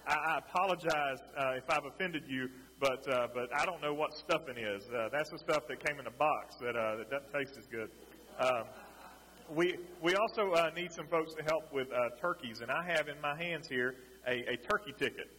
I, 0.09 0.14
I 0.14 0.39
apologize 0.39 1.18
uh, 1.36 1.60
if 1.60 1.68
I've 1.68 1.85
offended 1.85 2.24
you, 2.26 2.48
but 2.80 3.09
uh, 3.09 3.28
but 3.32 3.48
I 3.55 3.64
don't 3.64 3.80
know 3.82 3.94
what 3.94 4.14
stuffing 4.14 4.56
is. 4.56 4.84
Uh, 4.88 5.09
that's 5.12 5.30
the 5.30 5.38
stuff 5.38 5.66
that 5.68 5.84
came 5.84 5.98
in 5.98 6.06
a 6.06 6.10
box 6.10 6.56
that 6.60 6.76
uh, 6.76 6.96
that 6.96 7.10
doesn't 7.10 7.32
taste 7.32 7.59
as 7.59 7.66
good. 7.66 7.90
Um, 8.38 8.64
we 9.55 9.76
we 10.02 10.14
also 10.14 10.52
uh, 10.52 10.70
need 10.74 10.92
some 10.92 11.06
folks 11.06 11.34
to 11.34 11.42
help 11.44 11.72
with 11.72 11.88
uh, 11.92 12.16
turkeys, 12.20 12.60
and 12.60 12.70
I 12.70 12.84
have 12.84 13.09
in 13.09 13.20
my 13.20 13.36
hands 13.36 13.68
here 13.68 13.94
a, 14.26 14.55
a 14.55 14.56
turkey 14.56 14.92
ticket. 14.98 15.30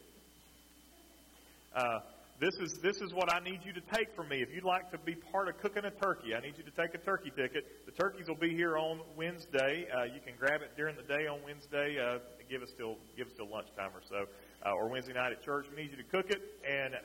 Uh, 1.76 2.00
this 2.40 2.56
is 2.56 2.80
this 2.84 2.98
is 2.98 3.14
what 3.14 3.34
I 3.34 3.40
need 3.40 3.62
you 3.64 3.74
to 3.74 3.82
take 3.94 4.14
from 4.16 4.30
me. 4.30 4.42
If 4.42 4.54
you'd 4.54 4.66
like 4.66 4.92
to 4.92 4.98
be 4.98 5.16
part 5.16 5.48
of 5.48 5.58
cooking 5.58 5.86
a 5.86 5.92
turkey, 5.92 6.36
I 6.36 6.42
need 6.42 6.58
you 6.58 6.64
to 6.64 6.72
take 6.72 6.94
a 6.94 6.98
turkey 6.98 7.32
ticket. 7.36 7.86
The 7.86 7.92
turkeys 7.92 8.28
will 8.28 8.36
be 8.36 8.54
here 8.54 8.78
on 8.78 9.02
Wednesday. 9.16 9.88
Uh, 9.88 10.04
you 10.04 10.20
can 10.26 10.34
grab 10.38 10.62
it 10.62 10.76
during 10.76 10.96
the 10.96 11.04
day 11.04 11.28
on 11.28 11.40
Wednesday. 11.44 11.98
Uh, 11.98 12.20
give 12.50 12.62
us 12.62 12.70
till 12.78 12.98
give 13.18 13.28
us 13.28 13.34
till 13.36 13.50
lunchtime 13.50 13.92
or 13.96 14.02
so, 14.08 14.26
uh, 14.66 14.74
or 14.74 14.90
Wednesday 14.90 15.14
night 15.14 15.32
at 15.32 15.44
church. 15.44 15.66
We 15.70 15.82
need 15.82 15.92
you 15.92 15.98
to 15.98 16.10
cook 16.12 16.30
it 16.30 16.42
and 16.68 16.96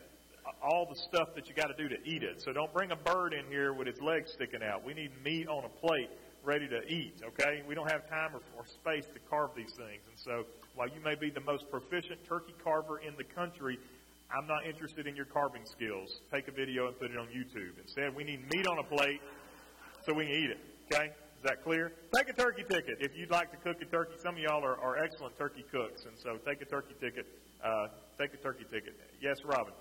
all 0.62 0.86
the 0.86 0.96
stuff 0.96 1.34
that 1.34 1.48
you 1.48 1.54
got 1.54 1.68
to 1.68 1.74
do 1.74 1.88
to 1.88 1.96
eat 2.04 2.22
it. 2.22 2.42
So 2.42 2.52
don't 2.52 2.72
bring 2.72 2.90
a 2.92 2.96
bird 2.96 3.32
in 3.32 3.46
here 3.46 3.72
with 3.72 3.88
its 3.88 4.00
legs 4.00 4.32
sticking 4.32 4.62
out. 4.62 4.84
We 4.84 4.94
need 4.94 5.10
meat 5.24 5.48
on 5.48 5.64
a 5.64 5.68
plate 5.68 6.10
ready 6.44 6.68
to 6.68 6.80
eat, 6.86 7.14
okay? 7.24 7.62
We 7.68 7.74
don't 7.74 7.90
have 7.90 8.08
time 8.08 8.34
or, 8.34 8.40
or 8.56 8.66
space 8.66 9.04
to 9.12 9.20
carve 9.28 9.50
these 9.54 9.72
things. 9.72 10.00
And 10.08 10.16
so 10.16 10.44
while 10.74 10.88
you 10.88 11.00
may 11.04 11.14
be 11.14 11.30
the 11.30 11.40
most 11.40 11.70
proficient 11.70 12.24
turkey 12.26 12.54
carver 12.64 12.98
in 12.98 13.14
the 13.16 13.24
country, 13.24 13.78
I'm 14.30 14.46
not 14.46 14.64
interested 14.64 15.06
in 15.06 15.16
your 15.16 15.26
carving 15.26 15.66
skills. 15.66 16.20
Take 16.32 16.48
a 16.48 16.52
video 16.52 16.86
and 16.86 16.98
put 16.98 17.10
it 17.10 17.18
on 17.18 17.26
YouTube. 17.26 17.72
Instead, 17.82 18.14
we 18.14 18.24
need 18.24 18.40
meat 18.54 18.66
on 18.66 18.78
a 18.78 18.82
plate 18.84 19.20
so 20.06 20.14
we 20.14 20.26
can 20.26 20.34
eat 20.34 20.50
it, 20.50 20.60
okay? 20.90 21.06
Is 21.06 21.44
that 21.44 21.64
clear? 21.64 21.92
Take 22.14 22.28
a 22.28 22.32
turkey 22.32 22.64
ticket 22.68 22.98
if 23.00 23.16
you'd 23.16 23.30
like 23.30 23.50
to 23.50 23.56
cook 23.58 23.80
a 23.82 23.86
turkey. 23.86 24.14
Some 24.22 24.36
of 24.36 24.40
y'all 24.40 24.64
are, 24.64 24.78
are 24.78 25.02
excellent 25.02 25.36
turkey 25.38 25.64
cooks, 25.72 26.04
and 26.04 26.16
so 26.18 26.36
take 26.46 26.60
a 26.62 26.66
turkey 26.66 26.94
ticket. 27.00 27.26
Uh, 27.64 27.88
take 28.18 28.32
a 28.34 28.36
turkey 28.36 28.64
ticket. 28.70 28.94
Yes, 29.20 29.38
Robin. 29.44 29.72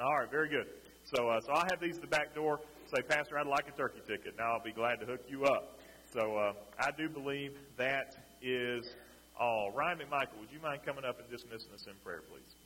All 0.00 0.18
right, 0.18 0.30
very 0.30 0.48
good. 0.48 0.66
So, 1.04 1.28
uh, 1.28 1.40
so 1.40 1.52
I'll 1.52 1.66
have 1.70 1.80
these 1.80 1.96
at 1.96 2.00
the 2.00 2.08
back 2.08 2.34
door. 2.34 2.60
Say, 2.86 3.02
Pastor, 3.02 3.38
I'd 3.38 3.46
like 3.46 3.68
a 3.68 3.76
turkey 3.76 4.00
ticket. 4.06 4.34
Now 4.36 4.54
I'll 4.54 4.62
be 4.62 4.72
glad 4.72 4.98
to 5.00 5.06
hook 5.06 5.20
you 5.28 5.44
up. 5.44 5.78
So 6.12 6.36
uh, 6.36 6.52
I 6.78 6.90
do 6.90 7.08
believe 7.08 7.52
that 7.76 8.16
is 8.42 8.96
all. 9.38 9.72
Ryan 9.74 9.98
McMichael, 9.98 10.40
would 10.40 10.50
you 10.52 10.60
mind 10.60 10.80
coming 10.84 11.04
up 11.04 11.20
and 11.20 11.30
dismissing 11.30 11.72
us 11.72 11.86
in 11.86 11.94
prayer, 12.02 12.22
please? 12.28 12.56